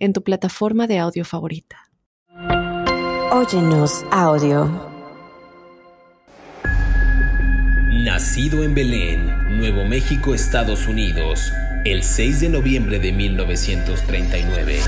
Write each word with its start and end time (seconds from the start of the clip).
en 0.00 0.14
tu 0.14 0.22
plataforma 0.24 0.86
de 0.86 0.98
audio 0.98 1.24
favorita. 1.24 1.76
Óyenos 3.30 4.04
audio. 4.10 4.90
Nacido 7.90 8.64
en 8.64 8.74
Belén, 8.74 9.58
Nuevo 9.58 9.84
México, 9.84 10.34
Estados 10.34 10.86
Unidos, 10.86 11.52
el 11.84 12.02
6 12.02 12.40
de 12.40 12.48
noviembre 12.48 12.98
de 12.98 13.12
1939, 13.12 14.80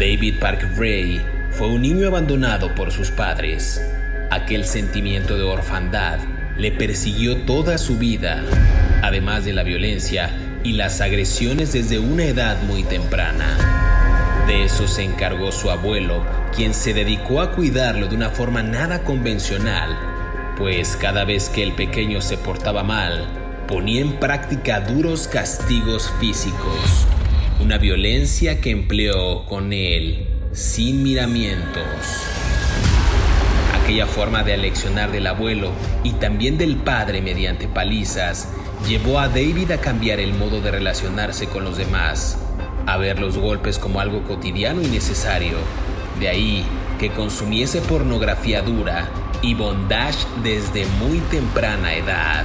David 0.00 0.40
Park 0.40 0.66
Ray 0.76 1.20
fue 1.52 1.68
un 1.68 1.82
niño 1.82 2.08
abandonado 2.08 2.74
por 2.74 2.92
sus 2.92 3.10
padres. 3.10 3.80
Aquel 4.30 4.64
sentimiento 4.64 5.36
de 5.36 5.42
orfandad 5.42 6.18
le 6.56 6.72
persiguió 6.72 7.42
toda 7.44 7.76
su 7.76 7.98
vida, 7.98 8.42
además 9.02 9.44
de 9.44 9.52
la 9.52 9.62
violencia 9.62 10.30
y 10.64 10.72
las 10.72 11.00
agresiones 11.00 11.72
desde 11.72 11.98
una 11.98 12.24
edad 12.24 12.62
muy 12.62 12.84
temprana. 12.84 13.99
De 14.50 14.64
eso 14.64 14.88
se 14.88 15.04
encargó 15.04 15.52
su 15.52 15.70
abuelo, 15.70 16.24
quien 16.56 16.74
se 16.74 16.92
dedicó 16.92 17.40
a 17.40 17.52
cuidarlo 17.52 18.08
de 18.08 18.16
una 18.16 18.30
forma 18.30 18.64
nada 18.64 19.04
convencional, 19.04 19.96
pues 20.58 20.96
cada 20.96 21.24
vez 21.24 21.48
que 21.48 21.62
el 21.62 21.70
pequeño 21.70 22.20
se 22.20 22.36
portaba 22.36 22.82
mal, 22.82 23.28
ponía 23.68 24.00
en 24.00 24.18
práctica 24.18 24.80
duros 24.80 25.28
castigos 25.28 26.12
físicos, 26.18 27.06
una 27.60 27.78
violencia 27.78 28.60
que 28.60 28.70
empleó 28.72 29.46
con 29.46 29.72
él 29.72 30.26
sin 30.50 31.04
miramientos. 31.04 31.84
Aquella 33.80 34.06
forma 34.06 34.42
de 34.42 34.54
aleccionar 34.54 35.12
del 35.12 35.28
abuelo 35.28 35.70
y 36.02 36.14
también 36.14 36.58
del 36.58 36.74
padre 36.74 37.22
mediante 37.22 37.68
palizas 37.68 38.48
llevó 38.88 39.20
a 39.20 39.28
David 39.28 39.70
a 39.70 39.80
cambiar 39.80 40.18
el 40.18 40.34
modo 40.34 40.60
de 40.60 40.72
relacionarse 40.72 41.46
con 41.46 41.62
los 41.62 41.76
demás, 41.76 42.36
a 42.86 42.96
ver 42.96 43.18
los 43.18 43.38
golpes 43.38 43.78
como 43.78 44.00
algo 44.00 44.22
cotidiano 44.24 44.82
y 44.82 44.86
necesario. 44.86 45.58
De 46.18 46.28
ahí 46.28 46.64
que 46.98 47.10
consumiese 47.10 47.80
pornografía 47.80 48.62
dura 48.62 49.08
y 49.42 49.54
bondage 49.54 50.26
desde 50.42 50.84
muy 50.86 51.18
temprana 51.30 51.94
edad, 51.94 52.44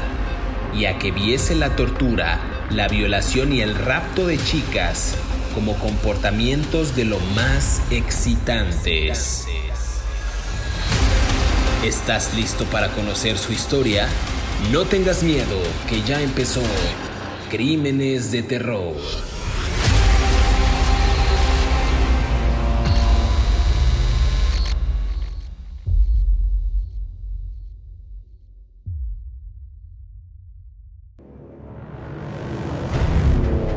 y 0.74 0.86
a 0.86 0.98
que 0.98 1.12
viese 1.12 1.56
la 1.56 1.76
tortura, 1.76 2.40
la 2.70 2.88
violación 2.88 3.54
y 3.54 3.62
el 3.62 3.76
rapto 3.76 4.28
de 4.28 4.38
chicas 4.38 5.16
como 5.54 5.76
comportamientos 5.76 6.96
de 6.96 7.06
lo 7.06 7.20
más 7.36 7.82
excitantes. 7.92 9.48
¿Estás 11.84 12.34
listo 12.34 12.66
para 12.66 12.90
conocer 12.90 13.38
su 13.38 13.54
historia? 13.54 14.08
No 14.72 14.86
tengas 14.86 15.22
miedo, 15.22 15.62
que 15.90 16.02
ya 16.02 16.22
empezó 16.22 16.62
Crímenes 17.52 18.32
de 18.32 18.42
Terror. 18.42 18.96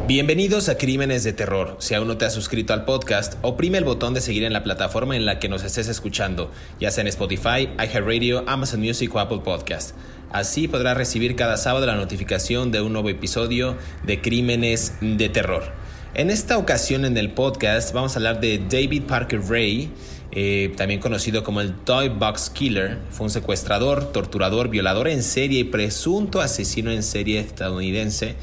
Bienvenidos 0.08 0.70
a 0.70 0.78
Crímenes 0.78 1.22
de 1.22 1.34
Terror. 1.34 1.76
Si 1.80 1.92
aún 1.92 2.08
no 2.08 2.16
te 2.16 2.24
has 2.24 2.32
suscrito 2.32 2.72
al 2.72 2.86
podcast, 2.86 3.34
oprime 3.42 3.76
el 3.76 3.84
botón 3.84 4.14
de 4.14 4.22
seguir 4.22 4.42
en 4.44 4.54
la 4.54 4.62
plataforma 4.62 5.14
en 5.14 5.26
la 5.26 5.38
que 5.38 5.50
nos 5.50 5.64
estés 5.64 5.86
escuchando, 5.86 6.50
ya 6.80 6.90
sea 6.90 7.02
en 7.02 7.08
Spotify, 7.08 7.68
iHeartRadio, 7.78 8.42
Amazon 8.46 8.80
Music 8.80 9.14
o 9.14 9.18
Apple 9.18 9.42
Podcast. 9.44 9.94
Así 10.32 10.66
podrás 10.66 10.96
recibir 10.96 11.36
cada 11.36 11.58
sábado 11.58 11.84
la 11.84 11.94
notificación 11.94 12.72
de 12.72 12.80
un 12.80 12.94
nuevo 12.94 13.10
episodio 13.10 13.76
de 14.06 14.22
Crímenes 14.22 14.94
de 15.02 15.28
Terror. 15.28 15.74
En 16.14 16.30
esta 16.30 16.56
ocasión 16.56 17.04
en 17.04 17.18
el 17.18 17.32
podcast 17.32 17.92
vamos 17.92 18.16
a 18.16 18.18
hablar 18.18 18.40
de 18.40 18.62
David 18.66 19.02
Parker 19.02 19.42
Ray, 19.42 19.90
eh, 20.32 20.72
también 20.78 21.00
conocido 21.00 21.44
como 21.44 21.60
el 21.60 21.74
Toy 21.74 22.08
Box 22.08 22.48
Killer. 22.48 22.96
Fue 23.10 23.24
un 23.24 23.30
secuestrador, 23.30 24.10
torturador, 24.10 24.70
violador 24.70 25.06
en 25.06 25.22
serie 25.22 25.60
y 25.60 25.64
presunto 25.64 26.40
asesino 26.40 26.90
en 26.92 27.02
serie 27.02 27.40
estadounidense 27.40 28.36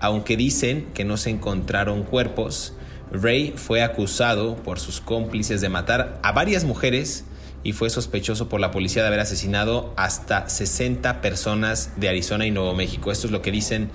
aunque 0.00 0.36
dicen 0.36 0.88
que 0.94 1.04
no 1.04 1.16
se 1.16 1.30
encontraron 1.30 2.02
cuerpos, 2.02 2.74
Ray 3.10 3.54
fue 3.56 3.82
acusado 3.82 4.56
por 4.56 4.78
sus 4.78 5.00
cómplices 5.00 5.60
de 5.60 5.68
matar 5.68 6.20
a 6.22 6.32
varias 6.32 6.64
mujeres 6.64 7.24
y 7.64 7.72
fue 7.72 7.90
sospechoso 7.90 8.48
por 8.48 8.60
la 8.60 8.70
policía 8.70 9.02
de 9.02 9.08
haber 9.08 9.20
asesinado 9.20 9.92
hasta 9.96 10.48
60 10.48 11.20
personas 11.20 11.92
de 11.96 12.08
Arizona 12.08 12.46
y 12.46 12.50
Nuevo 12.50 12.74
México. 12.74 13.10
Esto 13.10 13.26
es 13.26 13.32
lo 13.32 13.42
que 13.42 13.50
dicen 13.50 13.90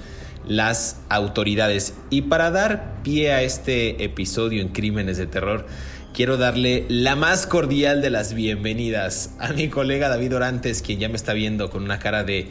las 0.46 1.00
autoridades. 1.10 1.94
Y 2.10 2.24
para 2.24 2.52
dar 2.52 3.02
pie 3.04 3.32
a 3.32 3.42
este 3.42 4.04
episodio 4.04 4.62
en 4.62 4.70
Crímenes 4.70 5.18
de 5.18 5.28
Terror, 5.28 5.66
quiero 6.14 6.38
darle 6.38 6.86
la 6.90 7.16
más 7.16 7.48
cordial 7.48 8.02
de 8.02 8.10
las 8.10 8.34
bienvenidas 8.34 9.32
a 9.40 9.54
mi 9.54 9.70
colega 9.70 10.10
David 10.10 10.36
Orantes, 10.36 10.82
quien 10.82 11.00
ya 11.00 11.08
me 11.08 11.16
está 11.16 11.34
viendo 11.34 11.70
con 11.70 11.84
una 11.84 12.00
cara 12.00 12.24
de 12.24 12.50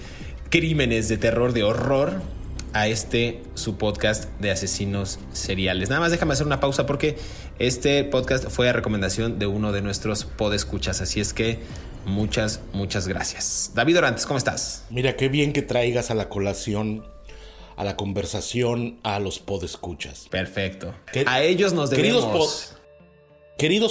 crímenes 0.49 1.09
de 1.09 1.19
terror, 1.19 1.53
de 1.53 1.63
horror 1.63 2.23
a 2.73 2.89
este 2.89 3.43
su 3.55 3.77
podcast 3.77 4.25
de 4.41 4.51
asesinos 4.51 5.19
seriales. 5.33 5.89
Nada 5.89 6.01
más 6.01 6.11
déjame 6.11 6.33
hacer 6.33 6.47
una 6.47 6.61
pausa 6.61 6.87
porque 6.87 7.19
este 7.59 8.05
podcast 8.05 8.49
fue 8.49 8.69
a 8.69 8.73
recomendación 8.73 9.39
de 9.39 9.47
uno 9.47 9.73
de 9.73 9.83
nuestros 9.83 10.25
podescuchas, 10.25 11.01
así 11.01 11.21
es 11.21 11.33
que 11.33 11.61
muchas, 12.07 12.61
muchas 12.73 13.09
gracias. 13.09 13.73
David 13.75 13.99
Orantes, 13.99 14.27
¿cómo 14.27 14.39
estás? 14.39 14.85
Mira, 14.91 15.17
qué 15.17 15.29
bien 15.29 15.53
que 15.53 15.63
traigas 15.63 16.11
a 16.11 16.15
la 16.15 16.29
colación, 16.29 17.05
a 17.77 17.85
la 17.85 17.97
conversación, 17.97 18.99
a 19.03 19.19
los 19.19 19.39
podescuchas. 19.39 20.29
Perfecto. 20.31 20.95
a 21.27 21.43
ellos 21.43 21.73
nos 21.73 21.91
debemos... 21.91 22.25
Queridos 22.25 22.79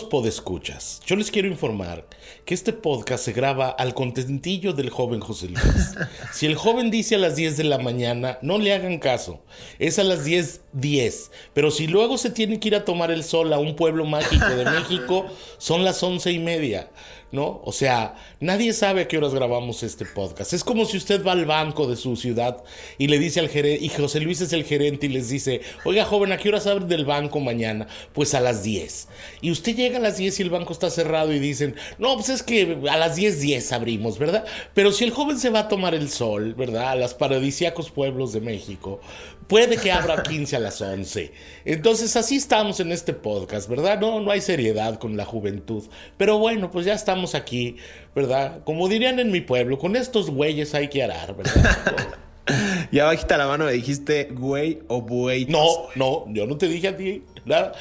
podescuchas, 0.09 1.01
yo 1.05 1.15
les 1.15 1.31
quiero 1.31 1.47
informar 1.47 2.05
que 2.45 2.53
este 2.53 2.73
podcast 2.73 3.23
se 3.23 3.31
graba 3.31 3.69
al 3.69 3.93
contentillo 3.93 4.73
del 4.73 4.89
joven 4.89 5.21
José 5.21 5.47
Luis. 5.47 5.61
Si 6.33 6.45
el 6.45 6.55
joven 6.55 6.91
dice 6.91 7.15
a 7.15 7.19
las 7.19 7.35
10 7.35 7.57
de 7.57 7.63
la 7.63 7.77
mañana, 7.77 8.37
no 8.41 8.57
le 8.57 8.73
hagan 8.73 8.99
caso. 8.99 9.41
Es 9.79 9.99
a 9.99 10.03
las 10.03 10.25
10, 10.25 10.61
10. 10.73 11.31
Pero 11.53 11.71
si 11.71 11.87
luego 11.87 12.17
se 12.17 12.31
tiene 12.31 12.59
que 12.59 12.69
ir 12.69 12.75
a 12.75 12.85
tomar 12.85 13.11
el 13.11 13.23
sol 13.23 13.53
a 13.53 13.59
un 13.59 13.75
pueblo 13.75 14.05
mágico 14.05 14.49
de 14.49 14.65
México, 14.71 15.25
son 15.57 15.83
las 15.83 16.01
once 16.03 16.31
y 16.31 16.39
media. 16.39 16.89
¿No? 17.31 17.61
O 17.63 17.71
sea, 17.71 18.15
nadie 18.39 18.73
sabe 18.73 19.01
a 19.01 19.07
qué 19.07 19.17
horas 19.17 19.33
grabamos 19.33 19.83
este 19.83 20.05
podcast. 20.05 20.53
Es 20.53 20.63
como 20.63 20.85
si 20.85 20.97
usted 20.97 21.25
va 21.25 21.31
al 21.31 21.45
banco 21.45 21.87
de 21.87 21.95
su 21.95 22.15
ciudad 22.15 22.63
y 22.97 23.07
le 23.07 23.19
dice 23.19 23.39
al 23.39 23.49
gerente, 23.49 23.83
y 23.83 23.89
José 23.89 24.19
Luis 24.19 24.41
es 24.41 24.53
el 24.53 24.63
gerente 24.63 25.05
y 25.05 25.09
les 25.09 25.29
dice, 25.29 25.61
oiga 25.85 26.05
joven, 26.05 26.31
¿a 26.31 26.37
qué 26.37 26.49
horas 26.49 26.67
abre 26.67 26.85
del 26.85 27.05
banco 27.05 27.39
mañana? 27.39 27.87
Pues 28.13 28.33
a 28.33 28.39
las 28.39 28.63
10. 28.63 29.07
Y 29.41 29.51
usted 29.51 29.75
llega 29.75 29.97
a 29.97 30.01
las 30.01 30.17
10 30.17 30.39
y 30.39 30.43
el 30.43 30.49
banco 30.49 30.73
está 30.73 30.89
cerrado 30.89 31.33
y 31.33 31.39
dicen, 31.39 31.75
no, 31.97 32.15
pues 32.15 32.29
es 32.29 32.43
que 32.43 32.77
a 32.89 32.97
las 32.97 33.15
10, 33.15 33.39
10 33.39 33.71
abrimos, 33.71 34.19
¿verdad? 34.19 34.45
Pero 34.73 34.91
si 34.91 35.03
el 35.03 35.11
joven 35.11 35.39
se 35.39 35.49
va 35.49 35.59
a 35.59 35.67
tomar 35.67 35.95
el 35.95 36.09
sol, 36.09 36.53
¿verdad? 36.55 36.89
A 36.89 36.95
los 36.95 37.13
paradisíacos 37.13 37.91
pueblos 37.91 38.33
de 38.33 38.41
México, 38.41 38.99
puede 39.47 39.77
que 39.77 39.91
abra 39.91 40.23
15 40.23 40.55
a 40.55 40.59
las 40.59 40.81
11. 40.81 41.31
Entonces 41.65 42.15
así 42.15 42.35
estamos 42.35 42.79
en 42.79 42.91
este 42.91 43.13
podcast, 43.13 43.69
¿verdad? 43.69 43.99
No, 43.99 44.19
no 44.19 44.31
hay 44.31 44.41
seriedad 44.41 44.99
con 44.99 45.17
la 45.17 45.25
juventud. 45.25 45.83
Pero 46.17 46.37
bueno, 46.37 46.71
pues 46.71 46.85
ya 46.85 46.93
estamos 46.93 47.35
aquí, 47.35 47.77
¿verdad? 48.15 48.63
Como 48.63 48.87
dirían 48.87 49.19
en 49.19 49.31
mi 49.31 49.41
pueblo, 49.41 49.77
con 49.77 49.95
estos 49.95 50.29
güeyes 50.29 50.73
hay 50.73 50.87
que 50.87 51.03
arar, 51.03 51.35
¿verdad? 51.35 52.17
ya 52.91 53.05
bajita 53.05 53.37
la 53.37 53.47
mano 53.47 53.65
me 53.65 53.73
dijiste 53.73 54.29
güey 54.31 54.79
o 54.87 55.01
buey. 55.01 55.45
No, 55.45 55.65
no, 55.95 56.25
yo 56.29 56.47
no 56.47 56.57
te 56.57 56.67
dije 56.67 56.89
a 56.89 56.97
ti 56.97 57.23
nada. 57.45 57.73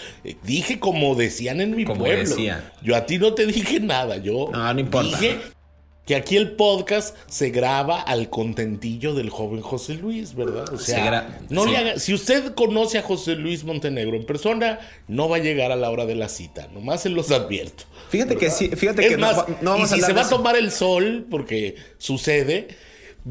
Dije 0.43 0.79
como 0.79 1.15
decían 1.15 1.61
en 1.61 1.77
mi 1.77 1.85
pueblo. 1.85 2.37
Yo 2.83 2.97
a 2.97 3.07
ti 3.07 3.19
no 3.19 3.35
te 3.35 3.47
dije 3.47 3.81
nada. 3.81 4.17
Yo 4.17 4.51
no, 4.53 4.75
no 4.75 4.81
importa. 4.81 5.19
dije 5.19 5.39
que 6.11 6.17
aquí 6.17 6.37
el 6.37 6.57
podcast 6.57 7.17
se 7.29 7.51
graba 7.51 8.01
al 8.01 8.31
contentillo 8.31 9.15
del 9.15 9.31
joven 9.31 9.61
José 9.61 9.95
Luis, 9.95 10.35
¿verdad? 10.35 10.69
O 10.75 10.77
sea, 10.77 11.39
no 11.51 11.67
si 11.99 12.13
usted 12.15 12.53
conoce 12.55 12.99
a 12.99 13.03
José 13.03 13.37
Luis 13.37 13.63
Montenegro 13.63 14.17
en 14.17 14.27
persona, 14.27 14.81
no 15.07 15.29
va 15.29 15.37
a 15.37 15.39
llegar 15.39 15.71
a 15.71 15.77
la 15.77 15.89
hora 15.89 16.07
de 16.07 16.17
la 16.17 16.29
cita, 16.29 16.67
nomás 16.75 17.03
se 17.03 17.11
los 17.11 17.31
advierto. 17.31 17.85
Fíjate 18.09 18.37
que 18.37 18.51
sí, 18.51 18.71
fíjate 18.71 19.09
que 19.09 19.19
más, 19.19 19.45
no, 19.63 19.79
y 19.79 19.87
si 19.87 20.01
se 20.01 20.13
va 20.13 20.23
a 20.23 20.29
tomar 20.29 20.57
el 20.57 20.73
sol, 20.73 21.29
porque 21.31 21.77
sucede, 21.99 22.67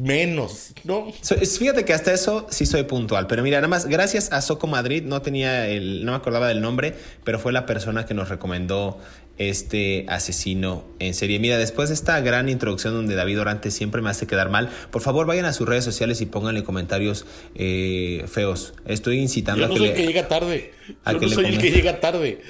menos, 0.00 0.72
¿no? 0.84 1.12
fíjate 1.12 1.84
que 1.84 1.92
hasta 1.92 2.12
eso 2.12 2.46
sí 2.50 2.64
soy 2.64 2.84
puntual, 2.84 3.26
pero 3.26 3.42
mira, 3.42 3.58
nada 3.58 3.68
más, 3.68 3.86
gracias 3.86 4.32
a 4.32 4.40
Soco 4.40 4.66
Madrid, 4.66 5.02
no 5.04 5.20
tenía 5.20 5.68
el, 5.68 6.04
no 6.04 6.12
me 6.12 6.16
acordaba 6.16 6.48
del 6.48 6.62
nombre, 6.62 6.94
pero 7.22 7.38
fue 7.38 7.52
la 7.52 7.66
persona 7.66 8.06
que 8.06 8.14
nos 8.14 8.30
recomendó 8.30 8.98
este 9.36 10.06
asesino 10.08 10.84
en 10.98 11.14
serie. 11.14 11.38
Mira, 11.38 11.58
después 11.58 11.88
de 11.88 11.94
esta 11.94 12.20
gran 12.20 12.48
introducción 12.48 12.94
donde 12.94 13.14
David 13.14 13.40
Orante 13.40 13.70
siempre 13.70 14.00
me 14.00 14.10
hace 14.10 14.26
quedar 14.26 14.50
mal, 14.50 14.70
por 14.90 15.02
favor 15.02 15.26
vayan 15.26 15.44
a 15.44 15.52
sus 15.52 15.68
redes 15.68 15.84
sociales 15.84 16.20
y 16.20 16.26
pónganle 16.26 16.64
comentarios 16.64 17.26
eh, 17.54 18.24
feos. 18.26 18.74
Estoy 18.86 19.18
incitando 19.18 19.62
Yo 19.62 19.68
no 19.68 19.74
a 19.74 19.76
que 19.76 19.78
soy 19.78 19.86
le, 19.86 19.92
el 19.92 19.98
que 19.98 20.06
llega 20.06 20.28
tarde. 20.28 20.72
a 21.04 21.12
Yo 21.12 21.20
que 21.20 21.26
no 21.26 21.30
le 21.30 21.34
soy 21.34 21.44
el 21.46 21.58
que 21.58 21.70
llega 21.70 22.00
tarde. 22.00 22.42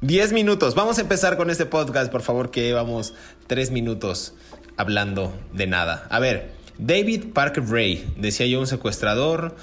10 0.00 0.32
minutos. 0.32 0.74
Vamos 0.74 0.98
a 0.98 1.02
empezar 1.02 1.36
con 1.36 1.48
este 1.48 1.64
podcast, 1.66 2.10
por 2.10 2.22
favor, 2.22 2.50
que 2.50 2.62
llevamos 2.62 3.14
3 3.46 3.70
minutos 3.70 4.34
hablando 4.76 5.32
de 5.52 5.68
nada. 5.68 6.06
A 6.10 6.18
ver, 6.18 6.50
David 6.78 7.32
Parker 7.32 7.64
Ray, 7.64 8.04
decía 8.16 8.46
yo, 8.46 8.60
un 8.60 8.66
secuestrador, 8.66 9.56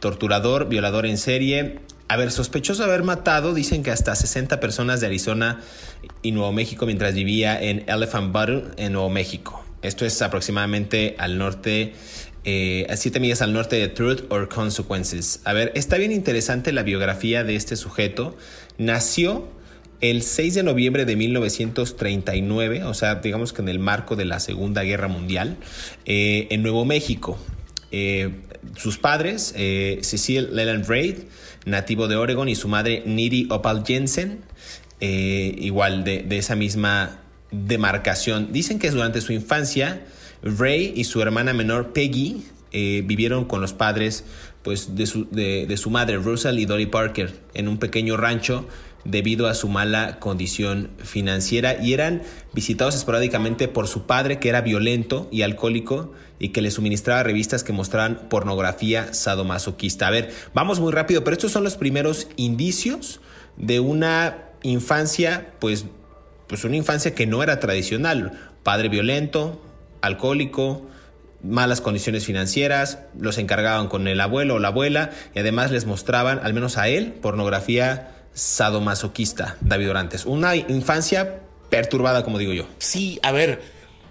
torturador, 0.00 0.68
violador 0.68 1.06
en 1.06 1.18
serie. 1.18 1.80
A 2.08 2.16
ver, 2.16 2.30
sospechoso 2.30 2.82
de 2.82 2.90
haber 2.90 3.02
matado, 3.02 3.54
dicen 3.54 3.82
que 3.82 3.90
hasta 3.90 4.14
60 4.14 4.60
personas 4.60 5.00
de 5.00 5.06
Arizona 5.06 5.60
y 6.22 6.32
Nuevo 6.32 6.52
México 6.52 6.86
mientras 6.86 7.14
vivía 7.14 7.60
en 7.60 7.84
Elephant 7.88 8.32
Bottom, 8.32 8.62
en 8.76 8.92
Nuevo 8.92 9.10
México. 9.10 9.64
Esto 9.82 10.06
es 10.06 10.20
aproximadamente 10.22 11.14
al 11.18 11.38
norte, 11.38 11.92
eh, 12.44 12.86
a 12.88 12.96
7 12.96 13.20
millas 13.20 13.42
al 13.42 13.52
norte 13.52 13.76
de 13.76 13.88
Truth 13.88 14.22
or 14.30 14.48
Consequences. 14.48 15.40
A 15.44 15.52
ver, 15.52 15.72
está 15.74 15.96
bien 15.96 16.12
interesante 16.12 16.72
la 16.72 16.82
biografía 16.82 17.44
de 17.44 17.56
este 17.56 17.76
sujeto. 17.76 18.36
Nació 18.78 19.48
el 20.10 20.22
6 20.22 20.54
de 20.54 20.62
noviembre 20.62 21.06
de 21.06 21.16
1939, 21.16 22.84
o 22.84 22.92
sea, 22.92 23.16
digamos 23.16 23.54
que 23.54 23.62
en 23.62 23.70
el 23.70 23.78
marco 23.78 24.16
de 24.16 24.26
la 24.26 24.38
Segunda 24.38 24.82
Guerra 24.82 25.08
Mundial, 25.08 25.56
eh, 26.04 26.46
en 26.50 26.62
Nuevo 26.62 26.84
México. 26.84 27.38
Eh, 27.90 28.30
sus 28.76 28.98
padres, 28.98 29.54
eh, 29.56 30.00
Cecil 30.02 30.54
Leland 30.54 30.86
Reid, 30.86 31.20
nativo 31.64 32.06
de 32.06 32.16
Oregon, 32.16 32.50
y 32.50 32.54
su 32.54 32.68
madre 32.68 33.02
Niri 33.06 33.46
Opal 33.50 33.84
Jensen, 33.86 34.40
igual 35.00 36.04
de, 36.04 36.26
esa 36.30 36.54
misma 36.54 37.20
demarcación. 37.50 38.52
Dicen 38.52 38.78
que 38.78 38.90
durante 38.90 39.20
su 39.20 39.32
infancia, 39.32 40.04
Ray 40.42 40.92
y 40.96 41.04
su 41.04 41.20
hermana 41.20 41.52
menor 41.52 41.92
Peggy 41.92 42.42
vivieron 42.72 43.44
con 43.44 43.60
los 43.60 43.74
padres 43.74 44.24
pues, 44.62 44.96
de, 44.96 45.06
su, 45.06 45.26
de 45.30 45.76
su 45.76 45.90
madre, 45.90 46.16
Russell 46.16 46.58
y 46.58 46.64
Dolly 46.64 46.86
Parker, 46.86 47.34
en 47.52 47.68
un 47.68 47.76
pequeño 47.76 48.16
rancho 48.16 48.66
debido 49.04 49.48
a 49.48 49.54
su 49.54 49.68
mala 49.68 50.18
condición 50.18 50.90
financiera 50.98 51.82
y 51.82 51.92
eran 51.92 52.22
visitados 52.52 52.94
esporádicamente 52.94 53.68
por 53.68 53.86
su 53.86 54.06
padre 54.06 54.38
que 54.38 54.48
era 54.48 54.62
violento 54.62 55.28
y 55.30 55.42
alcohólico 55.42 56.12
y 56.38 56.50
que 56.50 56.62
le 56.62 56.70
suministraba 56.70 57.22
revistas 57.22 57.64
que 57.64 57.72
mostraban 57.72 58.28
pornografía 58.28 59.12
sadomasoquista. 59.12 60.06
A 60.06 60.10
ver, 60.10 60.32
vamos 60.54 60.80
muy 60.80 60.92
rápido, 60.92 61.22
pero 61.24 61.34
estos 61.34 61.52
son 61.52 61.64
los 61.64 61.76
primeros 61.76 62.28
indicios 62.36 63.20
de 63.56 63.80
una 63.80 64.38
infancia, 64.62 65.52
pues, 65.60 65.86
pues 66.46 66.64
una 66.64 66.76
infancia 66.76 67.14
que 67.14 67.26
no 67.26 67.42
era 67.42 67.60
tradicional. 67.60 68.40
Padre 68.62 68.88
violento, 68.88 69.62
alcohólico, 70.00 70.86
malas 71.42 71.80
condiciones 71.82 72.24
financieras, 72.24 73.00
los 73.18 73.36
encargaban 73.38 73.88
con 73.88 74.08
el 74.08 74.20
abuelo 74.20 74.54
o 74.54 74.58
la 74.58 74.68
abuela 74.68 75.10
y 75.34 75.38
además 75.38 75.70
les 75.70 75.84
mostraban, 75.84 76.40
al 76.42 76.54
menos 76.54 76.78
a 76.78 76.88
él, 76.88 77.12
pornografía 77.12 78.13
sadomasoquista, 78.34 79.56
David 79.60 79.90
Orantes. 79.90 80.26
Una 80.26 80.54
infancia 80.56 81.40
perturbada, 81.70 82.24
como 82.24 82.38
digo 82.38 82.52
yo. 82.52 82.66
Sí, 82.78 83.18
a 83.22 83.32
ver, 83.32 83.62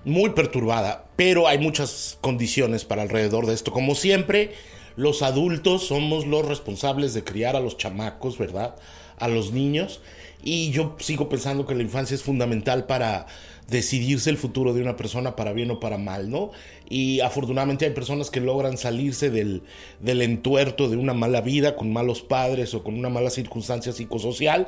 muy 0.06 0.32
perturbada, 0.32 1.06
pero 1.16 1.48
hay 1.48 1.60
muchas 1.60 2.18
condiciones 2.22 2.86
para 2.86 3.04
alrededor 3.04 3.46
de 3.46 3.54
esto. 3.54 3.72
Como 3.72 3.96
siempre, 3.96 4.54
los 4.96 5.22
adultos 5.22 5.88
somos 5.88 6.26
los 6.26 6.46
responsables 6.46 7.14
de 7.14 7.24
criar 7.24 7.56
a 7.56 7.60
los 7.60 7.78
chamacos, 7.78 8.38
¿verdad? 8.38 8.76
A 9.18 9.28
los 9.28 9.52
niños. 9.52 10.02
Y 10.44 10.72
yo 10.72 10.96
sigo 11.00 11.30
pensando 11.30 11.66
que 11.66 11.76
la 11.76 11.84
infancia 11.84 12.16
es 12.16 12.24
fundamental 12.24 12.86
para 12.86 13.28
decidirse 13.70 14.30
el 14.30 14.38
futuro 14.38 14.74
de 14.74 14.82
una 14.82 14.96
persona 14.96 15.36
para 15.36 15.54
bien 15.54 15.72
o 15.72 15.80
para 15.80 15.98
mal, 15.98 16.30
¿no? 16.30 16.52
Y 16.90 17.22
afortunadamente 17.22 17.86
hay 17.86 17.92
personas 17.92 18.30
que 18.30 18.40
logran 18.42 18.78
salirse 18.78 19.30
del, 19.30 19.64
del 20.00 20.22
entuerto 20.22 20.90
de 20.90 20.98
una 20.98 21.14
mala 21.14 21.42
vida 21.42 21.76
con 21.76 21.92
malos 21.92 22.22
padres 22.22 22.74
o 22.74 22.84
con 22.84 22.96
una 22.96 23.10
mala 23.10 23.30
circunstancia 23.30 23.92
psicosocial, 23.94 24.68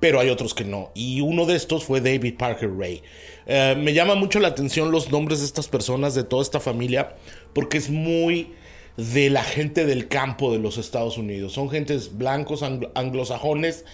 pero 0.00 0.20
hay 0.20 0.28
otros 0.30 0.54
que 0.54 0.64
no. 0.64 0.90
Y 0.94 1.20
uno 1.22 1.46
de 1.46 1.56
estos 1.56 1.84
fue 1.84 2.00
David 2.00 2.36
Parker 2.38 2.70
Ray. 2.76 3.02
Eh, 3.46 3.74
me 3.78 3.94
llama 3.94 4.14
mucho 4.14 4.38
la 4.40 4.48
atención 4.48 4.90
los 4.90 5.10
nombres 5.10 5.40
de 5.40 5.46
estas 5.46 5.68
personas, 5.68 6.14
de 6.14 6.24
toda 6.24 6.42
esta 6.42 6.60
familia, 6.60 7.16
porque 7.52 7.78
es 7.78 7.90
muy 7.90 8.52
de 8.96 9.28
la 9.28 9.42
gente 9.42 9.84
del 9.84 10.08
campo 10.08 10.52
de 10.52 10.58
los 10.58 10.78
Estados 10.78 11.18
Unidos. 11.18 11.52
Son 11.52 11.68
gentes 11.68 12.16
blancos, 12.16 12.62
anglo- 12.62 12.92
anglosajones, 12.94 13.84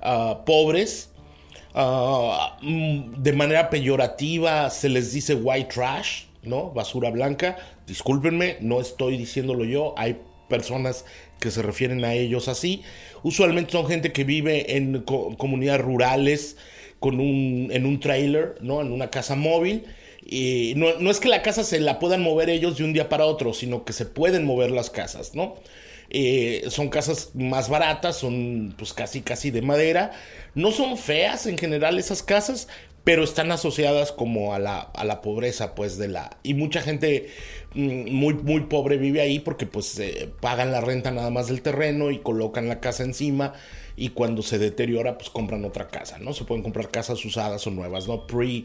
ah, 0.00 0.42
pobres. 0.46 1.10
Ah, 1.74 2.58
mm, 2.62 3.22
de 3.22 3.32
manera 3.32 3.70
peyorativa 3.70 4.70
se 4.70 4.88
les 4.88 5.12
dice 5.12 5.34
white 5.34 5.68
trash, 5.72 6.24
¿no? 6.42 6.70
Basura 6.70 7.10
blanca. 7.10 7.56
Discúlpenme, 7.86 8.56
no 8.60 8.80
estoy 8.80 9.16
diciéndolo 9.18 9.64
yo. 9.64 9.94
Hay 9.96 10.18
personas 10.48 11.04
que 11.40 11.50
se 11.50 11.62
refieren 11.62 12.04
a 12.04 12.14
ellos 12.14 12.48
así. 12.48 12.82
Usualmente 13.22 13.72
son 13.72 13.86
gente 13.86 14.12
que 14.12 14.24
vive 14.24 14.76
en 14.76 15.02
co- 15.02 15.36
comunidades 15.36 15.82
rurales 15.82 16.56
con 17.00 17.20
un, 17.20 17.68
en 17.70 17.86
un 17.86 18.00
trailer, 18.00 18.56
¿no? 18.60 18.80
En 18.80 18.90
una 18.92 19.10
casa 19.10 19.36
móvil. 19.36 19.84
Y 20.24 20.72
no, 20.76 20.98
no 20.98 21.10
es 21.10 21.20
que 21.20 21.28
la 21.28 21.42
casa 21.42 21.64
se 21.64 21.80
la 21.80 21.98
puedan 21.98 22.22
mover 22.22 22.50
ellos 22.50 22.76
de 22.78 22.84
un 22.84 22.92
día 22.92 23.08
para 23.08 23.24
otro, 23.26 23.52
sino 23.54 23.84
que 23.84 23.92
se 23.92 24.04
pueden 24.04 24.44
mover 24.44 24.70
las 24.70 24.90
casas, 24.90 25.34
¿no? 25.34 25.54
Eh, 26.10 26.64
son 26.68 26.88
casas 26.88 27.30
más 27.34 27.68
baratas, 27.68 28.16
son 28.16 28.74
pues 28.76 28.92
casi 28.92 29.20
casi 29.22 29.50
de 29.50 29.62
madera. 29.62 30.12
No 30.54 30.70
son 30.70 30.96
feas 30.96 31.46
en 31.46 31.58
general 31.58 31.98
esas 31.98 32.22
casas, 32.22 32.68
pero 33.04 33.24
están 33.24 33.50
asociadas 33.52 34.12
como 34.12 34.54
a 34.54 34.58
la, 34.58 34.80
a 34.80 35.04
la 35.04 35.22
pobreza, 35.22 35.74
pues 35.74 35.96
de 35.96 36.08
la... 36.08 36.36
Y 36.42 36.54
mucha 36.54 36.82
gente 36.82 37.30
mm, 37.74 38.10
muy, 38.10 38.34
muy 38.34 38.60
pobre 38.62 38.98
vive 38.98 39.20
ahí 39.20 39.38
porque 39.38 39.66
pues 39.66 39.98
eh, 39.98 40.30
pagan 40.40 40.72
la 40.72 40.80
renta 40.80 41.10
nada 41.10 41.30
más 41.30 41.48
del 41.48 41.62
terreno 41.62 42.10
y 42.10 42.18
colocan 42.18 42.68
la 42.68 42.80
casa 42.80 43.04
encima 43.04 43.54
y 43.96 44.10
cuando 44.10 44.42
se 44.42 44.58
deteriora 44.58 45.16
pues 45.16 45.30
compran 45.30 45.64
otra 45.64 45.88
casa, 45.88 46.18
¿no? 46.18 46.32
Se 46.34 46.44
pueden 46.44 46.62
comprar 46.62 46.90
casas 46.90 47.24
usadas 47.24 47.66
o 47.66 47.70
nuevas, 47.70 48.06
¿no? 48.06 48.26
Pre, 48.26 48.64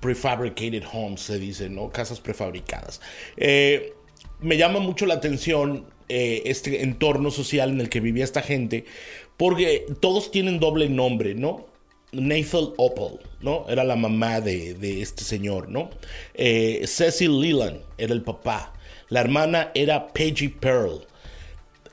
prefabricated 0.00 0.82
homes 0.92 1.20
se 1.20 1.38
dice, 1.38 1.68
¿no? 1.68 1.90
Casas 1.90 2.20
prefabricadas. 2.20 3.00
Eh, 3.36 3.94
me 4.40 4.56
llama 4.56 4.80
mucho 4.80 5.06
la 5.06 5.14
atención 5.14 5.86
eh, 6.16 6.42
este 6.44 6.84
entorno 6.84 7.32
social 7.32 7.70
en 7.70 7.80
el 7.80 7.88
que 7.88 7.98
vivía 7.98 8.22
esta 8.22 8.40
gente, 8.40 8.84
porque 9.36 9.84
todos 9.98 10.30
tienen 10.30 10.60
doble 10.60 10.88
nombre, 10.88 11.34
¿no? 11.34 11.66
Nathan 12.12 12.68
Opal, 12.76 13.18
¿no? 13.40 13.66
Era 13.68 13.82
la 13.82 13.96
mamá 13.96 14.40
de, 14.40 14.74
de 14.74 15.02
este 15.02 15.24
señor, 15.24 15.68
¿no? 15.68 15.90
Eh, 16.34 16.84
Cecil 16.86 17.40
Leland 17.40 17.80
era 17.98 18.12
el 18.12 18.22
papá. 18.22 18.74
La 19.08 19.22
hermana 19.22 19.72
era 19.74 20.06
Peggy 20.12 20.46
Pearl. 20.46 21.04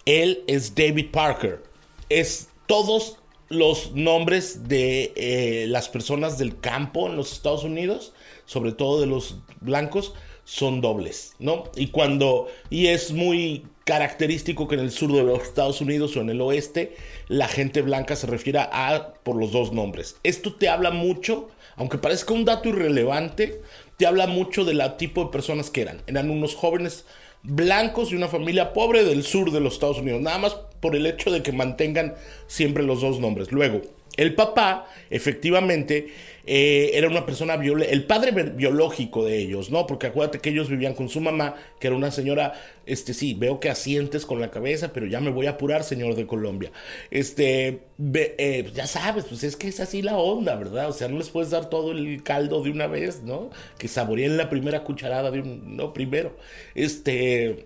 Él 0.06 0.44
es 0.46 0.76
David 0.76 1.08
Parker. 1.12 1.64
Es 2.08 2.50
todos 2.68 3.18
los 3.50 3.94
nombres 3.94 4.68
de 4.68 5.14
eh, 5.16 5.66
las 5.68 5.90
personas 5.90 6.38
del 6.38 6.60
campo 6.60 7.08
en 7.08 7.16
los 7.16 7.34
Estados 7.34 7.64
Unidos, 7.64 8.14
sobre 8.46 8.72
todo 8.72 9.02
de 9.02 9.08
los 9.08 9.38
blancos, 9.62 10.14
son 10.52 10.82
dobles, 10.82 11.34
¿no? 11.40 11.64
Y 11.78 11.88
cuando, 11.92 12.50
y 12.70 12.88
es 12.88 13.14
muy 13.14 13.64
característico 13.86 14.68
que 14.68 14.76
en 14.76 14.82
el 14.82 14.92
sur 14.92 15.14
de 15.14 15.24
los 15.24 15.44
Estados 15.44 15.80
Unidos 15.80 16.18
o 16.18 16.20
en 16.20 16.30
el 16.30 16.42
oeste, 16.42 16.94
la 17.30 17.48
gente 17.48 17.82
blanca 17.82 18.18
se 18.18 18.28
refiera 18.28 18.70
a 18.70 19.14
por 19.14 19.38
los 19.38 19.54
dos 19.54 19.72
nombres. 19.72 20.18
Esto 20.24 20.54
te 20.54 20.68
habla 20.68 20.92
mucho, 20.92 21.48
aunque 21.78 22.00
parezca 22.00 22.34
un 22.34 22.44
dato 22.44 22.68
irrelevante, 22.68 23.62
te 23.96 24.06
habla 24.06 24.28
mucho 24.28 24.66
del 24.66 24.82
tipo 24.98 25.24
de 25.24 25.32
personas 25.32 25.70
que 25.70 25.84
eran. 25.84 26.02
Eran 26.06 26.30
unos 26.30 26.54
jóvenes 26.54 27.06
blancos 27.44 28.12
y 28.12 28.16
una 28.16 28.28
familia 28.28 28.74
pobre 28.74 29.06
del 29.06 29.24
sur 29.24 29.54
de 29.54 29.62
los 29.62 29.76
Estados 29.76 30.00
Unidos, 30.00 30.20
nada 30.20 30.38
más 30.38 30.58
por 30.82 30.98
el 30.98 31.06
hecho 31.06 31.32
de 31.32 31.44
que 31.44 31.54
mantengan 31.54 32.16
siempre 32.48 32.84
los 32.84 33.00
dos 33.00 33.22
nombres. 33.22 33.54
Luego, 33.54 33.84
el 34.18 34.36
papá, 34.36 34.86
efectivamente, 35.10 36.10
eh, 36.46 36.92
era 36.94 37.08
una 37.08 37.26
persona 37.26 37.54
el 37.56 38.04
padre 38.06 38.32
bi- 38.32 38.52
biológico 38.56 39.26
de 39.26 39.38
ellos, 39.40 39.70
¿no? 39.72 39.88
Porque 39.88 40.08
acuérdate 40.08 40.40
que 40.40 40.50
ellos 40.50 40.70
vivían 40.70 40.94
con 40.94 41.10
su 41.10 41.22
mamá, 41.22 41.56
que 41.80 41.88
era 41.88 41.96
una 41.96 42.12
señora, 42.12 42.54
este 42.86 43.14
sí, 43.14 43.34
veo 43.34 43.60
que 43.60 43.70
asientes 43.70 44.26
con 44.26 44.42
la 44.42 44.52
cabeza, 44.52 44.92
pero 44.94 45.06
ya 45.06 45.20
me 45.20 45.30
voy 45.32 45.48
a 45.48 45.52
apurar, 45.52 45.84
señor 45.84 46.16
de 46.16 46.26
Colombia. 46.28 46.72
Este, 47.12 47.82
eh, 48.14 48.72
ya 48.74 48.88
sabes, 48.88 49.26
pues 49.26 49.44
es 49.44 49.56
que 49.56 49.68
es 49.68 49.80
así 49.80 50.02
la 50.02 50.18
onda, 50.18 50.56
¿verdad? 50.56 50.90
O 50.90 50.94
sea, 50.94 51.08
no 51.08 51.18
les 51.18 51.30
puedes 51.30 51.52
dar 51.52 51.70
todo 51.70 51.92
el 51.92 52.24
caldo 52.24 52.62
de 52.64 52.72
una 52.72 52.88
vez, 52.88 53.22
¿no? 53.24 53.50
Que 53.78 53.88
saboreen 53.88 54.38
la 54.38 54.50
primera 54.50 54.84
cucharada 54.84 55.32
de 55.32 55.42
un, 55.42 55.76
no, 55.78 55.94
primero. 55.94 56.36
Este, 56.76 57.66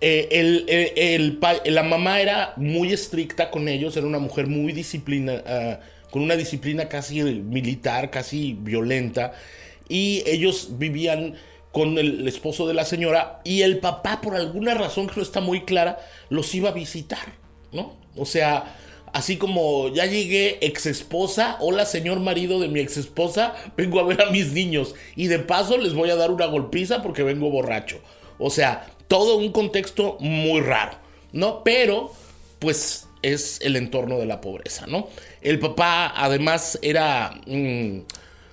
eh, 0.00 0.28
el, 1.14 1.38
pa- 1.38 1.62
la 1.64 1.82
mamá 1.82 2.20
era 2.20 2.52
muy 2.56 2.92
estricta 2.92 3.50
con 3.50 3.68
ellos, 3.68 3.96
era 3.96 4.06
una 4.06 4.18
mujer 4.18 4.46
muy 4.46 4.72
disciplina, 4.72 5.42
ah, 5.46 5.80
con 6.10 6.22
una 6.22 6.36
disciplina 6.36 6.88
casi 6.88 7.22
militar, 7.22 8.10
casi 8.10 8.56
violenta, 8.58 9.32
y 9.88 10.22
ellos 10.26 10.70
vivían 10.78 11.34
con 11.72 11.98
el 11.98 12.26
esposo 12.26 12.66
de 12.66 12.74
la 12.74 12.84
señora 12.84 13.40
y 13.44 13.62
el 13.62 13.78
papá, 13.78 14.20
por 14.20 14.34
alguna 14.34 14.74
razón 14.74 15.06
que 15.06 15.16
no 15.16 15.22
está 15.22 15.40
muy 15.40 15.62
clara, 15.64 15.98
los 16.30 16.54
iba 16.54 16.70
a 16.70 16.72
visitar, 16.72 17.34
¿no? 17.72 17.96
O 18.16 18.24
sea, 18.24 18.76
así 19.12 19.36
como 19.36 19.88
ya 19.88 20.06
llegué 20.06 20.58
ex 20.60 20.86
esposa, 20.86 21.56
hola 21.60 21.84
señor 21.84 22.20
marido 22.20 22.58
de 22.60 22.68
mi 22.68 22.80
ex 22.80 22.96
esposa, 22.96 23.54
vengo 23.76 24.00
a 24.00 24.04
ver 24.04 24.22
a 24.22 24.30
mis 24.30 24.52
niños 24.52 24.94
y 25.14 25.26
de 25.26 25.38
paso 25.38 25.76
les 25.78 25.94
voy 25.94 26.10
a 26.10 26.16
dar 26.16 26.30
una 26.30 26.46
golpiza 26.46 27.02
porque 27.02 27.22
vengo 27.22 27.50
borracho. 27.50 28.00
O 28.38 28.50
sea, 28.50 28.86
todo 29.08 29.36
un 29.36 29.52
contexto 29.52 30.16
muy 30.20 30.60
raro, 30.60 30.96
¿no? 31.32 31.62
Pero, 31.64 32.12
pues 32.58 33.07
es 33.32 33.60
el 33.62 33.76
entorno 33.76 34.18
de 34.18 34.26
la 34.26 34.40
pobreza, 34.40 34.86
¿no? 34.86 35.08
El 35.42 35.58
papá 35.58 36.12
además 36.16 36.78
era... 36.82 37.40
Mm, 37.46 38.00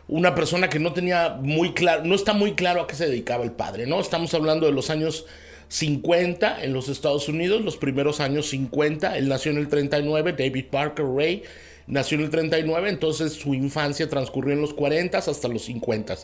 una 0.07 0.35
persona 0.35 0.69
que 0.69 0.77
no 0.77 0.93
tenía 0.93 1.29
muy 1.41 1.73
claro, 1.73 2.03
no 2.03 2.13
está 2.13 2.33
muy 2.33 2.53
claro 2.53 2.81
a 2.81 2.87
qué 2.87 2.93
se 2.93 3.07
dedicaba 3.07 3.43
el 3.43 3.51
padre, 3.51 3.87
¿no? 3.87 3.99
Estamos 3.99 4.33
hablando 4.35 4.67
de 4.67 4.71
los 4.71 4.91
años 4.91 5.25
50 5.69 6.63
en 6.63 6.73
los 6.73 6.89
Estados 6.89 7.27
Unidos, 7.27 7.61
los 7.63 7.77
primeros 7.77 8.19
años 8.19 8.49
50, 8.49 9.17
él 9.17 9.27
nació 9.27 9.51
en 9.51 9.57
el 9.57 9.67
39, 9.67 10.33
David 10.37 10.65
Parker 10.69 11.05
Ray 11.05 11.43
nació 11.87 12.17
en 12.17 12.25
el 12.25 12.29
39, 12.29 12.89
entonces 12.89 13.33
su 13.33 13.53
infancia 13.53 14.09
transcurrió 14.09 14.53
en 14.53 14.61
los 14.61 14.73
40 14.73 15.17
hasta 15.17 15.47
los 15.47 15.63
50. 15.65 16.15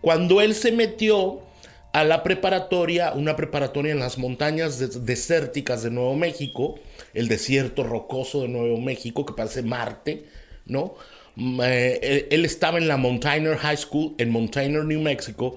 Cuando 0.00 0.40
él 0.40 0.54
se 0.54 0.72
metió 0.72 1.40
a 1.92 2.04
la 2.04 2.22
preparatoria, 2.22 3.12
una 3.12 3.36
preparatoria 3.36 3.92
en 3.92 4.00
las 4.00 4.18
montañas 4.18 5.04
desérticas 5.04 5.82
de 5.82 5.90
Nuevo 5.90 6.16
México, 6.16 6.76
el 7.14 7.28
desierto 7.28 7.84
rocoso 7.84 8.42
de 8.42 8.48
Nuevo 8.48 8.78
México 8.78 9.24
que 9.26 9.34
parece 9.34 9.62
Marte, 9.62 10.24
¿no? 10.66 10.94
Eh, 11.36 12.28
él, 12.30 12.44
estaba 12.44 12.78
en 12.78 12.88
la 12.88 12.96
Mountainer 12.96 13.56
High 13.56 13.76
School 13.76 14.14
en 14.18 14.30
Mountainer, 14.30 14.84
New 14.84 15.00
Mexico. 15.00 15.56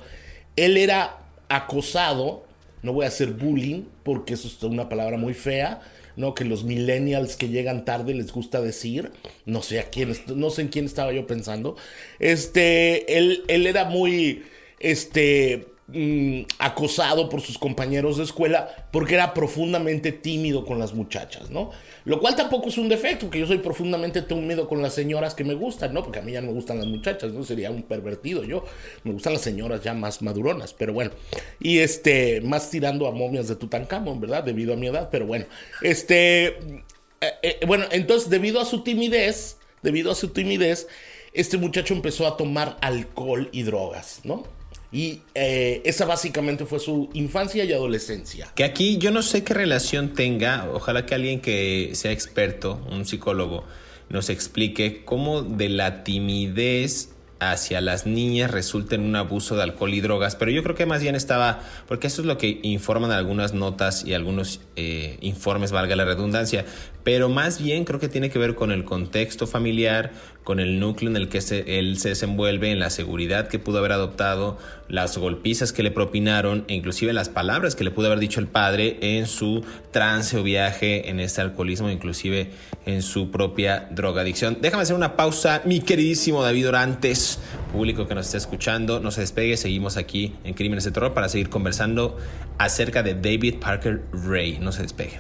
Él 0.56 0.78
era 0.78 1.18
acosado, 1.50 2.46
no 2.82 2.94
voy 2.94 3.06
a 3.06 3.10
hacer 3.10 3.32
bullying 3.32 3.84
porque 4.04 4.36
eso 4.36 4.48
es 4.48 4.62
una 4.64 4.88
palabra 4.88 5.18
muy 5.18 5.34
fea, 5.34 5.82
¿no? 6.16 6.34
Que 6.34 6.46
los 6.46 6.64
millennials 6.64 7.36
que 7.36 7.50
llegan 7.50 7.84
tarde 7.84 8.14
les 8.14 8.32
gusta 8.32 8.62
decir. 8.62 9.12
No 9.46 9.62
sé 9.62 9.80
a 9.80 9.90
quién, 9.90 10.16
no 10.28 10.50
sé 10.50 10.62
en 10.62 10.68
quién 10.70 10.86
estaba 10.86 11.12
yo 11.12 11.28
pensando. 11.28 11.76
Este, 12.20 13.18
él, 13.18 13.44
él 13.48 13.68
era 13.68 13.86
muy, 13.86 14.44
este, 14.80 15.68
Mm, 15.88 16.46
acosado 16.58 17.30
por 17.30 17.42
sus 17.42 17.60
compañeros 17.60 18.18
de 18.18 18.24
escuela 18.24 18.88
porque 18.92 19.14
era 19.14 19.36
profundamente 19.36 20.12
tímido 20.12 20.66
con 20.66 20.80
las 20.80 20.96
muchachas, 20.96 21.52
¿no? 21.52 21.70
Lo 22.06 22.20
cual 22.20 22.36
tampoco 22.36 22.70
es 22.70 22.80
un 22.80 22.90
defecto, 22.90 23.30
que 23.30 23.38
yo 23.38 23.46
soy 23.46 23.60
profundamente 23.60 24.24
tímido 24.24 24.68
con 24.68 24.82
las 24.82 24.96
señoras 24.96 25.36
que 25.36 25.44
me 25.44 25.54
gustan, 25.54 25.94
¿no? 25.94 26.02
Porque 26.02 26.18
a 26.18 26.22
mí 26.24 26.32
ya 26.32 26.42
no 26.42 26.48
me 26.48 26.54
gustan 26.54 26.80
las 26.80 26.88
muchachas, 26.88 27.34
¿no? 27.34 27.44
Sería 27.44 27.70
un 27.70 27.84
pervertido 27.84 28.44
yo. 28.44 28.66
Me 29.04 29.12
gustan 29.12 29.34
las 29.34 29.44
señoras 29.44 29.84
ya 29.84 29.94
más 29.94 30.24
maduronas, 30.24 30.74
pero 30.74 30.92
bueno. 30.92 31.12
Y 31.60 31.78
este, 31.78 32.42
más 32.42 32.72
tirando 32.72 33.06
a 33.06 33.12
momias 33.12 33.48
de 33.48 33.56
Tutankamón, 33.56 34.20
¿verdad? 34.20 34.44
Debido 34.44 34.74
a 34.74 34.78
mi 34.78 34.88
edad, 34.88 35.10
pero 35.12 35.28
bueno. 35.28 35.46
Este, 35.84 36.48
eh, 36.48 37.34
eh, 37.44 37.60
bueno, 37.68 37.86
entonces 37.92 38.32
debido 38.32 38.60
a 38.60 38.66
su 38.66 38.82
timidez, 38.82 39.58
debido 39.84 40.12
a 40.12 40.16
su 40.16 40.30
timidez, 40.30 40.88
este 41.34 41.60
muchacho 41.60 41.94
empezó 41.94 42.26
a 42.26 42.38
tomar 42.38 42.78
alcohol 42.82 43.50
y 43.52 43.62
drogas, 43.62 44.22
¿no? 44.24 44.55
Y 44.92 45.22
eh, 45.34 45.82
esa 45.86 46.06
básicamente 46.06 46.66
fue 46.66 46.80
su 46.80 47.10
infancia 47.14 47.64
y 47.64 47.74
adolescencia. 47.74 48.52
Que 48.56 48.64
aquí 48.64 48.98
yo 48.98 49.12
no 49.12 49.22
sé 49.22 49.44
qué 49.44 49.54
relación 49.54 50.14
tenga, 50.14 50.70
ojalá 50.74 51.06
que 51.06 51.16
alguien 51.16 51.42
que 51.42 51.92
sea 51.94 52.12
experto, 52.12 52.86
un 52.92 53.06
psicólogo, 53.06 53.66
nos 54.10 54.30
explique 54.30 55.04
cómo 55.04 55.42
de 55.42 55.70
la 55.70 56.04
timidez 56.04 57.15
hacia 57.52 57.82
las 57.82 58.06
niñas 58.06 58.52
resulta 58.52 58.96
en 58.96 59.02
un 59.02 59.16
abuso 59.16 59.56
de 59.56 59.64
alcohol 59.64 59.94
y 59.94 60.02
drogas, 60.02 60.36
pero 60.36 60.52
yo 60.52 60.64
creo 60.64 60.76
que 60.76 60.86
más 60.86 61.02
bien 61.02 61.16
estaba, 61.16 61.62
porque 61.88 62.08
eso 62.08 62.22
es 62.22 62.28
lo 62.28 62.38
que 62.38 62.60
informan 62.64 63.12
algunas 63.12 63.54
notas 63.54 64.06
y 64.06 64.14
algunos 64.14 64.62
eh, 64.76 65.18
informes, 65.22 65.72
valga 65.72 65.96
la 65.96 66.06
redundancia, 66.06 66.66
pero 67.04 67.30
más 67.30 67.62
bien 67.62 67.86
creo 67.86 68.00
que 68.00 68.10
tiene 68.10 68.30
que 68.30 68.40
ver 68.40 68.56
con 68.56 68.72
el 68.72 68.84
contexto 68.84 69.48
familiar, 69.48 70.12
con 70.44 70.60
el 70.60 70.80
núcleo 70.80 71.10
en 71.10 71.18
el 71.18 71.30
que 71.30 71.40
él 71.68 71.98
se 71.98 72.10
desenvuelve, 72.10 72.72
en 72.72 72.80
la 72.80 72.90
seguridad 72.90 73.48
que 73.48 73.60
pudo 73.60 73.80
haber 73.80 73.92
adoptado, 73.92 74.58
las 74.88 75.18
golpizas 75.18 75.74
que 75.74 75.84
le 75.84 75.92
propinaron 75.92 76.66
e 76.68 76.76
inclusive 76.76 77.14
las 77.14 77.30
palabras 77.30 77.76
que 77.76 77.84
le 77.84 77.92
pudo 77.92 78.08
haber 78.08 78.20
dicho 78.20 78.40
el 78.40 78.48
padre 78.48 78.98
en 79.02 79.26
su 79.26 79.64
trance 79.92 80.38
o 80.38 80.44
viaje 80.44 81.10
en 81.10 81.20
este 81.20 81.42
alcoholismo, 81.42 81.90
inclusive 81.90 82.52
en 82.86 83.02
su 83.02 83.32
propia 83.32 83.88
drogadicción. 83.92 84.58
Déjame 84.62 84.84
hacer 84.84 84.96
una 84.96 85.16
pausa, 85.16 85.62
mi 85.66 85.80
queridísimo 85.80 86.44
David 86.44 86.70
Orantes, 86.70 87.40
público 87.72 88.08
que 88.08 88.16
nos 88.16 88.28
está 88.28 88.38
escuchando, 88.38 89.00
no 89.00 89.12
se 89.12 89.22
despegue, 89.22 89.58
seguimos 89.58 89.98
aquí 89.98 90.36
en 90.44 90.54
Crímenes 90.54 90.84
de 90.84 90.92
Terror 90.92 91.14
para 91.14 91.30
seguir 91.30 91.50
conversando 91.50 92.18
acerca 92.58 93.04
de 93.04 93.16
David 93.16 93.56
Parker 93.60 94.04
Ray, 94.12 94.60
no 94.60 94.72
se 94.72 94.84
despegue. 94.84 95.20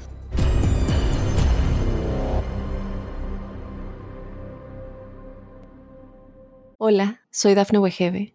Hola, 6.77 7.21
soy 7.31 7.55
Dafne 7.55 7.79
Wegebe 7.79 8.34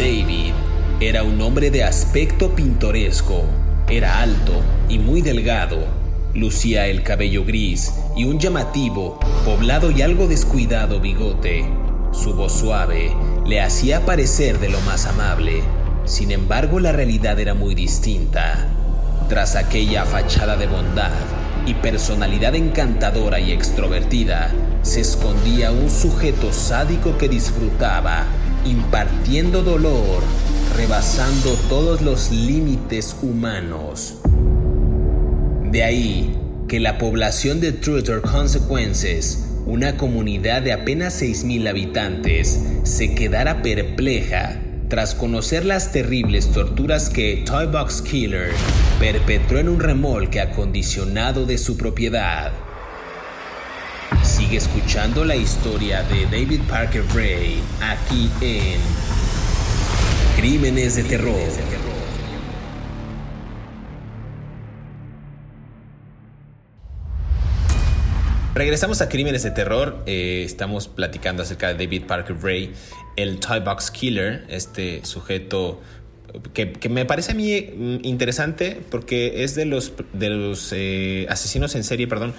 David 0.00 0.54
era 0.98 1.24
un 1.24 1.42
hombre 1.42 1.70
de 1.70 1.84
aspecto 1.84 2.54
pintoresco. 2.54 3.44
Era 3.86 4.22
alto 4.22 4.62
y 4.88 4.98
muy 4.98 5.20
delgado. 5.20 5.76
Lucía 6.32 6.86
el 6.86 7.02
cabello 7.02 7.44
gris 7.44 7.92
y 8.16 8.24
un 8.24 8.38
llamativo, 8.38 9.20
poblado 9.44 9.90
y 9.90 10.00
algo 10.00 10.26
descuidado 10.26 11.00
bigote. 11.00 11.66
Su 12.12 12.32
voz 12.32 12.54
suave 12.54 13.14
le 13.44 13.60
hacía 13.60 14.06
parecer 14.06 14.58
de 14.58 14.70
lo 14.70 14.80
más 14.80 15.04
amable. 15.04 15.60
Sin 16.06 16.30
embargo, 16.30 16.80
la 16.80 16.92
realidad 16.92 17.38
era 17.38 17.52
muy 17.52 17.74
distinta. 17.74 18.68
Tras 19.28 19.54
aquella 19.54 20.06
fachada 20.06 20.56
de 20.56 20.66
bondad, 20.66 21.12
y 21.66 21.74
personalidad 21.74 22.54
encantadora 22.54 23.38
y 23.38 23.52
extrovertida, 23.52 24.50
se 24.82 25.02
escondía 25.02 25.70
un 25.70 25.90
sujeto 25.90 26.52
sádico 26.52 27.18
que 27.18 27.28
disfrutaba, 27.28 28.24
impartiendo 28.64 29.62
dolor, 29.62 30.22
rebasando 30.76 31.52
todos 31.68 32.02
los 32.02 32.30
límites 32.30 33.16
humanos. 33.22 34.16
De 35.70 35.82
ahí 35.82 36.36
que 36.68 36.80
la 36.80 36.98
población 36.98 37.60
de 37.60 37.72
Truth 37.72 38.20
Consequences, 38.22 39.46
una 39.66 39.96
comunidad 39.96 40.62
de 40.62 40.72
apenas 40.72 41.20
6.000 41.22 41.68
habitantes, 41.68 42.60
se 42.84 43.14
quedara 43.14 43.62
perpleja 43.62 44.60
tras 44.88 45.14
conocer 45.14 45.64
las 45.64 45.92
terribles 45.92 46.48
torturas 46.48 47.10
que 47.10 47.44
Toy 47.46 47.66
Box 47.66 48.02
Killer 48.02 48.50
perpetró 48.98 49.58
en 49.58 49.68
un 49.68 49.80
remolque 49.80 50.40
acondicionado 50.40 51.46
de 51.46 51.58
su 51.58 51.76
propiedad. 51.76 52.52
Sigue 54.22 54.58
escuchando 54.58 55.24
la 55.24 55.36
historia 55.36 56.02
de 56.02 56.24
David 56.24 56.60
Parker 56.68 57.04
Ray 57.14 57.60
aquí 57.80 58.30
en 58.40 58.80
Crímenes 60.36 60.96
de 60.96 61.04
Terror. 61.04 61.34
Regresamos 68.54 69.00
a 69.00 69.08
Crímenes 69.08 69.42
de 69.42 69.52
Terror. 69.52 70.02
Eh, 70.06 70.42
estamos 70.44 70.86
platicando 70.88 71.42
acerca 71.42 71.68
de 71.68 71.84
David 71.84 72.04
Parker 72.06 72.36
Ray, 72.42 72.72
el 73.16 73.38
Toy 73.38 73.60
Box 73.60 73.90
Killer, 73.90 74.44
este 74.48 75.04
sujeto 75.04 75.80
que, 76.52 76.88
me 76.88 77.04
parece 77.04 77.32
a 77.32 77.34
mí 77.34 77.60
mm, 77.60 77.98
interesante 78.02 78.80
porque 78.90 79.42
es 79.44 79.54
de 79.54 79.64
los, 79.64 79.92
de 80.12 80.30
los 80.30 80.72
eh, 80.72 81.26
asesinos 81.28 81.74
en 81.74 81.84
serie, 81.84 82.06
perdón, 82.06 82.34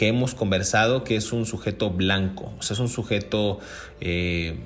que 0.00 0.08
hemos 0.08 0.34
conversado, 0.34 1.04
que 1.04 1.14
es 1.14 1.30
un 1.30 1.44
sujeto 1.44 1.90
blanco, 1.90 2.54
o 2.58 2.62
sea, 2.62 2.72
es 2.72 2.80
un 2.80 2.88
sujeto 2.88 3.58
eh, 4.00 4.56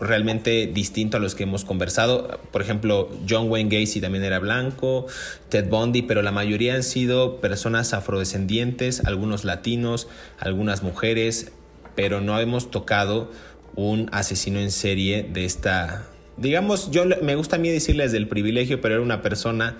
realmente 0.00 0.66
distinto 0.66 1.18
a 1.18 1.20
los 1.20 1.36
que 1.36 1.44
hemos 1.44 1.64
conversado. 1.64 2.40
Por 2.50 2.60
ejemplo, 2.60 3.08
John 3.30 3.48
Wayne 3.48 3.70
Gacy 3.70 4.00
también 4.00 4.24
era 4.24 4.40
blanco, 4.40 5.06
Ted 5.50 5.68
Bundy, 5.68 6.02
pero 6.02 6.20
la 6.20 6.32
mayoría 6.32 6.74
han 6.74 6.82
sido 6.82 7.40
personas 7.40 7.94
afrodescendientes, 7.94 9.04
algunos 9.04 9.44
latinos, 9.44 10.08
algunas 10.40 10.82
mujeres, 10.82 11.52
pero 11.94 12.20
no 12.20 12.40
hemos 12.40 12.72
tocado 12.72 13.30
un 13.76 14.08
asesino 14.10 14.58
en 14.58 14.72
serie 14.72 15.22
de 15.22 15.44
esta, 15.44 16.08
digamos, 16.38 16.90
yo 16.90 17.04
me 17.22 17.36
gusta 17.36 17.54
a 17.54 17.60
mí 17.60 17.68
decirles 17.68 18.10
del 18.10 18.26
privilegio, 18.26 18.80
pero 18.80 18.94
era 18.94 19.04
una 19.04 19.22
persona 19.22 19.76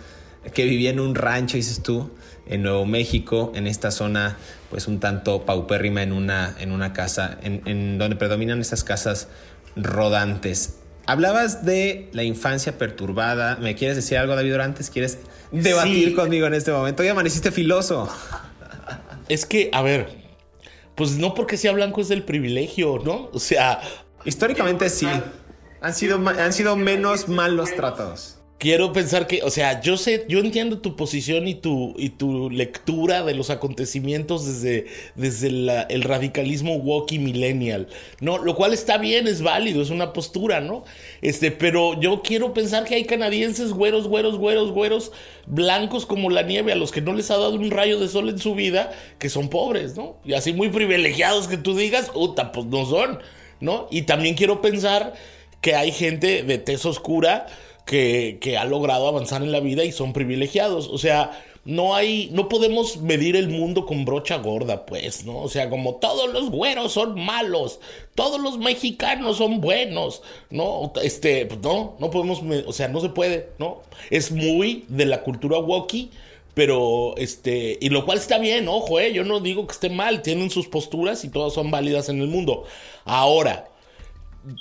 que 0.52 0.64
vivía 0.64 0.90
en 0.90 1.00
un 1.00 1.14
rancho, 1.14 1.56
dices 1.56 1.82
tú, 1.82 2.10
en 2.46 2.62
Nuevo 2.62 2.84
México, 2.86 3.52
en 3.54 3.66
esta 3.66 3.90
zona, 3.90 4.36
pues 4.70 4.86
un 4.86 5.00
tanto 5.00 5.44
paupérrima, 5.44 6.02
en 6.02 6.12
una, 6.12 6.54
en 6.58 6.72
una 6.72 6.92
casa, 6.92 7.38
en, 7.42 7.98
donde 7.98 8.16
predominan 8.16 8.60
estas 8.60 8.84
casas 8.84 9.28
rodantes. 9.76 10.76
Hablabas 11.06 11.64
de 11.64 12.08
la 12.12 12.22
infancia 12.22 12.78
perturbada. 12.78 13.56
¿Me 13.56 13.74
quieres 13.74 13.96
decir 13.96 14.18
algo, 14.18 14.34
David 14.34 14.54
Orantes? 14.54 14.90
¿Quieres 14.90 15.18
debatir 15.52 16.14
conmigo 16.14 16.46
en 16.46 16.54
este 16.54 16.72
momento? 16.72 17.02
Ya 17.02 17.12
amaneciste 17.12 17.50
filoso. 17.50 18.08
Es 19.28 19.44
que, 19.44 19.70
a 19.72 19.82
ver, 19.82 20.08
pues 20.94 21.16
no 21.18 21.34
porque 21.34 21.56
sea 21.56 21.72
blanco 21.72 22.00
es 22.00 22.08
del 22.08 22.22
privilegio, 22.22 23.00
¿no? 23.04 23.30
O 23.32 23.38
sea... 23.38 23.80
Históricamente 24.24 24.88
sí. 24.88 25.06
Han 25.82 25.94
sido, 25.94 26.16
han 26.26 26.52
sido 26.54 26.76
menos 26.76 27.28
malos 27.28 27.74
tratados 27.76 28.33
quiero 28.58 28.92
pensar 28.92 29.26
que, 29.26 29.42
o 29.42 29.50
sea, 29.50 29.80
yo 29.80 29.96
sé, 29.96 30.24
yo 30.28 30.38
entiendo 30.38 30.78
tu 30.78 30.96
posición 30.96 31.48
y 31.48 31.54
tu, 31.54 31.94
y 31.98 32.10
tu 32.10 32.50
lectura 32.50 33.22
de 33.22 33.34
los 33.34 33.50
acontecimientos 33.50 34.46
desde, 34.46 34.86
desde 35.16 35.48
el 35.92 36.02
radicalismo 36.02 36.76
woke 36.76 37.18
millennial, 37.18 37.88
¿no? 38.20 38.38
Lo 38.38 38.54
cual 38.54 38.72
está 38.72 38.98
bien, 38.98 39.26
es 39.26 39.42
válido, 39.42 39.82
es 39.82 39.90
una 39.90 40.12
postura, 40.12 40.60
¿no? 40.60 40.84
Este, 41.20 41.50
pero 41.50 42.00
yo 42.00 42.22
quiero 42.22 42.54
pensar 42.54 42.84
que 42.84 42.94
hay 42.94 43.04
canadienses 43.04 43.72
güeros, 43.72 44.08
güeros, 44.08 44.38
güeros, 44.38 44.70
güeros, 44.70 45.12
blancos 45.46 46.06
como 46.06 46.30
la 46.30 46.42
nieve, 46.42 46.72
a 46.72 46.76
los 46.76 46.92
que 46.92 47.00
no 47.00 47.12
les 47.12 47.30
ha 47.30 47.36
dado 47.36 47.54
un 47.54 47.70
rayo 47.70 47.98
de 47.98 48.08
sol 48.08 48.28
en 48.28 48.38
su 48.38 48.54
vida, 48.54 48.92
que 49.18 49.28
son 49.28 49.48
pobres, 49.48 49.96
¿no? 49.96 50.16
Y 50.24 50.34
así 50.34 50.52
muy 50.52 50.68
privilegiados 50.68 51.48
que 51.48 51.56
tú 51.56 51.76
digas, 51.76 52.10
puta, 52.10 52.52
pues 52.52 52.66
no 52.66 52.86
son, 52.86 53.18
¿no? 53.60 53.88
Y 53.90 54.02
también 54.02 54.36
quiero 54.36 54.62
pensar 54.62 55.14
que 55.60 55.74
hay 55.74 55.92
gente 55.92 56.42
de 56.42 56.58
tez 56.58 56.84
oscura, 56.84 57.46
que, 57.84 58.56
ha 58.58 58.64
logrado 58.64 59.08
avanzar 59.08 59.42
en 59.42 59.52
la 59.52 59.60
vida 59.60 59.84
y 59.84 59.92
son 59.92 60.12
privilegiados. 60.12 60.88
O 60.88 60.98
sea, 60.98 61.42
no 61.64 61.94
hay, 61.94 62.28
no 62.32 62.48
podemos 62.48 62.98
medir 62.98 63.36
el 63.36 63.48
mundo 63.48 63.86
con 63.86 64.04
brocha 64.04 64.36
gorda, 64.36 64.86
pues, 64.86 65.24
¿no? 65.24 65.38
O 65.38 65.48
sea, 65.48 65.70
como 65.70 65.96
todos 65.96 66.32
los 66.32 66.50
güeros 66.50 66.92
son 66.92 67.22
malos, 67.22 67.80
todos 68.14 68.40
los 68.40 68.58
mexicanos 68.58 69.38
son 69.38 69.60
buenos, 69.60 70.22
¿no? 70.50 70.92
Este, 71.02 71.46
pues 71.46 71.60
no, 71.60 71.96
no 71.98 72.10
podemos, 72.10 72.42
o 72.66 72.72
sea, 72.72 72.88
no 72.88 73.00
se 73.00 73.08
puede, 73.08 73.50
¿no? 73.58 73.82
Es 74.10 74.30
muy 74.30 74.84
de 74.88 75.06
la 75.06 75.22
cultura 75.22 75.58
walkie, 75.58 76.10
pero 76.54 77.16
este, 77.16 77.78
y 77.80 77.88
lo 77.88 78.04
cual 78.04 78.18
está 78.18 78.38
bien, 78.38 78.68
ojo, 78.68 79.00
eh, 79.00 79.12
yo 79.12 79.24
no 79.24 79.40
digo 79.40 79.66
que 79.66 79.72
esté 79.72 79.90
mal, 79.90 80.22
tienen 80.22 80.50
sus 80.50 80.68
posturas 80.68 81.24
y 81.24 81.28
todas 81.28 81.52
son 81.54 81.70
válidas 81.70 82.08
en 82.08 82.20
el 82.20 82.28
mundo. 82.28 82.64
Ahora, 83.04 83.68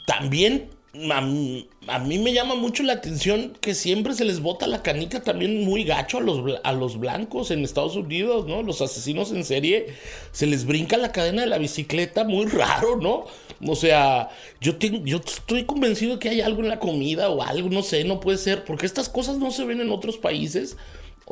también 0.08 0.70
a, 0.96 2.00
mí 2.00 2.20
me 2.20 2.34
llama 2.34 2.54
mucho 2.54 2.84
la 2.84 2.94
atención 2.94 3.58
que 3.62 3.74
siempre 3.74 4.14
se 4.14 4.26
les 4.26 4.42
bota 4.42 4.68
la 4.68 4.84
canica 4.84 5.24
también 5.24 5.66
muy 5.66 5.84
gacho 5.84 6.20
a 6.20 6.22
los, 6.22 6.60
a 6.64 6.72
los 6.72 7.00
blancos 7.00 7.50
en 7.50 7.64
Estados 7.64 7.96
Unidos, 7.96 8.46
¿no? 8.46 8.62
Los 8.62 8.80
asesinos 8.80 9.32
en 9.32 9.44
serie 9.44 9.88
se 10.32 10.46
les 10.46 10.66
brinca 10.66 10.98
la 10.98 11.12
cadena 11.12 11.42
de 11.42 11.48
la 11.48 11.58
bicicleta 11.58 12.26
muy 12.26 12.46
raro, 12.46 12.98
¿no? 12.98 13.26
O 13.66 13.76
sea, 13.76 14.30
yo, 14.62 14.78
tengo, 14.78 15.04
yo 15.04 15.18
estoy 15.18 15.64
convencido 15.64 16.20
que 16.20 16.30
hay 16.30 16.42
algo 16.42 16.62
en 16.62 16.70
la 16.70 16.80
comida 16.80 17.30
o 17.30 17.42
algo, 17.42 17.70
no 17.70 17.82
sé, 17.82 18.04
no 18.04 18.20
puede 18.20 18.38
ser, 18.38 18.64
porque 18.64 18.86
estas 18.86 19.10
cosas 19.10 19.38
no 19.38 19.50
se 19.50 19.66
ven 19.66 19.82
en 19.82 19.90
otros 19.90 20.18
países. 20.18 20.78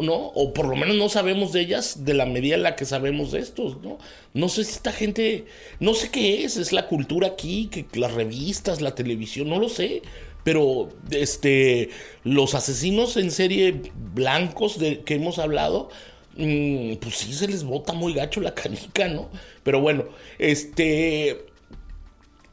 ¿No? 0.01 0.15
O 0.15 0.53
por 0.53 0.67
lo 0.67 0.75
menos 0.75 0.95
no 0.95 1.09
sabemos 1.09 1.51
de 1.51 1.61
ellas 1.61 2.05
de 2.05 2.13
la 2.13 2.25
medida 2.25 2.55
en 2.55 2.63
la 2.63 2.75
que 2.75 2.85
sabemos 2.85 3.31
de 3.31 3.39
estos, 3.39 3.81
¿no? 3.81 3.97
No 4.33 4.49
sé 4.49 4.63
si 4.63 4.71
esta 4.71 4.91
gente, 4.91 5.45
no 5.79 5.93
sé 5.93 6.09
qué 6.09 6.43
es, 6.43 6.57
es 6.57 6.71
la 6.71 6.87
cultura 6.87 7.27
aquí, 7.27 7.67
que 7.67 7.85
las 7.99 8.13
revistas, 8.13 8.81
la 8.81 8.95
televisión, 8.95 9.49
no 9.49 9.59
lo 9.59 9.69
sé. 9.69 10.01
Pero 10.43 10.89
este, 11.11 11.89
los 12.23 12.55
asesinos 12.55 13.15
en 13.17 13.31
serie 13.31 13.81
blancos 14.13 14.79
de 14.79 15.01
que 15.01 15.15
hemos 15.15 15.37
hablado, 15.37 15.89
mm, 16.35 16.95
pues 16.95 17.15
sí 17.17 17.33
se 17.33 17.47
les 17.47 17.63
bota 17.63 17.93
muy 17.93 18.13
gacho 18.13 18.41
la 18.41 18.55
canica, 18.55 19.07
¿no? 19.07 19.29
Pero 19.63 19.81
bueno, 19.81 20.05
este, 20.39 21.45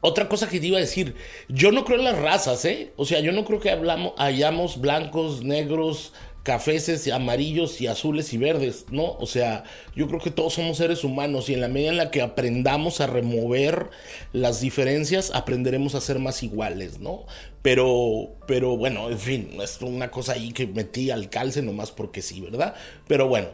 otra 0.01 0.29
cosa 0.29 0.47
que 0.47 0.59
te 0.59 0.67
iba 0.67 0.77
a 0.77 0.81
decir, 0.81 1.15
yo 1.49 1.71
no 1.71 1.83
creo 1.83 1.97
en 1.99 2.05
las 2.05 2.17
razas, 2.17 2.63
¿eh? 2.65 2.93
O 2.95 3.05
sea, 3.05 3.19
yo 3.19 3.33
no 3.33 3.43
creo 3.43 3.59
que 3.59 3.69
hablamos, 3.69 4.13
hayamos 4.17 4.79
blancos, 4.79 5.43
negros, 5.43 6.13
cafeses, 6.43 7.07
amarillos 7.11 7.81
y 7.81 7.87
azules 7.87 8.33
y 8.33 8.37
verdes, 8.37 8.85
¿no? 8.91 9.13
O 9.19 9.27
sea, 9.27 9.63
yo 9.95 10.07
creo 10.07 10.19
que 10.19 10.31
todos 10.31 10.53
somos 10.53 10.77
seres 10.77 11.03
humanos 11.03 11.49
y 11.49 11.53
en 11.53 11.61
la 11.61 11.67
medida 11.67 11.89
en 11.89 11.97
la 11.97 12.11
que 12.11 12.21
aprendamos 12.21 13.01
a 13.01 13.07
remover 13.07 13.89
las 14.33 14.61
diferencias, 14.61 15.31
aprenderemos 15.33 15.95
a 15.95 16.01
ser 16.01 16.19
más 16.19 16.41
iguales, 16.43 16.99
¿no? 16.99 17.25
Pero, 17.61 18.35
pero 18.47 18.77
bueno, 18.77 19.09
en 19.09 19.19
fin, 19.19 19.57
es 19.61 19.81
una 19.81 20.11
cosa 20.11 20.33
ahí 20.33 20.53
que 20.53 20.65
metí 20.65 21.11
al 21.11 21.29
calce 21.29 21.61
nomás 21.61 21.91
porque 21.91 22.21
sí, 22.21 22.39
¿verdad? 22.39 22.73
Pero 23.07 23.27
bueno, 23.27 23.49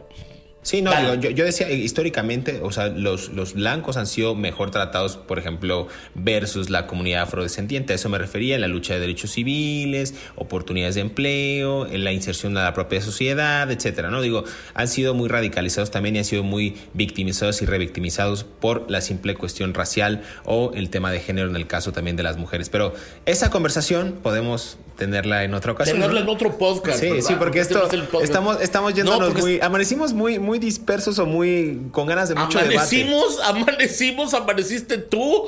Sí, 0.66 0.82
no, 0.82 1.14
yo, 1.14 1.30
yo, 1.30 1.44
decía 1.44 1.70
históricamente, 1.70 2.58
o 2.60 2.72
sea, 2.72 2.88
los, 2.88 3.28
los 3.28 3.54
blancos 3.54 3.96
han 3.96 4.08
sido 4.08 4.34
mejor 4.34 4.72
tratados, 4.72 5.16
por 5.16 5.38
ejemplo, 5.38 5.86
versus 6.16 6.70
la 6.70 6.88
comunidad 6.88 7.22
afrodescendiente. 7.22 7.92
A 7.92 7.94
eso 7.94 8.08
me 8.08 8.18
refería 8.18 8.56
en 8.56 8.62
la 8.62 8.66
lucha 8.66 8.94
de 8.94 8.98
derechos 8.98 9.30
civiles, 9.30 10.16
oportunidades 10.34 10.96
de 10.96 11.02
empleo, 11.02 11.86
en 11.86 12.02
la 12.02 12.10
inserción 12.10 12.58
a 12.58 12.64
la 12.64 12.74
propia 12.74 13.00
sociedad, 13.00 13.70
etcétera. 13.70 14.10
¿no? 14.10 14.20
Digo, 14.20 14.42
han 14.74 14.88
sido 14.88 15.14
muy 15.14 15.28
radicalizados 15.28 15.92
también 15.92 16.16
y 16.16 16.18
han 16.18 16.24
sido 16.24 16.42
muy 16.42 16.74
victimizados 16.94 17.62
y 17.62 17.66
revictimizados 17.66 18.42
por 18.42 18.90
la 18.90 19.02
simple 19.02 19.36
cuestión 19.36 19.72
racial 19.72 20.24
o 20.44 20.72
el 20.74 20.90
tema 20.90 21.12
de 21.12 21.20
género 21.20 21.48
en 21.48 21.54
el 21.54 21.68
caso 21.68 21.92
también 21.92 22.16
de 22.16 22.24
las 22.24 22.38
mujeres. 22.38 22.70
Pero 22.70 22.92
esa 23.24 23.50
conversación 23.50 24.18
podemos 24.20 24.78
tenerla 24.96 25.44
en 25.44 25.54
otra 25.54 25.72
ocasión. 25.72 25.98
Tenerla 25.98 26.20
en 26.20 26.28
otro 26.28 26.58
podcast. 26.58 26.98
Sí, 26.98 27.22
sí, 27.22 27.34
porque 27.38 27.60
esto 27.60 27.88
estamos, 28.22 28.60
estamos 28.60 28.94
yéndonos 28.94 29.34
muy, 29.34 29.60
amanecimos 29.60 30.12
muy, 30.12 30.38
muy 30.38 30.58
dispersos 30.58 31.18
o 31.18 31.26
muy 31.26 31.88
con 31.92 32.06
ganas 32.06 32.28
de 32.28 32.34
mucho 32.34 32.58
amanecimos, 32.58 33.38
Amanecimos, 33.44 34.34
amaneciste 34.34 34.98
tú. 34.98 35.46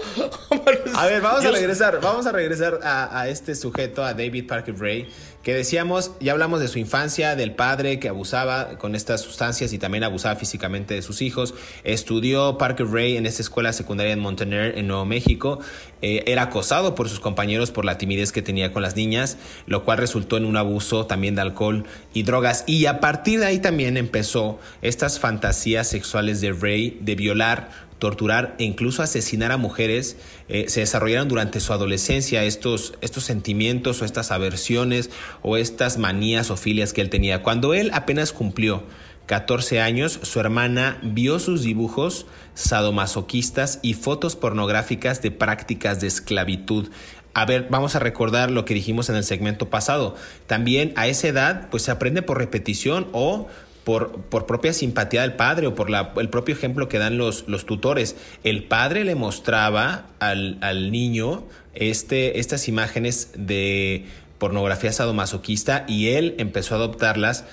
A 0.95 1.07
ver, 1.07 1.21
vamos 1.21 1.45
a 1.45 1.51
regresar, 1.51 2.01
vamos 2.01 2.27
a 2.27 2.33
regresar 2.33 2.81
a, 2.83 3.21
a 3.21 3.29
este 3.29 3.55
sujeto, 3.55 4.05
a 4.05 4.13
David 4.13 4.47
Parker 4.47 4.75
Bray 4.75 5.09
que 5.49 5.55
decíamos, 5.55 6.11
ya 6.21 6.33
hablamos 6.33 6.61
de 6.61 6.69
su 6.69 6.79
infancia, 6.79 7.35
del 7.35 7.53
padre 7.53 7.99
que 7.99 8.11
abusaba 8.11 8.77
con 8.77 8.95
estas 8.95 9.23
sustancias 9.23 9.73
y 9.73 9.79
también 9.79 10.05
abusaba 10.05 10.37
físicamente 10.37 10.93
de 10.93 11.01
sus 11.01 11.23
hijos. 11.23 11.55
Estudió 11.85 12.59
Parker 12.59 12.87
Ray 12.87 13.17
en 13.17 13.25
esa 13.25 13.41
escuela 13.41 13.73
secundaria 13.73 14.13
en 14.13 14.19
Montaner, 14.19 14.77
en 14.77 14.87
Nuevo 14.89 15.07
México. 15.07 15.59
Eh, 16.03 16.23
era 16.27 16.43
acosado 16.43 16.95
por 16.95 17.09
sus 17.09 17.19
compañeros 17.19 17.71
por 17.71 17.87
la 17.87 17.97
timidez 17.97 18.31
que 18.31 18.43
tenía 18.43 18.75
con 18.75 18.83
las 18.83 18.95
niñas, 18.95 19.39
lo 19.65 19.87
cual 19.87 19.97
resultó 19.97 20.37
en 20.37 20.45
un 20.45 20.59
abuso 20.59 21.07
también 21.07 21.35
de 21.35 21.41
alcohol 21.41 21.87
y 22.13 22.25
drogas. 22.25 22.65
Y 22.67 22.85
a 22.85 23.01
partir 23.01 23.41
de 23.41 23.47
ahí 23.47 23.59
también 23.59 23.97
empezó 23.97 24.59
estas 24.83 25.19
fantasías 25.19 25.89
sexuales 25.89 26.43
de 26.43 26.53
Ray 26.53 26.99
de 27.01 27.15
violar 27.15 27.88
torturar 27.99 28.55
e 28.59 28.65
incluso 28.65 29.03
asesinar 29.03 29.53
a 29.53 29.57
mujeres 29.57 30.17
eh, 30.49 30.67
se 30.69 30.81
desarrollaron 30.81 31.29
durante 31.29 31.61
su 31.61 31.73
adolescencia 31.73 32.45
estos, 32.45 32.95
estos 33.01 33.25
sentimientos 33.25 34.01
o 34.01 34.05
estas 34.05 34.31
aversiones 34.31 35.11
o 35.43 35.57
estas 35.57 35.99
manías 35.99 36.51
o 36.51 36.57
filias 36.57 36.93
que 36.93 37.01
él 37.01 37.11
tenía. 37.11 37.43
Cuando 37.43 37.75
él 37.75 37.91
apenas 37.93 38.33
cumplió 38.33 38.85
14 39.27 39.81
años, 39.83 40.19
su 40.23 40.41
hermana 40.41 40.99
vio 41.03 41.39
sus 41.39 41.63
dibujos 41.63 42.27
sadomasoquistas 42.55 43.79
y 43.83 43.93
fotos 43.93 44.37
pornográficas 44.37 45.21
de 45.21 45.31
prácticas 45.31 46.01
de 46.01 46.07
esclavitud. 46.07 46.89
A 47.35 47.45
ver, 47.45 47.69
vamos 47.71 47.95
a 47.95 47.99
recordar 47.99 48.51
lo 48.51 48.65
que 48.65 48.75
dijimos 48.75 49.11
en 49.11 49.17
el 49.17 49.25
segmento 49.25 49.69
pasado. 49.69 50.17
También 50.47 50.95
a 50.97 51.09
esa 51.09 51.29
edad, 51.29 51.69
pues 51.71 51.83
se 51.83 51.91
aprende 51.91 52.23
por 52.23 52.39
repetición 52.39 53.07
o 53.13 53.49
por, 53.89 54.47
propia 54.47 54.75
simpatía 54.75 55.23
del 55.23 55.33
padre 55.33 55.67
o 55.67 55.75
por 55.75 55.89
el 56.19 56.29
propio 56.29 56.55
ejemplo 56.55 56.91
que 56.91 56.99
dan 56.99 57.17
los, 57.17 57.49
los 57.49 57.65
tutores. 57.65 58.17
El 58.45 58.65
padre 58.65 59.03
le 59.05 59.15
mostraba 59.15 60.05
al, 60.19 60.59
al 60.61 60.93
niño 60.93 61.45
este, 61.73 62.39
estas 62.39 62.69
imágenes 62.69 63.31
de 63.35 64.05
pornografía 64.37 64.93
sadomasoquista 64.93 65.87
y 65.89 66.09
él 66.09 66.35
empezó 66.37 66.75
a 66.75 66.79
adoptarlas 66.79 67.47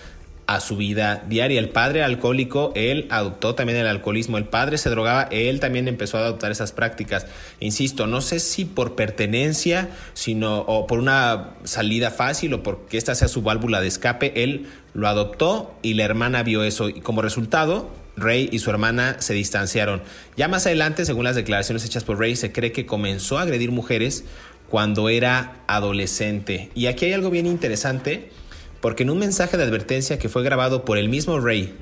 a 0.45 0.59
su 0.59 0.75
vida 0.75 1.23
diaria. 1.27 1.57
El 1.57 1.69
padre 1.69 2.03
alcohólico, 2.03 2.73
él 2.75 3.07
adoptó 3.11 3.55
también 3.55 3.79
el 3.79 3.87
alcoholismo. 3.87 4.37
El 4.37 4.45
padre 4.45 4.77
se 4.77 4.89
drogaba, 4.89 5.29
él 5.31 5.61
también 5.61 5.87
empezó 5.87 6.17
a 6.17 6.21
adoptar 6.21 6.51
esas 6.51 6.73
prácticas. 6.73 7.27
Insisto, 7.61 8.07
no 8.07 8.19
sé 8.19 8.39
si 8.41 8.65
por 8.65 8.95
pertenencia, 8.95 9.89
sino 10.13 10.59
o 10.59 10.85
por 10.85 10.99
una 10.99 11.51
salida 11.63 12.11
fácil 12.11 12.53
o 12.55 12.61
porque 12.61 12.97
esta 12.97 13.15
sea 13.15 13.29
su 13.29 13.41
válvula 13.41 13.79
de 13.79 13.87
escape, 13.87 14.43
él 14.43 14.67
lo 14.95 15.07
adoptó 15.07 15.75
y 15.83 15.93
la 15.93 16.05
hermana 16.05 16.41
vio 16.41 16.63
eso 16.63 16.89
y 16.89 17.01
como 17.01 17.21
resultado 17.21 17.91
Ray 18.17 18.49
y 18.51 18.59
su 18.59 18.69
hermana 18.69 19.17
se 19.19 19.33
distanciaron. 19.33 20.01
Ya 20.37 20.47
más 20.47 20.65
adelante, 20.65 21.05
según 21.05 21.25
las 21.25 21.35
declaraciones 21.35 21.85
hechas 21.85 22.03
por 22.03 22.17
Ray, 22.17 22.35
se 22.35 22.51
cree 22.51 22.71
que 22.71 22.85
comenzó 22.85 23.37
a 23.37 23.41
agredir 23.41 23.71
mujeres 23.71 24.23
cuando 24.69 25.09
era 25.09 25.57
adolescente. 25.67 26.71
Y 26.75 26.87
aquí 26.87 27.05
hay 27.05 27.13
algo 27.13 27.29
bien 27.29 27.45
interesante 27.45 28.31
porque 28.81 29.03
en 29.03 29.09
un 29.09 29.19
mensaje 29.19 29.57
de 29.57 29.63
advertencia 29.63 30.17
que 30.17 30.29
fue 30.29 30.43
grabado 30.43 30.85
por 30.85 30.97
el 30.97 31.09
mismo 31.09 31.39
Ray, 31.39 31.75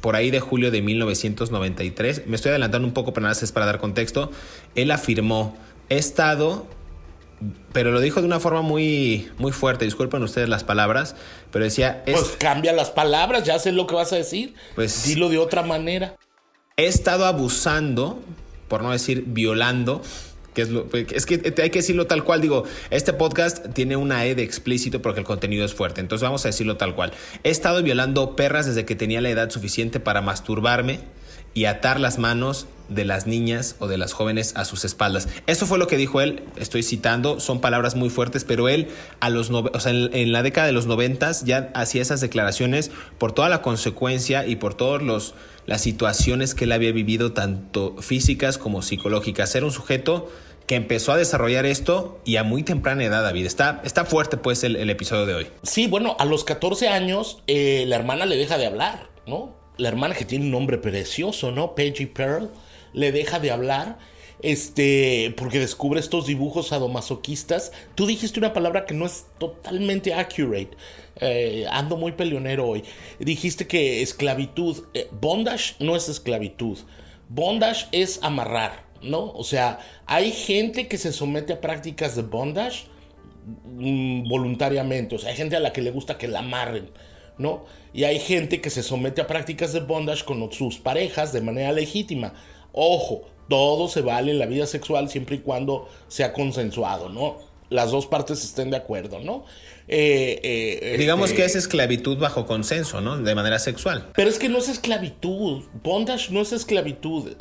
por 0.00 0.16
ahí 0.16 0.30
de 0.30 0.40
julio 0.40 0.70
de 0.70 0.82
1993, 0.82 2.26
me 2.26 2.36
estoy 2.36 2.50
adelantando 2.50 2.86
un 2.86 2.94
poco, 2.94 3.12
pero 3.12 3.26
nada 3.26 3.38
es 3.40 3.52
para 3.52 3.66
dar 3.66 3.78
contexto, 3.78 4.30
él 4.74 4.90
afirmó, 4.90 5.56
he 5.88 5.96
estado 5.96 6.66
pero 7.72 7.90
lo 7.90 8.00
dijo 8.00 8.20
de 8.20 8.26
una 8.26 8.40
forma 8.40 8.62
muy, 8.62 9.30
muy 9.38 9.52
fuerte. 9.52 9.84
Disculpen 9.84 10.22
ustedes 10.22 10.48
las 10.48 10.64
palabras, 10.64 11.16
pero 11.50 11.64
decía. 11.64 12.02
pues 12.04 12.36
cambia 12.38 12.72
las 12.72 12.90
palabras, 12.90 13.44
ya 13.44 13.58
sé 13.58 13.72
lo 13.72 13.86
que 13.86 13.94
vas 13.94 14.12
a 14.12 14.16
decir. 14.16 14.54
Pues. 14.74 15.04
Dilo 15.04 15.28
de 15.28 15.38
otra 15.38 15.62
manera. 15.62 16.16
He 16.76 16.86
estado 16.86 17.26
abusando, 17.26 18.20
por 18.68 18.82
no 18.82 18.92
decir 18.92 19.24
violando. 19.26 20.02
Que 20.54 20.62
es, 20.62 20.68
lo, 20.68 20.86
es 20.92 21.24
que 21.24 21.54
hay 21.62 21.70
que 21.70 21.78
decirlo 21.78 22.06
tal 22.06 22.24
cual. 22.24 22.42
Digo, 22.42 22.64
este 22.90 23.14
podcast 23.14 23.72
tiene 23.72 23.96
una 23.96 24.26
E 24.26 24.34
de 24.34 24.42
explícito 24.42 25.00
porque 25.00 25.20
el 25.20 25.26
contenido 25.26 25.64
es 25.64 25.72
fuerte. 25.72 26.02
Entonces 26.02 26.22
vamos 26.24 26.44
a 26.44 26.48
decirlo 26.48 26.76
tal 26.76 26.94
cual. 26.94 27.12
He 27.42 27.50
estado 27.50 27.82
violando 27.82 28.36
perras 28.36 28.66
desde 28.66 28.84
que 28.84 28.94
tenía 28.94 29.22
la 29.22 29.30
edad 29.30 29.48
suficiente 29.48 29.98
para 29.98 30.20
masturbarme 30.20 31.00
y 31.54 31.64
atar 31.64 32.00
las 32.00 32.18
manos 32.18 32.66
de 32.94 33.04
las 33.04 33.26
niñas 33.26 33.76
o 33.78 33.88
de 33.88 33.98
las 33.98 34.12
jóvenes 34.12 34.52
a 34.56 34.64
sus 34.64 34.84
espaldas. 34.84 35.28
Eso 35.46 35.66
fue 35.66 35.78
lo 35.78 35.86
que 35.86 35.96
dijo 35.96 36.20
él, 36.20 36.44
estoy 36.56 36.82
citando, 36.82 37.40
son 37.40 37.60
palabras 37.60 37.96
muy 37.96 38.10
fuertes, 38.10 38.44
pero 38.44 38.68
él 38.68 38.88
a 39.20 39.30
los 39.30 39.50
o 39.50 39.80
sea, 39.80 39.92
en, 39.92 40.32
la 40.32 40.42
década 40.42 40.66
de 40.66 40.72
los 40.72 40.86
noventas 40.86 41.44
ya 41.44 41.70
hacía 41.74 42.02
esas 42.02 42.20
declaraciones 42.20 42.90
por 43.18 43.32
toda 43.32 43.48
la 43.48 43.62
consecuencia 43.62 44.46
y 44.46 44.56
por 44.56 44.74
todas 44.74 45.02
los 45.02 45.34
las 45.66 45.80
situaciones 45.80 46.54
que 46.54 46.64
él 46.64 46.72
había 46.72 46.90
vivido, 46.90 47.32
tanto 47.32 47.96
físicas 48.00 48.58
como 48.58 48.82
psicológicas. 48.82 49.54
Era 49.54 49.64
un 49.64 49.70
sujeto 49.70 50.28
que 50.66 50.74
empezó 50.76 51.12
a 51.12 51.16
desarrollar 51.16 51.66
esto 51.66 52.20
y 52.24 52.36
a 52.36 52.44
muy 52.44 52.62
temprana 52.62 53.04
edad, 53.04 53.22
David. 53.22 53.46
Está, 53.46 53.80
está 53.84 54.04
fuerte 54.04 54.36
pues 54.36 54.64
el, 54.64 54.88
episodio 54.90 55.26
de 55.26 55.34
hoy. 55.34 55.46
Sí, 55.62 55.86
bueno, 55.86 56.16
a 56.18 56.24
los 56.24 56.44
14 56.44 56.88
años 56.88 57.42
eh, 57.46 57.84
la 57.86 57.96
hermana 57.96 58.26
le 58.26 58.36
deja 58.36 58.58
de 58.58 58.66
hablar, 58.66 59.08
¿no? 59.26 59.54
La 59.76 59.88
hermana 59.88 60.14
que 60.14 60.24
tiene 60.24 60.44
un 60.44 60.50
nombre 60.50 60.78
precioso, 60.78 61.50
¿no? 61.50 61.74
Peggy 61.74 62.06
Pearl 62.06 62.50
le 62.92 63.12
deja 63.12 63.40
de 63.40 63.50
hablar 63.50 63.98
este, 64.42 65.32
porque 65.36 65.60
descubre 65.60 66.00
estos 66.00 66.26
dibujos 66.26 66.68
sadomasoquistas. 66.68 67.72
Tú 67.94 68.06
dijiste 68.06 68.38
una 68.40 68.52
palabra 68.52 68.84
que 68.84 68.94
no 68.94 69.06
es 69.06 69.26
totalmente 69.38 70.12
accurate. 70.12 70.70
Eh, 71.20 71.66
ando 71.70 71.96
muy 71.96 72.12
peleonero 72.12 72.66
hoy. 72.66 72.82
Dijiste 73.18 73.66
que 73.66 74.02
esclavitud, 74.02 74.84
eh, 74.94 75.08
bondage 75.12 75.74
no 75.78 75.96
es 75.96 76.08
esclavitud. 76.08 76.78
Bondage 77.28 77.86
es 77.92 78.18
amarrar, 78.22 78.84
¿no? 79.02 79.32
O 79.32 79.44
sea, 79.44 79.78
hay 80.06 80.32
gente 80.32 80.88
que 80.88 80.98
se 80.98 81.12
somete 81.12 81.52
a 81.52 81.60
prácticas 81.60 82.16
de 82.16 82.22
bondage 82.22 82.86
mm, 83.46 84.28
voluntariamente. 84.28 85.14
O 85.14 85.18
sea, 85.18 85.30
hay 85.30 85.36
gente 85.36 85.56
a 85.56 85.60
la 85.60 85.72
que 85.72 85.82
le 85.82 85.92
gusta 85.92 86.18
que 86.18 86.28
la 86.28 86.40
amarren, 86.40 86.90
¿no? 87.38 87.64
Y 87.94 88.04
hay 88.04 88.18
gente 88.18 88.60
que 88.60 88.70
se 88.70 88.82
somete 88.82 89.20
a 89.20 89.26
prácticas 89.26 89.72
de 89.72 89.80
bondage 89.80 90.24
con 90.24 90.50
sus 90.50 90.78
parejas 90.78 91.32
de 91.32 91.42
manera 91.42 91.72
legítima. 91.72 92.34
Ojo, 92.72 93.22
todo 93.48 93.88
se 93.88 94.00
vale 94.00 94.32
en 94.32 94.38
la 94.38 94.46
vida 94.46 94.66
sexual 94.66 95.08
siempre 95.08 95.36
y 95.36 95.38
cuando 95.40 95.88
sea 96.08 96.32
consensuado, 96.32 97.08
¿no? 97.08 97.38
Las 97.68 97.90
dos 97.90 98.06
partes 98.06 98.44
estén 98.44 98.70
de 98.70 98.76
acuerdo, 98.76 99.18
¿no? 99.20 99.44
Eh, 99.88 100.40
eh, 100.42 100.96
Digamos 100.98 101.30
este 101.30 101.42
que 101.42 101.46
es 101.46 101.56
esclavitud 101.56 102.18
bajo 102.18 102.46
consenso, 102.46 103.00
¿no? 103.00 103.18
De 103.18 103.34
manera 103.34 103.58
sexual. 103.58 104.10
Pero 104.14 104.28
es 104.28 104.38
que 104.38 104.48
no 104.48 104.58
es 104.58 104.68
esclavitud. 104.68 105.64
Bondage 105.82 106.30
no 106.30 106.40
es 106.40 106.52
esclavitud. 106.52 107.32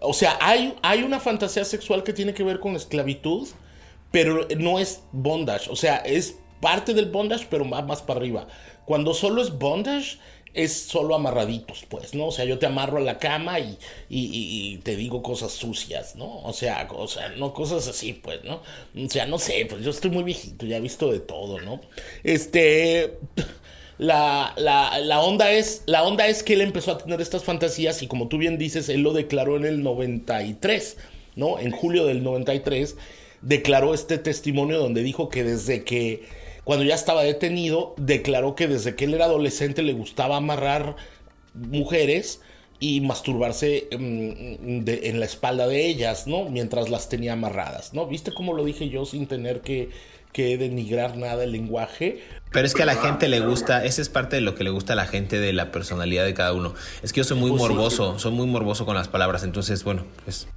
O 0.00 0.12
sea, 0.12 0.38
hay, 0.40 0.74
hay 0.82 1.02
una 1.02 1.20
fantasía 1.20 1.64
sexual 1.64 2.02
que 2.02 2.12
tiene 2.12 2.34
que 2.34 2.42
ver 2.42 2.60
con 2.60 2.76
esclavitud, 2.76 3.48
pero 4.10 4.46
no 4.58 4.78
es 4.78 5.02
bondage. 5.12 5.70
O 5.70 5.76
sea, 5.76 5.96
es 5.96 6.38
parte 6.60 6.94
del 6.94 7.06
bondage, 7.06 7.46
pero 7.50 7.68
va 7.68 7.82
más 7.82 8.02
para 8.02 8.20
arriba. 8.20 8.46
Cuando 8.84 9.14
solo 9.14 9.42
es 9.42 9.50
bondage, 9.58 10.18
es 10.56 10.72
solo 10.72 11.14
amarraditos, 11.14 11.84
pues, 11.88 12.14
¿no? 12.14 12.28
O 12.28 12.32
sea, 12.32 12.44
yo 12.46 12.58
te 12.58 12.66
amarro 12.66 12.96
a 12.96 13.02
la 13.02 13.18
cama 13.18 13.60
y, 13.60 13.78
y, 14.08 14.78
te 14.78 14.96
digo 14.96 15.22
cosas 15.22 15.52
sucias, 15.52 16.16
¿no? 16.16 16.40
O 16.42 16.52
sea, 16.52 16.88
o 16.90 17.06
sea, 17.06 17.28
no 17.30 17.52
cosas 17.52 17.86
así, 17.86 18.14
pues, 18.14 18.42
¿no? 18.42 18.62
O 18.96 19.10
sea, 19.10 19.26
no 19.26 19.38
sé, 19.38 19.66
pues 19.68 19.84
yo 19.84 19.90
estoy 19.90 20.10
muy 20.10 20.24
viejito, 20.24 20.66
ya 20.66 20.78
he 20.78 20.80
visto 20.80 21.12
de 21.12 21.20
todo, 21.20 21.60
¿no? 21.60 21.80
Este... 22.24 23.18
La, 23.98 24.52
la, 24.58 24.98
la, 24.98 25.22
onda 25.22 25.52
es, 25.52 25.82
la 25.86 26.02
onda 26.02 26.26
es 26.26 26.42
que 26.42 26.52
él 26.52 26.60
empezó 26.60 26.92
a 26.92 26.98
tener 26.98 27.18
estas 27.22 27.44
fantasías 27.44 28.02
y 28.02 28.06
como 28.06 28.28
tú 28.28 28.36
bien 28.36 28.58
dices, 28.58 28.90
él 28.90 29.00
lo 29.00 29.14
declaró 29.14 29.56
en 29.56 29.64
el 29.64 29.82
93, 29.82 30.98
¿no? 31.34 31.58
En 31.58 31.70
julio 31.70 32.04
del 32.04 32.22
93 32.22 32.94
declaró 33.40 33.94
este 33.94 34.18
testimonio 34.18 34.78
donde 34.78 35.02
dijo 35.02 35.28
que 35.28 35.44
desde 35.44 35.84
que 35.84 36.24
cuando 36.66 36.84
ya 36.84 36.96
estaba 36.96 37.22
detenido, 37.22 37.94
declaró 37.96 38.56
que 38.56 38.66
desde 38.66 38.96
que 38.96 39.04
él 39.04 39.14
era 39.14 39.26
adolescente 39.26 39.82
le 39.82 39.92
gustaba 39.92 40.38
amarrar 40.38 40.96
mujeres 41.54 42.40
y 42.80 43.00
masturbarse 43.02 43.86
mm, 43.96 44.82
en, 44.88 45.20
la 45.20 45.26
espalda 45.26 45.68
de 45.68 45.86
ellas, 45.86 46.26
¿no? 46.26 46.48
Mientras 46.48 46.90
las 46.90 47.08
tenía 47.08 47.34
amarradas, 47.34 47.94
¿no? 47.94 48.08
¿Viste 48.08 48.32
cómo 48.34 48.52
lo 48.52 48.64
dije 48.64 48.88
yo 48.88 49.04
sin 49.04 49.28
tener 49.28 49.60
que, 49.60 49.90
que 50.32 50.58
denigrar 50.58 51.16
nada 51.16 51.44
el 51.44 51.52
lenguaje? 51.52 52.24
Pero 52.50 52.66
es 52.66 52.74
que 52.74 52.82
a 52.82 52.86
la 52.86 52.96
gente 52.96 53.28
le 53.28 53.38
gusta, 53.38 53.84
esa 53.84 54.02
es 54.02 54.08
parte 54.08 54.34
de 54.34 54.42
lo 54.42 54.56
que 54.56 54.64
le 54.64 54.70
gusta 54.70 54.94
a 54.94 54.96
la 54.96 55.06
gente 55.06 55.38
de 55.38 55.52
la 55.52 55.70
personalidad 55.70 56.24
de 56.24 56.34
cada 56.34 56.52
uno. 56.52 56.74
Es 57.00 57.12
que 57.12 57.18
yo 57.18 57.24
soy 57.24 57.38
muy 57.38 57.50
pues 57.50 57.62
morboso, 57.62 58.18
soy 58.18 58.32
muy 58.32 58.48
morboso 58.48 58.84
con 58.84 58.96
las 58.96 59.06
palabras, 59.06 59.44
entonces, 59.44 59.84
bueno, 59.84 60.04
pues... 60.24 60.48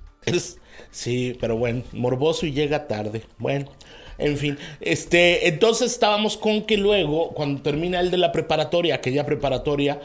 sí, 0.92 1.38
pero 1.39 1.58
bueno, 1.58 1.84
morboso 1.94 2.46
y 2.46 2.52
llega 2.52 2.88
tarde. 2.88 3.24
Bueno, 3.38 3.65
en 4.18 4.38
fin, 4.38 4.58
este, 4.82 5.48
entonces 5.48 5.92
estábamos 5.92 6.38
con 6.38 6.63
que 6.63 6.78
luego, 6.78 7.30
cuando 7.32 7.62
termina 7.62 8.00
el 8.00 8.12
de 8.12 8.18
la 8.18 8.32
preparatoria, 8.32 8.96
aquella 8.96 9.26
preparatoria, 9.26 10.02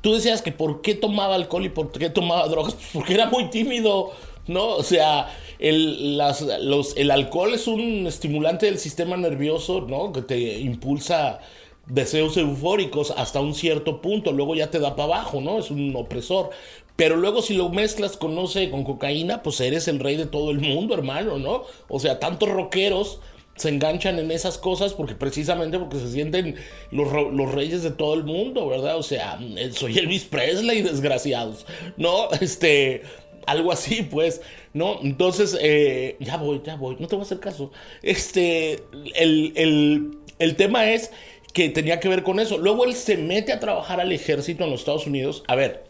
tú 0.00 0.14
decías 0.14 0.42
que 0.42 0.52
por 0.52 0.80
qué 0.80 0.94
tomaba 0.94 1.34
alcohol 1.34 1.66
y 1.66 1.68
por 1.68 1.92
qué 1.92 2.10
tomaba 2.10 2.48
drogas, 2.48 2.74
pues 2.74 2.88
porque 2.92 3.14
era 3.14 3.26
muy 3.26 3.50
tímido, 3.50 4.12
¿no? 4.46 4.68
O 4.76 4.82
sea, 4.82 5.28
el, 5.58 6.16
las, 6.16 6.40
los, 6.60 6.96
el 6.96 7.10
alcohol 7.10 7.54
es 7.54 7.66
un 7.66 8.06
estimulante 8.06 8.66
del 8.66 8.78
sistema 8.78 9.16
nervioso, 9.16 9.82
¿no? 9.82 10.12
Que 10.12 10.22
te 10.22 10.58
impulsa 10.60 11.40
deseos 11.86 12.36
eufóricos 12.36 13.12
hasta 13.16 13.40
un 13.40 13.54
cierto 13.54 14.00
punto, 14.00 14.32
luego 14.32 14.54
ya 14.54 14.70
te 14.70 14.78
da 14.78 14.94
para 14.94 15.14
abajo, 15.14 15.40
¿no? 15.40 15.58
Es 15.58 15.70
un 15.70 15.94
opresor. 15.96 16.50
Pero 16.98 17.16
luego 17.16 17.42
si 17.42 17.54
lo 17.54 17.68
mezclas 17.68 18.16
con, 18.16 18.34
con 18.34 18.82
cocaína, 18.82 19.40
pues 19.44 19.60
eres 19.60 19.86
el 19.86 20.00
rey 20.00 20.16
de 20.16 20.26
todo 20.26 20.50
el 20.50 20.58
mundo, 20.58 20.94
hermano, 20.94 21.38
¿no? 21.38 21.62
O 21.86 22.00
sea, 22.00 22.18
tantos 22.18 22.48
rockeros 22.48 23.20
se 23.54 23.68
enganchan 23.68 24.18
en 24.18 24.32
esas 24.32 24.58
cosas 24.58 24.94
porque 24.94 25.14
precisamente 25.14 25.78
porque 25.78 26.00
se 26.00 26.10
sienten 26.10 26.56
los, 26.90 27.06
los, 27.32 27.52
reyes 27.52 27.84
de 27.84 27.92
todo 27.92 28.14
el 28.14 28.24
mundo, 28.24 28.66
¿verdad? 28.66 28.96
O 28.96 29.04
sea, 29.04 29.38
soy 29.70 29.96
Elvis 29.96 30.24
Presley, 30.24 30.82
desgraciados, 30.82 31.66
¿no? 31.96 32.32
Este, 32.40 33.02
algo 33.46 33.70
así, 33.70 34.02
pues, 34.02 34.40
¿no? 34.74 34.98
Entonces, 35.00 35.56
eh, 35.60 36.16
ya 36.18 36.36
voy, 36.36 36.62
ya 36.64 36.74
voy, 36.74 36.96
no 36.98 37.06
te 37.06 37.14
voy 37.14 37.22
a 37.22 37.26
hacer 37.26 37.38
caso. 37.38 37.70
Este, 38.02 38.82
el, 39.14 39.52
el, 39.54 40.18
el 40.40 40.56
tema 40.56 40.90
es 40.90 41.12
que 41.52 41.68
tenía 41.68 42.00
que 42.00 42.08
ver 42.08 42.24
con 42.24 42.40
eso. 42.40 42.58
Luego 42.58 42.84
él 42.84 42.94
se 42.94 43.16
mete 43.16 43.52
a 43.52 43.60
trabajar 43.60 44.00
al 44.00 44.10
ejército 44.10 44.64
en 44.64 44.70
los 44.70 44.80
Estados 44.80 45.06
Unidos. 45.06 45.44
A 45.46 45.54
ver, 45.54 45.87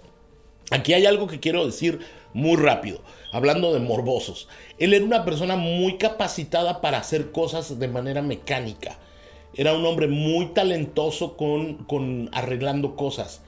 aquí 0.70 0.92
hay 0.92 1.06
algo 1.06 1.26
que 1.26 1.40
quiero 1.40 1.66
decir 1.66 2.00
muy 2.32 2.56
rápido, 2.56 3.00
hablando 3.32 3.72
de 3.72 3.80
morbosos. 3.80 4.48
Él 4.78 4.94
era 4.94 5.04
una 5.04 5.24
persona 5.24 5.56
muy 5.56 5.96
capacitada 5.96 6.80
para 6.80 6.98
hacer 6.98 7.32
cosas 7.32 7.78
de 7.78 7.88
manera 7.88 8.22
mecánica. 8.22 8.98
Era 9.54 9.74
un 9.74 9.84
hombre 9.86 10.06
muy 10.06 10.46
talentoso 10.46 11.36
con, 11.36 11.84
con 11.84 12.28
arreglando 12.32 12.96
cosas. 12.96 13.42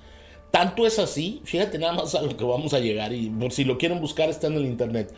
Tanto 0.51 0.87
es 0.87 0.99
así, 0.99 1.41
fíjate 1.45 1.79
nada 1.79 1.93
más 1.93 2.15
a 2.15 2.23
lo 2.23 2.37
que 2.37 2.45
vamos 2.45 2.75
a 2.75 2.81
llegar 2.81 3.13
y 3.13 3.33
si 3.51 3.65
lo 3.65 3.79
quieren 3.79 4.01
buscar 4.01 4.29
está 4.29 4.49
en 4.49 4.55
el 4.55 4.67
internet, 4.67 5.15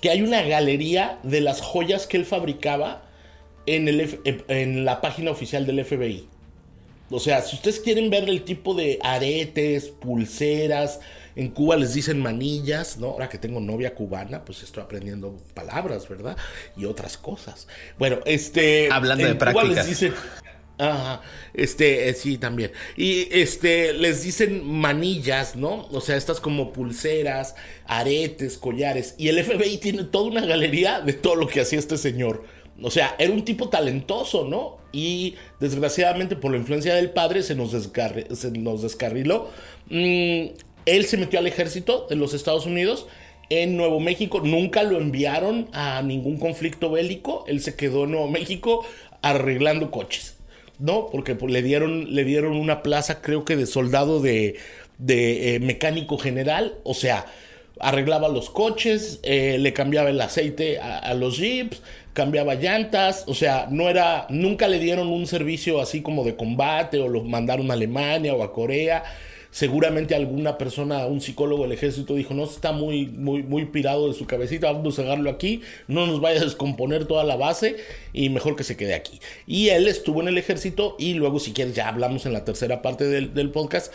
que 0.00 0.10
hay 0.10 0.22
una 0.22 0.42
galería 0.42 1.20
de 1.22 1.40
las 1.40 1.60
joyas 1.60 2.08
que 2.08 2.16
él 2.16 2.24
fabricaba 2.24 3.02
en, 3.66 3.86
el, 3.86 4.20
en 4.48 4.84
la 4.84 5.00
página 5.00 5.30
oficial 5.30 5.64
del 5.66 5.84
FBI. 5.84 6.28
O 7.10 7.20
sea, 7.20 7.42
si 7.42 7.56
ustedes 7.56 7.80
quieren 7.80 8.10
ver 8.10 8.28
el 8.28 8.42
tipo 8.42 8.74
de 8.74 8.98
aretes, 9.02 9.88
pulseras, 9.88 11.00
en 11.36 11.48
Cuba 11.48 11.76
les 11.76 11.94
dicen 11.94 12.20
manillas, 12.20 12.96
¿no? 12.98 13.08
Ahora 13.08 13.28
que 13.28 13.38
tengo 13.38 13.60
novia 13.60 13.94
cubana, 13.94 14.44
pues 14.44 14.62
estoy 14.62 14.82
aprendiendo 14.82 15.36
palabras, 15.52 16.08
¿verdad? 16.08 16.36
Y 16.76 16.84
otras 16.84 17.16
cosas. 17.16 17.66
Bueno, 17.98 18.20
este. 18.24 18.88
Hablando 18.90 19.26
de 19.26 19.34
prácticas. 19.34 19.76
les 19.76 19.86
dicen. 19.86 20.14
Ajá, 20.76 21.22
este, 21.52 22.08
eh, 22.08 22.14
sí, 22.14 22.36
también. 22.36 22.72
Y 22.96 23.28
este, 23.30 23.92
les 23.92 24.24
dicen 24.24 24.66
manillas, 24.66 25.54
¿no? 25.54 25.86
O 25.92 26.00
sea, 26.00 26.16
estas 26.16 26.40
como 26.40 26.72
pulseras, 26.72 27.54
aretes, 27.86 28.58
collares. 28.58 29.14
Y 29.16 29.28
el 29.28 29.42
FBI 29.42 29.78
tiene 29.78 30.04
toda 30.04 30.24
una 30.24 30.44
galería 30.44 31.00
de 31.00 31.12
todo 31.12 31.36
lo 31.36 31.46
que 31.46 31.60
hacía 31.60 31.78
este 31.78 31.96
señor. 31.96 32.44
O 32.82 32.90
sea, 32.90 33.14
era 33.18 33.32
un 33.32 33.44
tipo 33.44 33.68
talentoso, 33.68 34.46
¿no? 34.46 34.78
Y 34.92 35.34
desgraciadamente 35.60 36.36
por 36.36 36.52
la 36.52 36.58
influencia 36.58 36.94
del 36.94 37.10
padre 37.10 37.42
se 37.42 37.54
nos, 37.54 37.70
se 37.70 38.50
nos 38.52 38.82
descarriló. 38.82 39.48
Mm, 39.88 40.54
él 40.86 41.04
se 41.06 41.16
metió 41.16 41.38
al 41.38 41.46
ejército 41.46 42.06
de 42.08 42.16
los 42.16 42.34
Estados 42.34 42.66
Unidos 42.66 43.06
en 43.50 43.76
Nuevo 43.76 44.00
México. 44.00 44.40
Nunca 44.40 44.82
lo 44.82 44.98
enviaron 44.98 45.68
a 45.72 46.02
ningún 46.02 46.38
conflicto 46.38 46.90
bélico. 46.90 47.44
Él 47.46 47.60
se 47.60 47.76
quedó 47.76 48.04
en 48.04 48.12
Nuevo 48.12 48.28
México 48.28 48.84
arreglando 49.22 49.90
coches. 49.90 50.36
¿No? 50.80 51.06
Porque 51.06 51.36
pues, 51.36 51.52
le, 51.52 51.62
dieron, 51.62 52.14
le 52.14 52.24
dieron 52.24 52.56
una 52.56 52.82
plaza, 52.82 53.22
creo 53.22 53.44
que 53.44 53.54
de 53.54 53.66
soldado 53.66 54.20
de, 54.20 54.56
de 54.98 55.54
eh, 55.54 55.60
mecánico 55.60 56.18
general. 56.18 56.74
O 56.82 56.94
sea, 56.94 57.26
arreglaba 57.80 58.28
los 58.28 58.50
coches, 58.50 59.20
eh, 59.22 59.58
le 59.58 59.72
cambiaba 59.72 60.10
el 60.10 60.20
aceite 60.20 60.78
a, 60.78 61.12
los 61.14 61.38
jeeps, 61.38 61.82
cambiaba 62.14 62.54
llantas, 62.54 63.24
o 63.26 63.34
sea, 63.34 63.66
no 63.70 63.90
era, 63.90 64.26
nunca 64.30 64.68
le 64.68 64.78
dieron 64.78 65.08
un 65.08 65.26
servicio 65.26 65.80
así 65.80 66.00
como 66.00 66.24
de 66.24 66.36
combate 66.36 67.00
o 67.00 67.08
lo 67.08 67.24
mandaron 67.24 67.70
a 67.70 67.74
Alemania 67.74 68.34
o 68.34 68.42
a 68.42 68.52
Corea. 68.52 69.02
Seguramente 69.50 70.14
alguna 70.14 70.58
persona, 70.58 71.06
un 71.06 71.20
psicólogo 71.20 71.64
del 71.64 71.72
ejército 71.72 72.14
dijo, 72.14 72.34
no, 72.34 72.44
está 72.44 72.72
muy, 72.72 73.06
muy, 73.06 73.42
muy 73.42 73.66
pirado 73.66 74.08
de 74.08 74.14
su 74.14 74.26
cabecita, 74.26 74.72
vamos 74.72 74.98
a 74.98 75.02
sacarlo 75.02 75.30
aquí, 75.30 75.60
no 75.86 76.06
nos 76.06 76.20
vaya 76.20 76.40
a 76.40 76.44
descomponer 76.44 77.06
toda 77.06 77.22
la 77.22 77.36
base 77.36 77.76
y 78.12 78.30
mejor 78.30 78.56
que 78.56 78.64
se 78.64 78.76
quede 78.76 78.94
aquí. 78.94 79.20
Y 79.46 79.68
él 79.68 79.86
estuvo 79.86 80.20
en 80.20 80.28
el 80.28 80.38
ejército 80.38 80.96
y 80.98 81.14
luego 81.14 81.38
si 81.38 81.52
quieres 81.52 81.74
ya 81.74 81.88
hablamos 81.88 82.26
en 82.26 82.32
la 82.32 82.44
tercera 82.44 82.82
parte 82.82 83.04
del, 83.04 83.34
del 83.34 83.50
podcast 83.50 83.92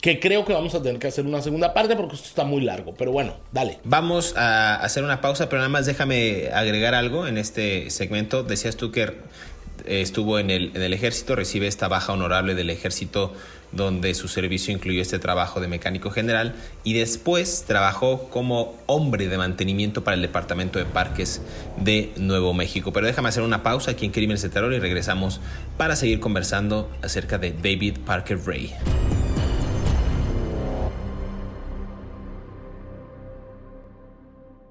que 0.00 0.18
creo 0.18 0.44
que 0.44 0.52
vamos 0.52 0.74
a 0.74 0.82
tener 0.82 0.98
que 0.98 1.08
hacer 1.08 1.26
una 1.26 1.42
segunda 1.42 1.74
parte 1.74 1.94
porque 1.96 2.16
esto 2.16 2.28
está 2.28 2.44
muy 2.44 2.62
largo. 2.62 2.94
Pero 2.94 3.12
bueno, 3.12 3.34
dale. 3.52 3.78
Vamos 3.84 4.34
a 4.36 4.76
hacer 4.76 5.04
una 5.04 5.20
pausa, 5.20 5.48
pero 5.48 5.58
nada 5.58 5.68
más 5.68 5.86
déjame 5.86 6.48
agregar 6.52 6.94
algo 6.94 7.26
en 7.26 7.36
este 7.38 7.90
segmento. 7.90 8.42
Decías 8.42 8.76
tú 8.76 8.90
que 8.92 9.02
eh, 9.02 10.00
estuvo 10.00 10.38
en 10.38 10.50
el, 10.50 10.92
ejército, 10.92 11.36
recibe 11.36 11.66
esta 11.66 11.88
baja 11.88 12.12
honorable 12.12 12.54
del 12.54 12.70
ejército 12.70 13.32
donde 13.72 14.14
su 14.14 14.26
servicio 14.26 14.74
incluyó 14.74 15.00
este 15.00 15.20
trabajo 15.20 15.60
de 15.60 15.68
mecánico 15.68 16.10
general 16.10 16.56
y 16.82 16.94
después 16.94 17.64
trabajó 17.68 18.28
como 18.28 18.74
hombre 18.86 19.28
de 19.28 19.38
mantenimiento 19.38 20.02
para 20.02 20.16
el 20.16 20.22
Departamento 20.22 20.80
de 20.80 20.86
Parques 20.86 21.40
de 21.76 22.12
Nuevo 22.16 22.52
México. 22.52 22.92
Pero 22.92 23.06
déjame 23.06 23.28
hacer 23.28 23.44
una 23.44 23.62
pausa 23.62 23.92
aquí 23.92 24.06
en 24.06 24.12
Crímenes 24.12 24.42
de 24.42 24.48
Terror 24.48 24.72
y 24.72 24.80
regresamos 24.80 25.40
para 25.76 25.94
seguir 25.94 26.18
conversando 26.18 26.90
acerca 27.02 27.38
de 27.38 27.52
David 27.52 27.98
Parker 28.04 28.40
Ray. 28.44 28.74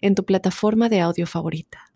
en 0.00 0.14
tu 0.14 0.24
plataforma 0.24 0.88
de 0.88 1.00
audio 1.00 1.26
favorita. 1.26 1.90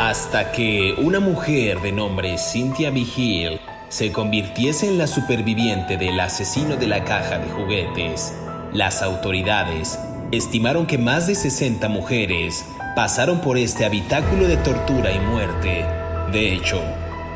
Hasta 0.00 0.52
que 0.52 0.94
una 0.98 1.20
mujer 1.20 1.80
de 1.80 1.92
nombre 1.92 2.36
Cynthia 2.36 2.90
Vigil 2.90 3.60
se 3.88 4.12
convirtiese 4.12 4.88
en 4.88 4.98
la 4.98 5.06
superviviente 5.06 5.96
del 5.96 6.18
asesino 6.20 6.76
de 6.76 6.88
la 6.88 7.04
caja 7.04 7.38
de 7.38 7.48
juguetes, 7.48 8.34
las 8.72 9.02
autoridades 9.02 9.98
estimaron 10.32 10.86
que 10.86 10.98
más 10.98 11.26
de 11.26 11.34
60 11.34 11.88
mujeres 11.88 12.64
pasaron 12.96 13.40
por 13.40 13.56
este 13.56 13.84
habitáculo 13.84 14.46
de 14.48 14.56
tortura 14.58 15.12
y 15.12 15.20
muerte. 15.20 15.86
De 16.32 16.52
hecho, 16.52 16.82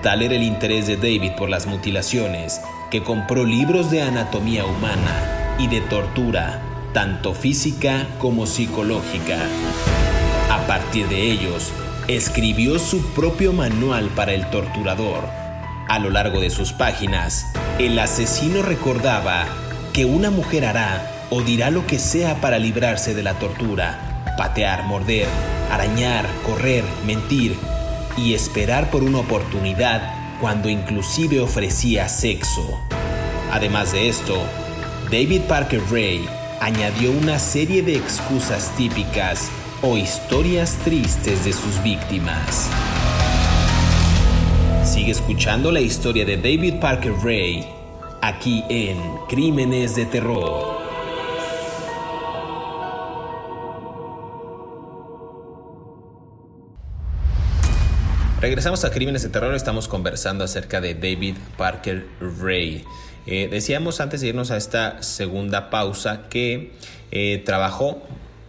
tal 0.02 0.22
era 0.22 0.34
el 0.34 0.42
interés 0.42 0.86
de 0.86 0.96
David 0.96 1.32
por 1.38 1.48
las 1.48 1.66
mutilaciones 1.66 2.60
que 2.90 3.02
compró 3.02 3.44
libros 3.44 3.90
de 3.90 4.02
anatomía 4.02 4.64
humana 4.64 5.56
y 5.58 5.68
de 5.68 5.80
tortura 5.82 6.67
tanto 6.92 7.34
física 7.34 8.06
como 8.18 8.46
psicológica. 8.46 9.38
A 10.50 10.66
partir 10.66 11.08
de 11.08 11.30
ellos, 11.30 11.72
escribió 12.08 12.78
su 12.78 13.02
propio 13.14 13.52
manual 13.52 14.08
para 14.16 14.32
el 14.32 14.48
torturador. 14.50 15.24
A 15.88 15.98
lo 15.98 16.10
largo 16.10 16.40
de 16.40 16.50
sus 16.50 16.72
páginas, 16.72 17.46
el 17.78 17.98
asesino 17.98 18.62
recordaba 18.62 19.46
que 19.92 20.04
una 20.04 20.30
mujer 20.30 20.64
hará 20.64 21.26
o 21.30 21.42
dirá 21.42 21.70
lo 21.70 21.86
que 21.86 21.98
sea 21.98 22.40
para 22.40 22.58
librarse 22.58 23.14
de 23.14 23.22
la 23.22 23.34
tortura, 23.34 24.24
patear, 24.38 24.84
morder, 24.84 25.26
arañar, 25.70 26.26
correr, 26.46 26.84
mentir 27.04 27.56
y 28.16 28.34
esperar 28.34 28.90
por 28.90 29.02
una 29.02 29.18
oportunidad 29.18 30.14
cuando 30.40 30.68
inclusive 30.68 31.40
ofrecía 31.40 32.08
sexo. 32.08 32.80
Además 33.52 33.92
de 33.92 34.08
esto, 34.08 34.42
David 35.10 35.42
Parker 35.42 35.82
Ray 35.90 36.28
añadió 36.60 37.12
una 37.12 37.38
serie 37.38 37.82
de 37.82 37.96
excusas 37.96 38.74
típicas 38.76 39.50
o 39.82 39.96
historias 39.96 40.76
tristes 40.84 41.44
de 41.44 41.52
sus 41.52 41.82
víctimas. 41.82 42.68
Sigue 44.84 45.12
escuchando 45.12 45.70
la 45.70 45.80
historia 45.80 46.24
de 46.24 46.36
David 46.36 46.80
Parker 46.80 47.12
Ray 47.22 47.66
aquí 48.20 48.64
en 48.68 48.98
Crímenes 49.28 49.94
de 49.94 50.06
Terror. 50.06 50.78
Regresamos 58.40 58.84
a 58.84 58.90
Crímenes 58.90 59.24
de 59.24 59.30
Terror, 59.30 59.52
estamos 59.54 59.88
conversando 59.88 60.44
acerca 60.44 60.80
de 60.80 60.94
David 60.94 61.36
Parker 61.56 62.06
Ray. 62.40 62.84
Eh, 63.30 63.46
decíamos 63.50 64.00
antes 64.00 64.22
de 64.22 64.28
irnos 64.28 64.50
a 64.50 64.56
esta 64.56 65.02
segunda 65.02 65.68
pausa 65.68 66.30
que 66.30 66.72
eh, 67.10 67.42
trabajó, 67.44 68.02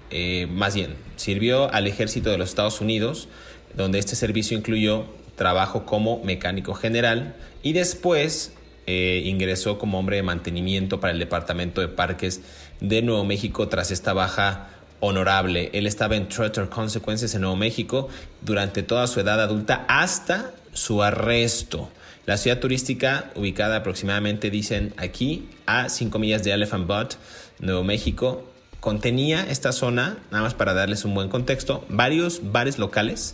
eh, 0.09 0.47
más 0.49 0.73
bien, 0.73 0.95
sirvió 1.17 1.69
al 1.73 1.85
ejército 1.85 2.29
de 2.29 2.37
los 2.37 2.47
Estados 2.47 2.79
Unidos, 2.79 3.27
donde 3.75 3.99
este 3.99 4.15
servicio 4.15 4.57
incluyó 4.57 5.03
trabajo 5.35 5.85
como 5.85 6.23
mecánico 6.23 6.73
general 6.75 7.35
y 7.61 7.73
después 7.73 8.53
ingresó 8.87 9.77
como 9.77 9.99
hombre 9.99 10.15
de 10.15 10.23
mantenimiento 10.23 10.99
para 10.99 11.13
el 11.13 11.19
Departamento 11.19 11.79
de 11.79 11.89
Parques 11.89 12.41
de 12.79 13.03
Nuevo 13.03 13.23
México 13.23 13.67
tras 13.67 13.91
esta 13.91 14.13
baja 14.13 14.71
honorable. 14.99 15.69
Él 15.73 15.85
estaba 15.85 16.15
en 16.15 16.27
Trotter 16.27 16.69
Consequences 16.69 17.35
en 17.35 17.41
Nuevo 17.41 17.55
México 17.55 18.09
durante 18.41 18.81
toda 18.81 19.05
su 19.05 19.19
edad 19.19 19.39
adulta 19.39 19.85
hasta 19.87 20.53
su 20.73 21.03
arresto. 21.03 21.91
La 22.29 22.37
ciudad 22.37 22.59
turística, 22.59 23.31
ubicada 23.33 23.77
aproximadamente, 23.77 24.51
dicen 24.51 24.93
aquí, 24.97 25.49
a 25.65 25.89
5 25.89 26.19
millas 26.19 26.43
de 26.43 26.51
Elephant 26.51 26.85
Butte, 26.85 27.15
Nuevo 27.57 27.83
México, 27.83 28.47
contenía 28.79 29.43
esta 29.49 29.71
zona, 29.71 30.19
nada 30.29 30.43
más 30.43 30.53
para 30.53 30.75
darles 30.75 31.05
un 31.05 31.15
buen 31.15 31.29
contexto, 31.29 31.83
varios 31.89 32.51
bares 32.51 32.77
locales 32.77 33.33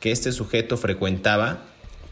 que 0.00 0.10
este 0.10 0.32
sujeto 0.32 0.78
frecuentaba 0.78 1.58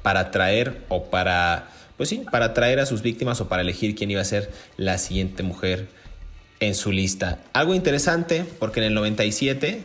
para 0.02 0.20
atraer 0.20 0.84
o 0.90 1.04
para, 1.04 1.70
pues 1.96 2.10
sí, 2.10 2.26
para 2.30 2.44
atraer 2.44 2.78
a 2.78 2.84
sus 2.84 3.00
víctimas 3.00 3.40
o 3.40 3.48
para 3.48 3.62
elegir 3.62 3.94
quién 3.94 4.10
iba 4.10 4.20
a 4.20 4.26
ser 4.26 4.50
la 4.76 4.98
siguiente 4.98 5.42
mujer 5.42 5.88
en 6.60 6.74
su 6.74 6.92
lista. 6.92 7.38
Algo 7.54 7.74
interesante, 7.74 8.44
porque 8.58 8.80
en 8.80 8.86
el 8.88 8.92
97 8.92 9.82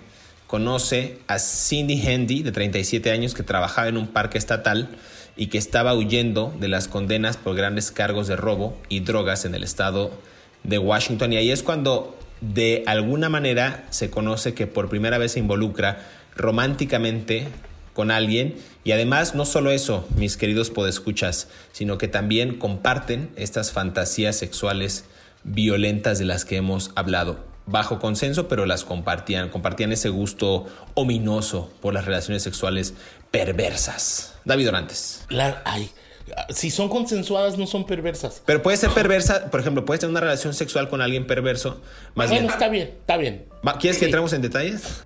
conoce 0.54 1.18
a 1.26 1.40
Cindy 1.40 2.00
Handy, 2.08 2.44
de 2.44 2.52
37 2.52 3.10
años, 3.10 3.34
que 3.34 3.42
trabajaba 3.42 3.88
en 3.88 3.98
un 3.98 4.06
parque 4.06 4.38
estatal 4.38 4.88
y 5.36 5.48
que 5.48 5.58
estaba 5.58 5.96
huyendo 5.96 6.54
de 6.60 6.68
las 6.68 6.88
condenas 6.88 7.38
por 7.38 7.56
grandes 7.56 7.90
cargos 7.90 8.28
de 8.28 8.36
robo 8.36 8.78
y 8.88 9.00
drogas 9.00 9.46
en 9.46 9.56
el 9.56 9.64
estado 9.64 10.12
de 10.64 10.78
Washington. 10.78 11.34
Y 11.34 11.38
ahí 11.38 11.50
es 11.50 11.64
cuando 11.64 12.16
de 12.42 12.84
alguna 12.86 13.30
manera 13.30 13.88
se 13.90 14.12
conoce 14.12 14.54
que 14.54 14.68
por 14.68 14.90
primera 14.90 15.18
vez 15.18 15.32
se 15.32 15.40
involucra 15.40 16.06
románticamente 16.36 17.48
con 17.94 18.12
alguien 18.12 18.54
y 18.84 18.92
además 18.92 19.34
no 19.34 19.46
solo 19.46 19.72
eso, 19.72 20.08
mis 20.18 20.38
queridos 20.38 20.70
podescuchas, 20.70 21.48
sino 21.72 21.98
que 21.98 22.08
también 22.08 22.60
comparten 22.60 23.32
estas 23.38 23.72
fantasías 23.72 24.36
sexuales 24.36 25.06
violentas 25.44 26.20
de 26.20 26.26
las 26.26 26.46
que 26.46 26.58
hemos 26.58 26.92
hablado 26.94 27.53
bajo 27.66 28.00
consenso, 28.00 28.48
pero 28.48 28.66
las 28.66 28.84
compartían, 28.84 29.50
compartían 29.50 29.92
ese 29.92 30.10
gusto 30.10 30.66
ominoso 30.94 31.72
por 31.82 31.94
las 31.94 32.06
relaciones 32.06 32.44
sexuales 32.44 32.94
perversas. 33.32 34.36
David 34.46 34.70
Orantes. 34.70 35.26
ay, 35.66 35.90
si 36.50 36.72
son 36.72 36.90
consensuadas, 36.90 37.58
no 37.58 37.68
son 37.68 37.86
perversas. 37.86 38.42
Pero 38.46 38.62
puede 38.62 38.78
ser 38.78 38.92
perversa, 38.92 39.50
por 39.50 39.60
ejemplo, 39.60 39.86
puedes 39.86 40.00
tener 40.02 40.12
una 40.12 40.22
relación 40.22 40.54
sexual 40.54 40.90
con 40.90 41.02
alguien 41.02 41.28
perverso. 41.28 41.82
Más 42.16 42.30
bueno, 42.30 42.50
está 42.50 42.70
bien, 42.70 42.90
está 43.00 43.18
bien. 43.18 43.46
¿Quieres 43.80 44.00
que 44.00 44.06
entremos 44.06 44.34
en 44.34 44.42
detalles? 44.42 45.06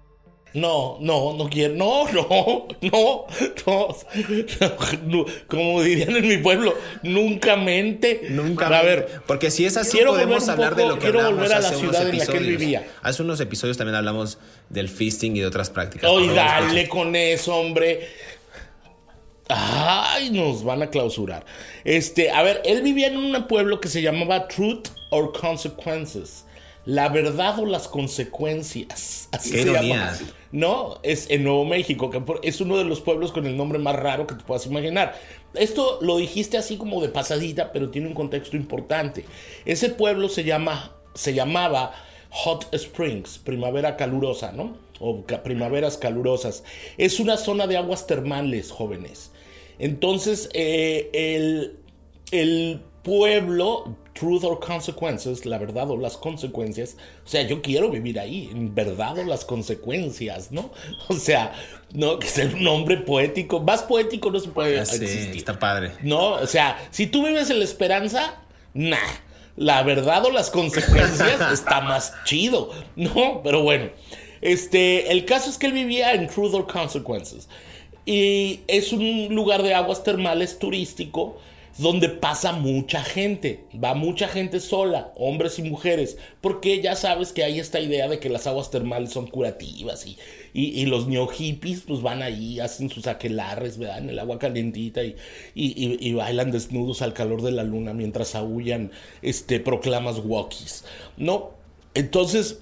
No, 0.53 0.97
no, 1.01 1.33
no 1.33 1.49
quiero. 1.49 1.73
No, 1.77 2.07
no, 2.81 3.27
no, 3.65 3.97
no. 5.05 5.25
Como 5.47 5.81
dirían 5.81 6.15
en 6.15 6.27
mi 6.27 6.37
pueblo, 6.37 6.73
nunca 7.03 7.55
mente. 7.55 8.27
Nunca. 8.29 8.67
A 8.67 8.81
ver, 8.81 9.21
porque 9.27 9.51
si 9.51 9.65
es 9.65 9.77
así, 9.77 9.99
podemos 10.05 10.47
hablar 10.49 10.75
de 10.75 10.87
lo 10.87 10.95
que 10.95 11.11
quiero 11.11 11.31
volver 11.31 11.53
a 11.53 11.59
la 11.59 11.71
ciudad 11.71 12.07
en 12.09 12.17
la 12.17 12.25
que 12.25 12.37
él 12.37 12.47
vivía. 12.47 12.87
Hace 13.01 13.23
unos 13.23 13.39
episodios 13.39 13.77
también 13.77 13.95
hablamos 13.95 14.37
del 14.69 14.89
fisting 14.89 15.35
y 15.35 15.41
de 15.41 15.47
otras 15.47 15.69
prácticas. 15.69 16.09
Oye, 16.09 16.33
dale 16.33 16.87
con 16.87 17.15
eso, 17.15 17.55
hombre. 17.55 18.07
Ay, 19.49 20.29
nos 20.29 20.63
van 20.63 20.81
a 20.81 20.89
clausurar. 20.89 21.45
Este, 21.83 22.31
a 22.31 22.43
ver, 22.43 22.61
él 22.65 22.81
vivía 22.81 23.07
en 23.07 23.17
un 23.17 23.47
pueblo 23.47 23.79
que 23.79 23.87
se 23.87 24.01
llamaba 24.01 24.47
Truth 24.47 24.89
or 25.09 25.31
Consequences. 25.31 26.45
La 26.87 27.09
verdad 27.09 27.59
o 27.59 27.65
las 27.65 27.87
consecuencias. 27.87 29.27
Así 29.33 29.51
Qué 29.51 29.63
se 29.63 29.69
ironía. 29.71 30.13
llama. 30.13 30.17
No, 30.53 30.99
es 31.03 31.29
en 31.29 31.43
Nuevo 31.43 31.65
México, 31.65 32.09
que 32.09 32.21
es 32.43 32.61
uno 32.61 32.77
de 32.77 32.85
los 32.85 33.01
pueblos 33.01 33.31
con 33.33 33.45
el 33.45 33.57
nombre 33.57 33.77
más 33.77 33.95
raro 33.95 34.25
que 34.25 34.35
te 34.35 34.43
puedas 34.45 34.65
imaginar. 34.65 35.13
Esto 35.53 35.99
lo 36.01 36.15
dijiste 36.17 36.57
así 36.57 36.77
como 36.77 37.01
de 37.01 37.09
pasadita, 37.09 37.71
pero 37.73 37.89
tiene 37.89 38.07
un 38.07 38.13
contexto 38.13 38.55
importante. 38.55 39.25
Ese 39.65 39.89
pueblo 39.89 40.29
se 40.29 40.45
llama, 40.45 40.95
se 41.13 41.33
llamaba 41.33 41.93
Hot 42.29 42.73
Springs, 42.73 43.37
primavera 43.39 43.97
calurosa, 43.97 44.53
¿no? 44.53 44.77
O 44.99 45.25
ca- 45.25 45.43
primaveras 45.43 45.97
calurosas. 45.97 46.63
Es 46.97 47.19
una 47.19 47.35
zona 47.37 47.67
de 47.67 47.75
aguas 47.77 48.07
termales, 48.07 48.71
jóvenes. 48.71 49.31
Entonces, 49.79 50.49
eh, 50.53 51.09
el, 51.13 51.77
el 52.31 52.81
pueblo, 53.03 53.95
Truth 54.17 54.43
or 54.43 54.59
Consequences, 54.59 55.45
la 55.45 55.57
verdad 55.57 55.89
o 55.91 55.97
las 55.97 56.17
consecuencias, 56.17 56.95
o 57.25 57.27
sea, 57.27 57.41
yo 57.43 57.61
quiero 57.61 57.89
vivir 57.89 58.19
ahí, 58.19 58.49
en 58.51 58.73
verdad 58.73 59.17
o 59.17 59.23
las 59.23 59.45
consecuencias, 59.45 60.51
¿no? 60.51 60.71
O 61.09 61.13
sea, 61.13 61.53
no, 61.93 62.19
que 62.19 62.27
sea 62.27 62.45
un 62.45 62.63
nombre 62.63 62.97
poético, 62.97 63.59
más 63.59 63.83
poético 63.83 64.31
no 64.31 64.39
se 64.39 64.49
puede 64.49 64.75
Ya 64.75 64.85
sé, 64.85 65.03
existir. 65.03 65.37
está 65.37 65.59
padre. 65.59 65.91
No, 66.01 66.31
o 66.33 66.47
sea, 66.47 66.77
si 66.91 67.07
tú 67.07 67.25
vives 67.25 67.49
en 67.49 67.59
la 67.59 67.65
esperanza, 67.65 68.35
nah. 68.73 68.97
La 69.55 69.81
verdad 69.81 70.23
o 70.23 70.31
las 70.31 70.51
consecuencias 70.51 71.41
está 71.51 71.81
más 71.81 72.13
chido. 72.25 72.69
No, 72.95 73.41
pero 73.43 73.63
bueno. 73.63 73.89
Este, 74.39 75.11
el 75.11 75.25
caso 75.25 75.49
es 75.49 75.57
que 75.57 75.65
él 75.65 75.73
vivía 75.73 76.13
en 76.13 76.27
Truth 76.27 76.53
or 76.53 76.67
Consequences. 76.67 77.49
Y 78.05 78.59
es 78.67 78.93
un 78.93 79.33
lugar 79.33 79.63
de 79.63 79.73
aguas 79.73 80.03
termales 80.03 80.59
turístico 80.59 81.39
donde 81.77 82.09
pasa 82.09 82.53
mucha 82.53 83.03
gente. 83.03 83.65
Va 83.83 83.93
mucha 83.93 84.27
gente 84.27 84.59
sola, 84.59 85.13
hombres 85.15 85.59
y 85.59 85.63
mujeres. 85.63 86.17
Porque 86.41 86.81
ya 86.81 86.95
sabes 86.95 87.31
que 87.33 87.43
hay 87.43 87.59
esta 87.59 87.79
idea 87.79 88.07
de 88.07 88.19
que 88.19 88.29
las 88.29 88.47
aguas 88.47 88.71
termales 88.71 89.11
son 89.11 89.27
curativas 89.27 90.05
y, 90.53 90.85
los 90.85 91.07
neo 91.07 91.27
hippies 91.27 91.81
pues 91.81 92.01
van 92.01 92.21
ahí, 92.21 92.59
hacen 92.59 92.89
sus 92.89 93.07
aquelarres, 93.07 93.77
¿verdad? 93.77 93.99
En 93.99 94.09
el 94.09 94.19
agua 94.19 94.39
y- 95.53 96.07
y 96.07 96.13
bailan 96.13 96.51
desnudos 96.51 97.01
al 97.01 97.13
calor 97.13 97.41
de 97.41 97.51
la 97.51 97.63
luna 97.63 97.93
mientras 97.93 98.33
aullan 98.35 98.91
este, 99.21 99.59
proclamas 99.59 100.19
walkies, 100.23 100.83
¿no? 101.17 101.51
Entonces, 101.93 102.59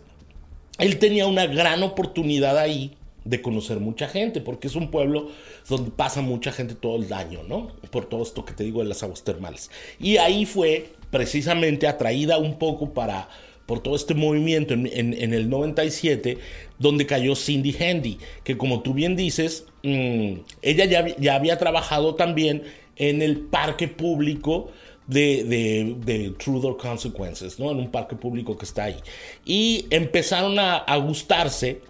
él 0.77 0.99
tenía 0.99 1.27
una 1.27 1.45
gran 1.45 1.83
oportunidad 1.83 2.57
ahí 2.57 2.97
de 3.25 3.41
conocer 3.41 3.79
mucha 3.79 4.07
gente, 4.07 4.39
porque 4.39 4.67
es 4.67 4.75
un 4.75 4.89
pueblo 4.91 5.29
donde 5.67 5.91
pasa 5.91 6.21
mucha 6.21 6.51
gente 6.51 6.75
todo 6.75 6.95
el 7.03 7.11
año, 7.11 7.41
¿no? 7.47 7.71
Por 7.91 8.05
todo 8.05 8.23
esto 8.23 8.45
que 8.45 8.53
te 8.53 8.63
digo 8.63 8.79
de 8.81 8.85
las 8.87 9.03
aguas 9.03 9.23
termales. 9.23 9.69
Y 9.99 10.17
ahí 10.17 10.45
fue 10.45 10.91
precisamente 11.11 11.87
atraída 11.87 12.37
un 12.37 12.57
poco 12.57 12.93
para 12.93 13.27
por 13.65 13.79
todo 13.81 13.95
este 13.95 14.13
movimiento 14.13 14.75
en, 14.75 14.85
en- 14.85 15.13
en 15.15 15.33
el 15.33 15.49
97, 15.49 16.37
donde 16.77 17.07
cayó 17.07 17.35
Cindy 17.35 17.75
Handy, 17.75 18.19
que 18.43 18.57
como 18.57 18.81
tú 18.81 18.93
bien 18.93 19.15
dices, 19.15 19.65
mm, 19.81 20.33
ella 20.61 20.85
ya, 20.85 21.15
ya 21.17 21.33
había 21.33 21.57
trabajado 21.57 22.13
también 22.13 22.61
en 22.95 23.23
el 23.23 23.39
parque 23.39 23.87
público 23.87 24.69
de, 25.07 25.43
de, 25.45 25.95
de 26.05 26.29
Truth 26.37 26.63
or 26.63 26.77
Consequences, 26.77 27.57
¿no? 27.59 27.71
En 27.71 27.77
un 27.77 27.89
parque 27.91 28.15
público 28.15 28.55
que 28.55 28.65
está 28.65 28.83
ahí. 28.83 28.97
Y 29.45 29.87
empezaron 29.89 30.59
a, 30.59 30.77
a 30.77 30.97
gustarse 30.97 31.81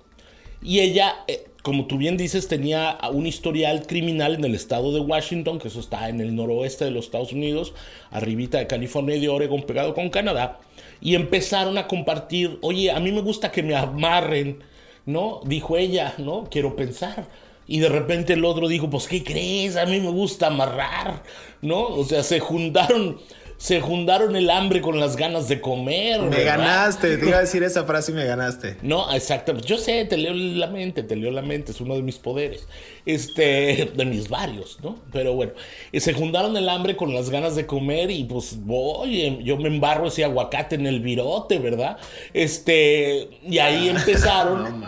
y 0.66 0.80
ella, 0.80 1.24
eh, 1.28 1.46
como 1.62 1.86
tú 1.86 1.98
bien 1.98 2.18
dices, 2.18 2.48
tenía 2.48 2.98
un 3.12 3.28
historial 3.28 3.86
criminal 3.86 4.34
en 4.34 4.46
el 4.46 4.56
estado 4.56 4.92
de 4.92 5.00
Washington, 5.00 5.60
que 5.60 5.68
eso 5.68 5.80
está 5.80 6.10
en 6.10 6.20
el 6.22 6.36
noroeste 6.36 6.86
de 6.86 6.92
los 6.92 7.06
Estados 7.06 7.34
Unidos, 7.34 7.74
arribita 8.10 8.58
de 8.58 8.66
California 8.66 9.16
y 9.16 9.20
de 9.20 9.30
Oregon, 9.30 9.62
pegado 9.62 9.94
con 9.94 10.10
Canadá. 10.10 10.60
Y 11.02 11.14
empezaron 11.14 11.78
a 11.78 11.88
compartir, 11.88 12.58
oye, 12.62 12.90
a 12.90 13.00
mí 13.00 13.12
me 13.12 13.22
gusta 13.22 13.52
que 13.52 13.62
me 13.62 13.76
amarren, 13.76 14.64
¿no? 15.06 15.42
Dijo 15.46 15.78
ella, 15.78 16.16
¿no? 16.18 16.46
Quiero 16.50 16.76
pensar. 16.76 17.28
Y 17.68 17.80
de 17.80 17.90
repente 17.90 18.34
el 18.34 18.46
otro 18.46 18.68
dijo, 18.68 18.90
pues, 18.90 19.08
¿qué 19.08 19.24
crees? 19.24 19.76
A 19.76 19.86
mí 19.86 20.00
me 20.00 20.10
gusta 20.10 20.48
amarrar, 20.48 21.22
¿no? 21.62 21.88
O 21.88 22.04
sea, 22.06 22.24
se 22.24 22.40
juntaron, 22.40 23.20
se 23.58 23.82
juntaron 23.82 24.36
el 24.36 24.50
hambre 24.50 24.82
con 24.82 25.00
las 25.00 25.16
ganas 25.16 25.48
de 25.48 25.62
comer. 25.62 26.22
Me 26.22 26.30
¿verdad? 26.30 26.58
ganaste, 26.58 27.18
te 27.18 27.28
iba 27.28 27.38
a 27.38 27.42
decir 27.42 27.64
esa 27.64 27.86
frase 27.86 28.12
y 28.12 28.16
me 28.16 28.26
ganaste. 28.26 28.78
No, 28.82 29.12
exactamente. 29.14 29.68
Yo 29.68 29.78
sé, 29.78 30.06
te 30.06 30.18
leo 30.18 30.34
la 30.34 30.68
mente, 30.68 31.04
te 31.04 31.16
leo 31.16 31.32
la 31.32 31.42
mente, 31.42 31.72
es 31.72 31.82
uno 31.82 31.96
de 31.96 32.02
mis 32.02 32.18
poderes. 32.18 32.68
Este, 33.06 33.92
de 33.96 34.06
mis 34.06 34.30
varios, 34.30 34.80
¿no? 34.84 34.98
Pero 35.12 35.34
bueno, 35.34 35.54
y 35.92 36.00
se 36.00 36.14
juntaron 36.14 36.58
el 36.58 36.68
hambre 36.68 36.96
con 36.96 37.14
las 37.14 37.30
ganas 37.30 37.56
de 37.56 37.66
comer 37.66 38.10
y 38.12 38.24
pues 38.24 38.58
voy, 38.62 39.44
yo 39.44 39.58
me 39.58 39.68
embarro 39.68 40.08
ese 40.08 40.24
aguacate 40.24 40.76
en 40.76 40.88
el 40.88 41.02
virote, 41.02 41.60
¿verdad? 41.60 41.98
Este, 42.34 43.30
y 43.48 43.60
ahí 43.60 43.90
empezaron. 43.90 44.84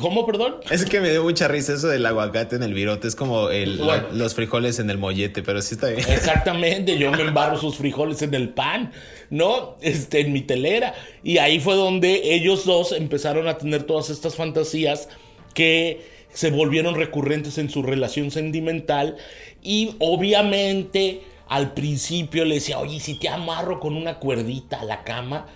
¿Cómo, 0.00 0.26
perdón? 0.26 0.56
Es 0.70 0.84
que 0.84 1.00
me 1.00 1.10
dio 1.10 1.22
mucha 1.22 1.46
risa 1.46 1.74
eso 1.74 1.86
del 1.88 2.04
aguacate 2.04 2.56
en 2.56 2.62
el 2.64 2.74
virote. 2.74 3.06
Es 3.06 3.14
como 3.14 3.50
el- 3.50 3.78
Bueno. 3.78 4.08
los 4.12 4.34
frijoles 4.34 4.78
en 4.80 4.90
el 4.90 4.98
mollete, 4.98 5.42
pero 5.42 5.62
sí 5.62 5.74
está 5.74 5.88
bien. 5.88 6.00
Exactamente, 6.10 6.98
yo 6.98 7.12
me 7.12 7.22
embarro 7.22 7.58
sus 7.58 7.76
frijoles 7.76 8.20
en 8.22 8.34
el 8.34 8.48
pan, 8.48 8.92
¿no? 9.30 9.76
Este, 9.82 10.20
en 10.20 10.32
mi 10.32 10.40
telera. 10.42 10.94
Y 11.22 11.38
ahí 11.38 11.60
fue 11.60 11.74
donde 11.76 12.34
ellos 12.34 12.64
dos 12.64 12.92
empezaron 12.92 13.46
a 13.46 13.58
tener 13.58 13.84
todas 13.84 14.10
estas 14.10 14.34
fantasías 14.34 15.08
que 15.54 16.00
se 16.32 16.50
volvieron 16.50 16.96
recurrentes 16.96 17.58
en 17.58 17.70
su 17.70 17.82
relación 17.82 18.30
sentimental. 18.32 19.16
Y 19.62 19.94
obviamente 20.00 21.22
al 21.46 21.72
principio 21.74 22.44
le 22.44 22.56
decía, 22.56 22.78
oye, 22.80 22.98
si 22.98 23.14
te 23.18 23.28
amarro 23.28 23.78
con 23.78 23.96
una 23.96 24.18
cuerdita 24.18 24.80
a 24.80 24.84
la 24.84 25.04
cama. 25.04 25.46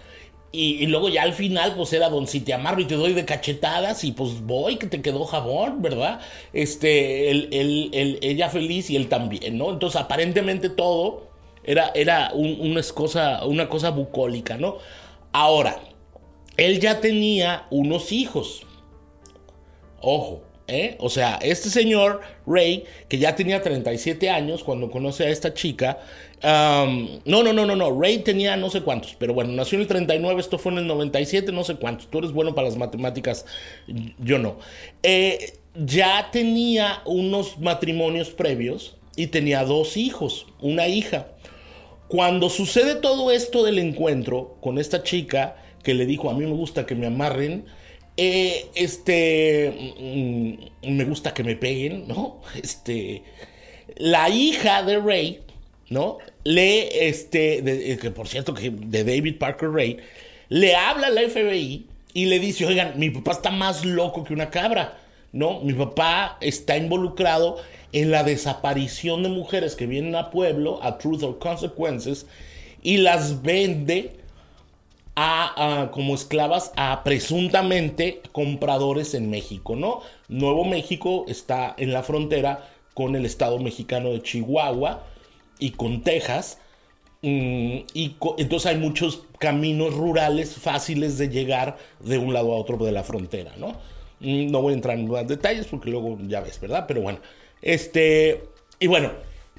Y, 0.51 0.87
luego 0.87 1.11
ya 1.11 1.23
al 1.25 1.35
final, 1.35 1.75
pues 1.77 1.93
era 1.93 2.09
don 2.09 2.27
si 2.27 2.41
te 2.41 2.55
amarro 2.55 2.81
y 2.81 2.87
te 2.87 2.95
doy 2.95 3.13
de 3.13 3.27
cachetadas 3.27 4.03
y 4.05 4.13
pues 4.13 4.41
voy, 4.41 4.77
que 4.77 4.87
te 4.87 5.03
quedó 5.03 5.25
jabón, 5.27 5.83
¿verdad? 5.83 6.21
Este, 6.55 7.31
él- 7.31 7.49
él- 7.53 8.19
ella 8.23 8.49
feliz 8.49 8.89
y 8.89 8.97
él 8.97 9.09
también, 9.09 9.59
¿no? 9.59 9.71
Entonces 9.71 10.01
aparentemente 10.01 10.71
todo 10.71 11.29
era, 11.65 11.93
era 11.95 12.31
un- 12.33 12.59
una, 12.61 12.83
cosa, 12.95 13.45
una 13.45 13.69
cosa 13.69 13.91
bucólica, 13.91 14.57
¿no? 14.57 14.79
Ahora, 15.33 15.81
él 16.57 16.81
ya 16.81 17.01
tenía 17.01 17.67
unos 17.71 18.11
hijos. 18.11 18.63
Ojo, 20.01 20.43
¿eh? 20.67 20.97
O 21.01 21.09
sea, 21.11 21.39
este 21.43 21.71
señor 21.71 22.21
Ray, 22.47 22.85
que 23.09 23.19
ya 23.19 23.35
tenía 23.37 23.63
37 23.63 24.31
años 24.31 24.65
cuando 24.65 24.91
conoce 24.91 25.25
a 25.27 25.29
esta 25.31 25.53
chica. 25.55 25.99
No, 26.43 27.43
no, 27.43 27.53
no, 27.53 27.67
no, 27.67 27.77
no. 27.77 28.01
Ray 28.01 28.19
tenía 28.19 28.57
no 28.57 28.71
sé 28.71 28.83
cuántos, 28.83 29.15
pero 29.15 29.35
bueno, 29.35 29.53
nació 29.53 29.77
en 29.77 29.83
el 29.83 29.89
39, 29.89 30.41
esto 30.41 30.59
fue 30.59 30.73
en 30.73 30.79
el 30.79 30.87
97, 30.87 31.53
no 31.53 31.65
sé 31.65 31.77
cuántos. 31.77 32.09
Tú 32.09 32.19
eres 32.19 32.33
bueno 32.33 32.55
para 32.55 32.69
las 32.69 32.77
matemáticas, 32.77 33.47
yo 34.19 34.39
no. 34.39 34.59
Eh, 35.03 35.55
ya 35.75 36.31
tenía 36.33 37.03
unos 37.05 37.59
matrimonios 37.59 38.31
previos 38.31 38.97
y 39.17 39.29
tenía 39.29 39.65
dos 39.65 39.97
hijos, 39.97 40.47
una 40.61 40.89
hija. 40.89 41.29
Cuando 42.09 42.49
sucede 42.49 42.95
todo 42.95 43.31
esto 43.31 43.65
del 43.65 43.79
encuentro 43.79 44.57
con 44.61 44.79
esta 44.79 45.03
chica 45.03 45.57
que 45.83 45.95
le 45.95 46.07
dijo, 46.07 46.31
a 46.31 46.35
mí 46.35 46.45
me 46.45 46.53
gusta 46.53 46.87
que 46.87 46.95
me 46.95 47.07
amarren, 47.07 47.67
eh, 48.17 48.67
este, 48.75 49.95
mm, 50.83 50.91
me 50.97 51.05
gusta 51.05 51.35
que 51.35 51.45
me 51.45 51.57
peguen, 51.57 52.09
¿no? 52.09 52.41
Este, 52.63 53.23
la 53.97 54.29
hija 54.29 54.83
de 54.83 54.99
Ray, 54.99 55.41
¿no? 55.91 56.19
Le, 56.45 57.09
este, 57.09 57.93
eh, 57.93 57.99
que 57.99 58.11
por 58.11 58.29
cierto, 58.29 58.55
que 58.55 58.71
de 58.71 59.05
David 59.05 59.37
Parker 59.39 59.71
Ray, 59.71 59.99
le 60.49 60.75
habla 60.75 61.11
la 61.11 61.23
FBI 61.23 61.87
y 62.15 62.27
le 62.27 62.39
dice, 62.39 62.67
oigan, 62.67 62.95
mi 62.99 63.11
papá 63.11 63.33
está 63.33 63.51
más 63.51 63.85
loco 63.85 64.25
que 64.25 64.33
una 64.35 64.51
cabra, 64.51 64.99
¿no? 65.33 65.61
Mi 65.61 65.73
papá 65.75 66.39
está 66.41 66.77
involucrado 66.77 67.57
en 67.93 68.11
la 68.11 68.23
desaparición 68.23 69.23
de 69.23 69.29
mujeres 69.31 69.75
que 69.77 69.87
vienen 69.87 70.15
a 70.15 70.31
pueblo, 70.31 70.81
a 70.83 70.99
Truth 70.99 71.23
or 71.23 71.39
Consequences, 71.39 72.27
y 72.83 72.99
las 72.99 73.43
vende 73.43 74.13
a, 75.15 75.83
a- 75.83 75.91
como 75.91 76.15
esclavas 76.15 76.73
a 76.77 77.03
presuntamente 77.05 78.21
compradores 78.33 79.15
en 79.15 79.31
México, 79.31 79.75
¿no? 79.77 80.01
Nuevo 80.29 80.65
México 80.65 81.25
está 81.29 81.75
en 81.79 81.93
la 81.93 82.03
frontera 82.03 82.69
con 82.95 83.17
el 83.17 83.25
estado 83.27 83.59
mexicano 83.59 84.11
de 84.11 84.23
Chihuahua 84.23 85.05
y 85.59 85.73
con 85.73 86.03
Texas. 86.03 86.59
Mm, 87.23 87.81
y 87.95 88.17
entonces 88.39 88.67
hay 88.67 88.79
muchos 88.79 89.25
caminos 89.39 89.95
rurales 89.95 90.55
fáciles 90.57 91.19
de 91.19 91.29
llegar 91.29 91.77
de 92.01 92.19
un 92.19 92.33
lado 92.33 92.53
a 92.53 92.57
otro 92.59 92.79
de 92.79 92.93
la 92.93 93.03
frontera, 93.05 93.55
¿no? 93.57 93.73
Mm, 94.21 94.51
No 94.51 94.63
voy 94.63 94.73
a 94.73 94.77
entrar 94.77 94.99
en 94.99 95.09
más 95.11 95.27
detalles 95.27 95.67
porque 95.67 95.91
luego 95.91 96.19
ya 96.27 96.41
ves, 96.41 96.61
¿verdad? 96.61 96.85
Pero 96.89 97.01
bueno, 97.03 97.21
este, 97.63 98.45
y 98.79 98.87
bueno, 98.87 99.13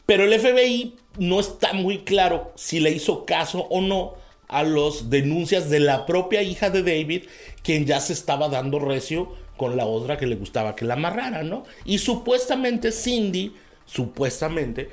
pero 0.06 0.24
el 0.24 0.34
FBI 0.34 0.96
no 1.18 1.40
está 1.40 1.74
muy 1.74 2.00
claro 2.00 2.52
si 2.56 2.80
le 2.80 2.92
hizo 2.92 3.26
caso 3.26 3.68
o 3.70 3.82
no 3.82 4.16
a 4.48 4.64
las 4.64 5.10
denuncias 5.10 5.70
de 5.70 5.80
la 5.80 6.06
propia 6.06 6.42
hija 6.42 6.70
de 6.70 6.82
David, 6.82 7.24
quien 7.62 7.86
ya 7.86 8.00
se 8.00 8.14
estaba 8.14 8.50
dando 8.50 8.80
recio 8.80 9.34
con 9.58 9.78
la 9.78 9.86
otra 9.86 10.18
que 10.18 10.26
le 10.26 10.36
gustaba 10.36 10.76
que 10.76 10.86
la 10.86 10.96
amarrara, 10.96 11.44
¿no? 11.44 11.66
Y 11.86 12.00
supuestamente 12.00 12.92
Cindy, 12.92 13.54
supuestamente, 13.86 14.90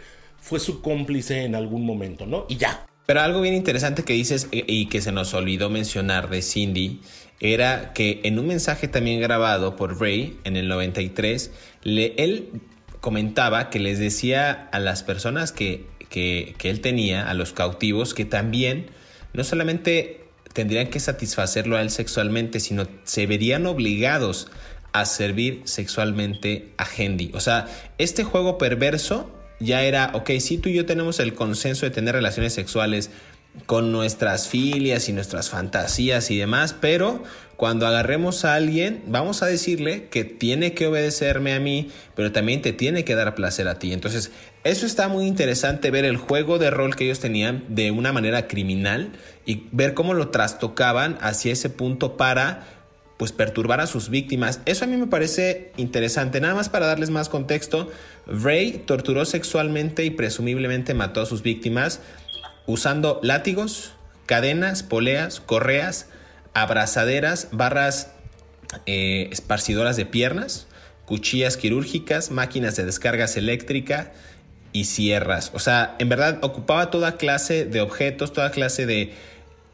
fue 0.47 0.61
su 0.61 0.81
cómplice 0.81 1.43
en 1.43 1.57
algún 1.57 1.85
momento, 1.85 2.25
¿no? 2.25 2.47
Y 2.49 2.57
ya, 2.57 2.87
Pero 3.05 3.21
algo 3.21 3.41
bien 3.41 3.55
interesante 3.55 4.05
que 4.05 4.13
dices 4.13 4.47
eh, 4.53 4.63
y 4.69 4.87
que 4.87 5.01
se 5.01 5.11
nos 5.11 5.35
olvidó 5.35 5.71
mencionar 5.71 6.31
de 6.31 6.41
Cindy 6.41 7.01
era 7.41 7.93
que 7.95 8.21
en 8.23 8.39
un 8.39 8.47
mensaje 8.47 8.87
también 8.87 9.21
grabado 9.21 9.75
por 9.75 10.01
Ray 10.01 10.39
en 10.45 10.57
el 10.57 10.69
93, 10.69 11.51
le, 11.83 12.15
él 12.17 12.49
comentaba 13.01 13.71
que 13.71 13.81
les 13.81 13.99
decía 13.99 14.69
a 14.71 14.79
las 14.79 15.03
personas 15.03 15.51
que, 15.51 15.85
que, 16.11 16.55
que 16.59 16.71
él 16.71 16.81
tenía, 16.81 17.29
a 17.29 17.35
los 17.35 17.53
cautivos, 17.53 18.15
que 18.15 18.25
también 18.25 18.87
no 19.33 19.43
solamente 19.43 20.27
tendrían 20.53 20.91
que 20.91 21.01
satisfacerlo 21.01 21.77
a 21.77 21.83
él 21.83 21.91
sexualmente, 21.91 22.61
sino 22.61 22.87
se 23.03 23.27
verían 23.27 23.67
obligados 23.67 24.49
a 24.93 25.07
servir 25.07 25.63
sexualmente 25.65 26.73
a 26.79 26.87
Hendy. 26.87 27.33
O 27.35 27.41
sea, 27.41 27.67
este 27.99 28.23
juego 28.23 28.59
perverso 28.59 29.36
ya 29.61 29.83
era, 29.83 30.11
ok, 30.15 30.31
si 30.41 30.59
tú 30.59 30.69
y 30.69 30.75
yo 30.75 30.87
tenemos 30.87 31.21
el 31.21 31.35
consenso 31.35 31.87
de 31.87 31.91
tener 31.91 32.15
relaciones 32.15 32.53
sexuales 32.53 33.11
con 33.65 33.91
nuestras 33.91 34.49
filias 34.49 35.09
y 35.09 35.13
nuestras 35.13 35.49
fantasías 35.49 36.31
y 36.31 36.37
demás, 36.37 36.75
pero 36.79 37.23
cuando 37.57 37.87
agarremos 37.87 38.45
a 38.45 38.55
alguien, 38.55 39.03
vamos 39.07 39.43
a 39.43 39.47
decirle 39.47 40.09
que 40.09 40.25
tiene 40.25 40.75
que 40.75 40.87
obedecerme 40.87 41.55
a 41.55 41.61
mí, 41.61 41.91
pero 42.15 42.31
también 42.31 42.61
te 42.61 42.75
tiene 42.75 43.05
que 43.05 43.15
dar 43.15 43.35
placer 43.35 43.67
a 43.67 43.79
ti. 43.79 43.95
Entonces, 43.95 44.31
eso 44.63 44.85
está 44.85 45.09
muy 45.09 45.27
interesante 45.27 45.91
ver 45.91 46.05
el 46.05 46.19
juego 46.19 46.59
de 46.59 46.71
rol 46.71 46.97
que 46.97 47.05
ellos 47.05 47.21
tenían 47.21 47.65
de 47.69 47.91
una 47.93 48.13
manera 48.13 48.47
criminal 48.47 49.13
y 49.47 49.69
ver 49.73 49.95
cómo 49.95 50.13
lo 50.13 50.29
trastocaban 50.29 51.17
hacia 51.23 51.53
ese 51.53 51.71
punto 51.71 52.19
para 52.19 52.76
pues 53.17 53.33
perturbar 53.33 53.81
a 53.81 53.87
sus 53.87 54.11
víctimas. 54.11 54.61
Eso 54.67 54.85
a 54.85 54.89
mí 54.89 54.97
me 54.97 55.07
parece 55.07 55.73
interesante. 55.77 56.41
Nada 56.41 56.55
más 56.55 56.69
para 56.69 56.87
darles 56.87 57.11
más 57.11 57.29
contexto, 57.29 57.91
Ray 58.27 58.85
torturó 58.87 59.25
sexualmente 59.25 60.05
y 60.05 60.11
presumiblemente 60.11 60.95
mató 60.95 61.23
a 61.23 61.27
sus 61.27 61.43
víctimas 61.43 62.01
usando 62.67 63.21
látigos, 63.23 63.93
cadenas, 64.27 64.83
poleas, 64.83 65.41
correas, 65.41 66.09
abrazaderas, 66.53 67.49
barras 67.53 68.13
eh, 68.85 69.29
esparcidoras 69.31 69.97
de 69.97 70.07
piernas, 70.07 70.67
cuchillas 71.07 71.57
quirúrgicas, 71.57 72.31
máquinas 72.31 72.77
de 72.77 72.85
descargas 72.85 73.37
eléctrica 73.37 74.13
y 74.73 74.85
sierras. 74.85 75.53
O 75.55 75.59
sea, 75.59 75.95
en 75.99 76.09
verdad 76.09 76.39
ocupaba 76.43 76.91
toda 76.91 77.17
clase 77.17 77.65
de 77.65 77.81
objetos, 77.81 78.33
toda 78.33 78.51
clase 78.51 78.85
de 78.85 79.15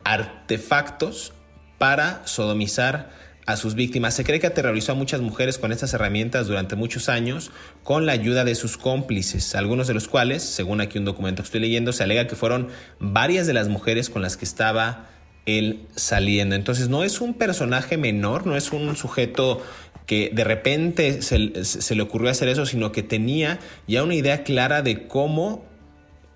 artefactos 0.05 1.33
para 1.79 2.25
sodomizar 2.27 3.11
a 3.47 3.57
sus 3.57 3.75
víctimas. 3.75 4.15
Se 4.15 4.25
cree 4.25 4.41
que 4.41 4.47
aterrorizó 4.47 4.93
a 4.93 4.95
muchas 4.95 5.21
mujeres 5.21 5.59
con 5.59 5.73
estas 5.73 5.95
herramientas 5.95 6.47
durante 6.47 6.77
muchos 6.77 7.09
años 7.09 7.51
con 7.83 8.07
la 8.07 8.13
ayuda 8.13 8.45
de 8.45 8.55
sus 8.55 8.77
cómplices, 8.77 9.55
algunos 9.55 9.89
de 9.89 9.95
los 9.95 10.09
cuales, 10.09 10.43
según 10.43 10.81
aquí 10.81 10.99
un 10.99 11.05
documento 11.05 11.43
que 11.43 11.47
estoy 11.47 11.61
leyendo, 11.61 11.93
se 11.93 12.05
alega 12.05 12.27
que 12.27 12.37
fueron 12.37 12.69
varias 13.01 13.47
de 13.47 13.55
las 13.55 13.69
mujeres 13.69 14.11
con 14.11 14.23
las 14.23 14.37
que 14.37 14.45
estaba 14.45 15.09
él 15.47 15.87
saliendo. 15.97 16.55
Entonces 16.55 16.89
no 16.89 17.03
es 17.03 17.21
un 17.21 17.35
personaje 17.35 17.97
menor, 17.97 18.47
no 18.47 18.57
es 18.57 18.73
un 18.73 18.95
sujeto 18.97 19.63
que 20.07 20.31
de 20.33 20.45
repente 20.45 21.23
se, 21.23 21.39
le 21.39 22.03
ocurrió 22.03 22.31
hacer 22.31 22.49
eso, 22.49 22.67
sino 22.67 22.93
que 22.93 23.03
tenía 23.03 23.59
ya 23.87 24.03
una 24.03 24.15
idea 24.15 24.45
clara 24.45 24.83
de 24.83 25.07
cómo 25.07 25.65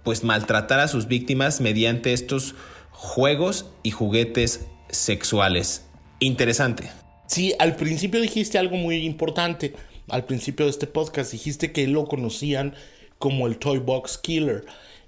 pues 0.02 0.22
maltratar 0.22 0.80
a 0.80 0.88
sus 0.88 1.08
víctimas 1.08 1.60
mediante 1.60 2.12
estos 2.12 2.54
juegos 2.90 3.66
y 3.82 3.90
juguetes 3.90 4.66
sexuales. 4.88 5.85
Interesante. 6.20 6.90
Sí, 7.26 7.54
al 7.58 7.76
principio 7.76 8.20
dijiste 8.20 8.58
algo 8.58 8.76
muy 8.76 9.04
importante. 9.04 9.74
Al 10.08 10.24
principio 10.24 10.66
de 10.66 10.70
este 10.70 10.86
podcast 10.86 11.32
dijiste 11.32 11.72
que 11.72 11.86
lo 11.88 12.06
conocían 12.06 12.74
como 13.18 13.46
el 13.46 13.58
Toy 13.58 13.78
Box 13.78 14.18
Killer. 14.18 14.64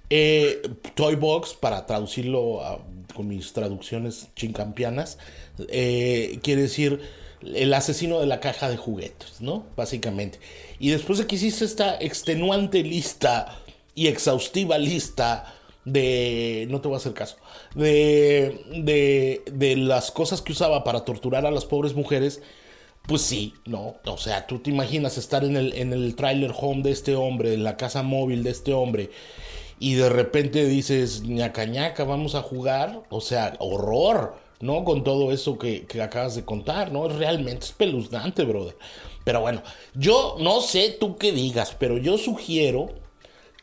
Eh, 0.09 0.61
toy 0.95 1.15
Box, 1.15 1.53
para 1.53 1.85
traducirlo 1.85 2.83
con 3.13 3.27
mis 3.27 3.53
traducciones 3.53 4.29
chincampianas, 4.35 5.19
eh, 5.67 6.39
quiere 6.41 6.63
decir 6.63 6.99
el 7.41 7.73
asesino 7.73 8.19
de 8.19 8.25
la 8.25 8.39
caja 8.39 8.69
de 8.69 8.77
juguetes, 8.77 9.39
¿no? 9.39 9.65
Básicamente. 9.77 10.39
Y 10.79 10.89
después 10.89 11.19
de 11.19 11.27
que 11.27 11.35
hiciste 11.35 11.63
esta 11.63 11.95
extenuante 11.99 12.83
lista 12.83 13.59
y 13.93 14.07
exhaustiva 14.07 14.77
lista 14.77 15.53
de, 15.91 16.67
no 16.69 16.81
te 16.81 16.87
voy 16.87 16.95
a 16.95 16.97
hacer 16.97 17.13
caso, 17.13 17.37
de, 17.75 18.65
de, 18.83 19.43
de 19.51 19.75
las 19.77 20.11
cosas 20.11 20.41
que 20.41 20.51
usaba 20.51 20.83
para 20.83 21.05
torturar 21.05 21.45
a 21.45 21.51
las 21.51 21.65
pobres 21.65 21.95
mujeres, 21.95 22.41
pues 23.07 23.21
sí, 23.21 23.53
no, 23.65 23.95
o 24.05 24.17
sea, 24.17 24.45
tú 24.45 24.59
te 24.59 24.69
imaginas 24.69 25.17
estar 25.17 25.43
en 25.43 25.57
el, 25.57 25.73
en 25.73 25.93
el 25.93 26.15
trailer 26.15 26.53
home 26.55 26.83
de 26.83 26.91
este 26.91 27.15
hombre, 27.15 27.53
en 27.53 27.63
la 27.63 27.77
casa 27.77 28.03
móvil 28.03 28.43
de 28.43 28.51
este 28.51 28.73
hombre, 28.73 29.09
y 29.79 29.95
de 29.95 30.09
repente 30.09 30.65
dices, 30.65 31.23
ñaca 31.23 31.65
ñaca, 31.65 32.03
vamos 32.03 32.35
a 32.35 32.41
jugar, 32.41 33.01
o 33.09 33.21
sea, 33.21 33.55
horror, 33.59 34.35
¿no? 34.59 34.83
Con 34.83 35.03
todo 35.03 35.31
eso 35.31 35.57
que, 35.57 35.85
que 35.85 36.01
acabas 36.01 36.35
de 36.35 36.43
contar, 36.43 36.91
¿no? 36.91 37.07
Es 37.07 37.15
realmente 37.15 37.65
espeluznante, 37.65 38.43
brother. 38.43 38.75
Pero 39.23 39.41
bueno, 39.41 39.63
yo 39.95 40.35
no 40.39 40.59
sé 40.59 40.97
tú 40.99 41.17
qué 41.17 41.31
digas, 41.31 41.75
pero 41.79 41.97
yo 41.97 42.17
sugiero 42.17 42.89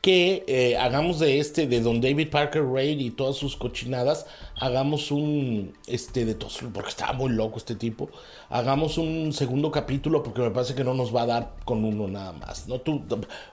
que 0.07 0.45
eh, 0.47 0.77
hagamos 0.77 1.19
de 1.19 1.41
este, 1.41 1.67
de 1.67 1.81
Don 1.81 2.01
David 2.01 2.31
Parker 2.31 2.65
Raid 2.65 3.01
y 3.01 3.11
todas 3.11 3.35
sus 3.35 3.57
cochinadas, 3.57 4.25
hagamos 4.55 5.11
un, 5.11 5.73
este, 5.89 6.25
de 6.25 6.37
todos, 6.37 6.61
porque 6.73 6.91
estaba 6.91 7.13
muy 7.13 7.33
loco 7.33 7.59
este 7.59 7.75
tipo, 7.75 8.09
hagamos 8.49 8.99
un 8.99 9.33
segundo 9.33 9.73
capítulo 9.73 10.23
porque 10.23 10.43
me 10.43 10.53
parece 10.53 10.77
que 10.77 10.85
no 10.85 10.95
nos 10.95 11.13
va 11.13 11.23
a 11.23 11.27
dar 11.27 11.55
con 11.65 11.85
uno 11.85 12.07
nada 12.07 12.31
más, 12.35 12.69
¿no? 12.69 12.79
Tú, 12.79 13.03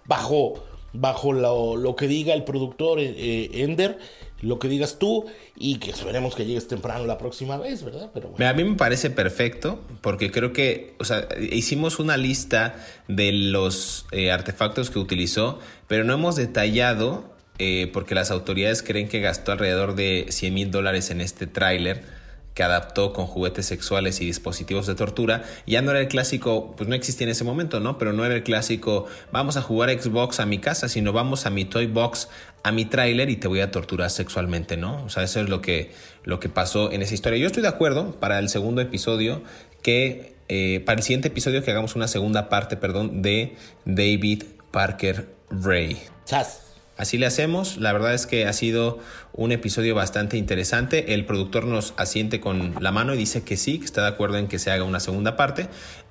bajo, 0.06 0.54
bajo 0.94 1.34
lo, 1.34 1.76
lo 1.76 1.96
que 1.96 2.08
diga 2.08 2.36
el 2.36 2.44
productor 2.44 3.00
eh, 3.00 3.16
eh, 3.18 3.64
Ender, 3.64 3.98
lo 4.44 4.60
que 4.60 4.68
digas 4.68 5.00
tú 5.00 5.26
y 5.58 5.78
que 5.78 5.92
esperemos 5.92 6.36
que 6.36 6.46
llegues 6.46 6.68
temprano 6.68 7.06
la 7.06 7.18
próxima 7.18 7.58
vez, 7.58 7.84
¿verdad? 7.84 8.12
Pero 8.14 8.30
bueno. 8.30 8.48
A 8.48 8.54
mí 8.54 8.64
me 8.64 8.76
parece 8.76 9.10
perfecto 9.10 9.80
porque 10.02 10.32
creo 10.32 10.54
que, 10.54 10.94
o 11.00 11.06
sea, 11.06 11.28
hicimos 11.40 12.00
una 12.00 12.18
lista 12.18 12.76
de 13.08 13.32
los 13.32 14.06
eh, 14.12 14.32
artefactos 14.32 14.90
que 14.90 15.00
utilizó, 15.00 15.60
pero 15.88 16.04
no 16.04 16.14
hemos 16.14 16.36
detallado 16.36 17.34
eh, 17.60 17.90
porque 17.94 18.16
las 18.16 18.32
autoridades 18.32 18.84
creen 18.84 19.08
que 19.08 19.20
gastó 19.20 19.52
alrededor 19.52 19.96
de 19.96 20.28
100 20.30 20.54
mil 20.54 20.72
dólares 20.72 21.12
en 21.12 21.22
este 21.22 21.48
tráiler 21.48 22.23
que 22.54 22.64
adaptó 22.64 23.14
con 23.14 23.26
juguetes 23.26 23.66
sexuales 23.66 24.22
y 24.22 24.26
dispositivos 24.26 24.86
de 24.88 24.96
tortura, 24.96 25.44
ya 25.66 25.82
no 25.82 25.92
era 25.92 26.00
el 26.00 26.08
clásico, 26.08 26.76
pues 26.78 26.88
no 26.88 26.96
existía 26.96 27.26
en 27.26 27.32
ese 27.32 27.44
momento, 27.44 27.80
¿no? 27.80 27.98
Pero 27.98 28.14
no 28.14 28.26
era 28.26 28.36
el 28.36 28.44
clásico, 28.44 29.06
vamos 29.32 29.58
a 29.58 29.62
jugar 29.62 29.90
Xbox 29.90 30.40
a 30.40 30.46
mi 30.46 30.60
casa, 30.60 30.88
sino 30.88 31.14
vamos 31.14 31.46
a 31.46 31.50
mi 31.50 31.66
Toy 31.66 31.88
Box, 31.88 32.30
a 32.64 32.72
mi 32.72 32.86
tráiler 32.86 33.30
y 33.30 33.36
te 33.36 33.48
voy 33.48 33.62
a 33.62 33.72
torturar 33.72 34.10
sexualmente, 34.10 34.78
¿no? 34.78 35.04
O 35.04 35.10
sea, 35.10 35.24
eso 35.24 35.42
es 35.42 35.50
lo 35.50 35.62
que, 35.62 35.92
lo 36.24 36.40
que 36.40 36.50
pasó 36.50 36.92
en 36.92 37.02
esa 37.02 37.14
historia. 37.14 37.40
Yo 37.40 37.48
estoy 37.48 37.64
de 37.64 37.70
acuerdo 37.70 38.20
para 38.20 38.40
el 38.40 38.50
segundo 38.50 38.82
episodio 38.82 39.44
que, 39.82 40.36
eh, 40.48 40.82
para 40.86 40.98
el 40.98 41.04
siguiente 41.04 41.30
episodio 41.30 41.64
que 41.64 41.72
hagamos 41.72 41.96
una 41.96 42.08
segunda 42.08 42.50
parte, 42.50 42.78
perdón, 42.78 43.22
de 43.22 43.56
David 43.86 44.44
Parker 44.72 45.28
Ray. 45.50 46.02
Chas. 46.26 46.73
Así 46.98 47.18
le 47.18 47.26
hacemos. 47.26 47.78
La 47.78 47.92
verdad 47.92 48.14
es 48.14 48.28
que 48.28 48.46
ha 48.46 48.54
sido 48.54 49.00
un 49.34 49.52
episodio 49.52 49.96
bastante 49.96 50.38
interesante. 50.38 51.14
El 51.14 51.26
productor 51.26 51.66
nos 51.66 51.94
asiente 51.98 52.40
con 52.40 52.76
la 52.80 52.92
mano 52.92 53.16
y 53.16 53.18
dice 53.18 53.44
que 53.44 53.58
sí, 53.58 53.80
que 53.80 53.86
está 53.86 54.04
de 54.04 54.10
acuerdo 54.10 54.38
en 54.38 54.48
que 54.48 54.60
se 54.60 54.72
haga 54.72 54.84
una 54.84 55.00
segunda 55.00 55.36
parte. 55.36 55.70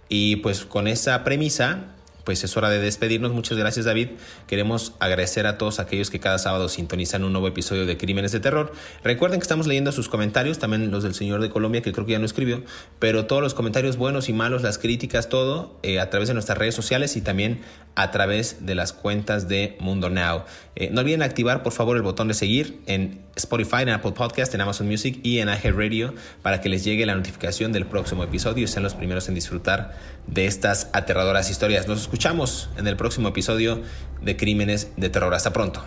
Y 0.08 0.36
pues 0.36 0.64
con 0.64 0.88
esa 0.88 1.22
premisa 1.24 1.84
pues 2.24 2.44
es 2.44 2.56
hora 2.56 2.70
de 2.70 2.78
despedirnos. 2.78 3.32
Muchas 3.32 3.58
gracias 3.58 3.86
David. 3.86 4.08
Queremos 4.46 4.94
agradecer 5.00 5.46
a 5.46 5.58
todos 5.58 5.80
aquellos 5.80 6.10
que 6.10 6.20
cada 6.20 6.38
sábado 6.38 6.68
sintonizan 6.68 7.24
un 7.24 7.32
nuevo 7.32 7.48
episodio 7.48 7.86
de 7.86 7.96
Crímenes 7.96 8.32
de 8.32 8.40
Terror. 8.40 8.72
Recuerden 9.04 9.40
que 9.40 9.44
estamos 9.44 9.66
leyendo 9.66 9.92
sus 9.92 10.08
comentarios, 10.08 10.58
también 10.58 10.90
los 10.90 11.02
del 11.02 11.14
señor 11.14 11.40
de 11.40 11.50
Colombia, 11.50 11.82
que 11.82 11.92
creo 11.92 12.06
que 12.06 12.12
ya 12.12 12.18
no 12.18 12.26
escribió, 12.26 12.62
pero 12.98 13.26
todos 13.26 13.42
los 13.42 13.54
comentarios 13.54 13.96
buenos 13.96 14.28
y 14.28 14.32
malos, 14.32 14.62
las 14.62 14.78
críticas, 14.78 15.28
todo 15.28 15.78
eh, 15.82 16.00
a 16.00 16.10
través 16.10 16.28
de 16.28 16.34
nuestras 16.34 16.58
redes 16.58 16.74
sociales 16.74 17.16
y 17.16 17.20
también 17.20 17.60
a 17.94 18.10
través 18.10 18.64
de 18.64 18.74
las 18.74 18.92
cuentas 18.92 19.48
de 19.48 19.76
Mundo 19.80 20.08
Now. 20.08 20.44
Eh, 20.76 20.88
no 20.90 21.02
olviden 21.02 21.22
activar 21.22 21.62
por 21.62 21.72
favor 21.72 21.96
el 21.96 22.02
botón 22.02 22.28
de 22.28 22.34
seguir 22.34 22.80
en 22.86 23.20
Spotify, 23.36 23.82
en 23.82 23.90
Apple 23.90 24.12
Podcast, 24.12 24.54
en 24.54 24.60
Amazon 24.60 24.88
Music 24.88 25.20
y 25.22 25.38
en 25.38 25.48
Radio 25.48 26.14
para 26.42 26.60
que 26.60 26.68
les 26.68 26.84
llegue 26.84 27.04
la 27.06 27.14
notificación 27.14 27.72
del 27.72 27.86
próximo 27.86 28.24
episodio 28.24 28.64
y 28.64 28.66
sean 28.66 28.82
los 28.82 28.94
primeros 28.94 29.28
en 29.28 29.34
disfrutar 29.34 29.94
de 30.26 30.46
estas 30.46 30.88
aterradoras 30.92 31.50
historias. 31.50 31.86
Nos 31.88 32.00
escuchamos 32.12 32.68
en 32.76 32.86
el 32.86 32.94
próximo 32.94 33.28
episodio 33.28 33.80
de 34.20 34.36
Crímenes 34.36 34.92
de 34.98 35.08
Terror. 35.08 35.32
Hasta 35.32 35.50
pronto. 35.50 35.82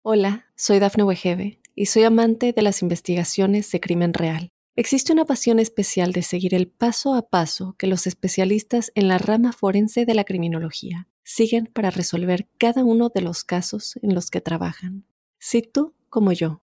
Hola, 0.00 0.46
soy 0.56 0.78
Dafne 0.78 1.04
Wegebe 1.04 1.60
y 1.74 1.86
soy 1.86 2.04
amante 2.04 2.54
de 2.54 2.62
las 2.62 2.80
investigaciones 2.80 3.70
de 3.70 3.80
crimen 3.80 4.14
real. 4.14 4.48
Existe 4.76 5.12
una 5.12 5.26
pasión 5.26 5.58
especial 5.58 6.12
de 6.12 6.22
seguir 6.22 6.54
el 6.54 6.66
paso 6.66 7.12
a 7.12 7.28
paso 7.28 7.74
que 7.78 7.86
los 7.86 8.06
especialistas 8.06 8.92
en 8.94 9.08
la 9.08 9.18
rama 9.18 9.52
forense 9.52 10.06
de 10.06 10.14
la 10.14 10.24
criminología 10.24 11.06
siguen 11.22 11.66
para 11.66 11.90
resolver 11.90 12.48
cada 12.56 12.82
uno 12.82 13.10
de 13.14 13.20
los 13.20 13.44
casos 13.44 13.98
en 14.00 14.14
los 14.14 14.30
que 14.30 14.40
trabajan. 14.40 15.04
Si 15.38 15.60
tú, 15.60 15.94
como 16.08 16.32
yo, 16.32 16.62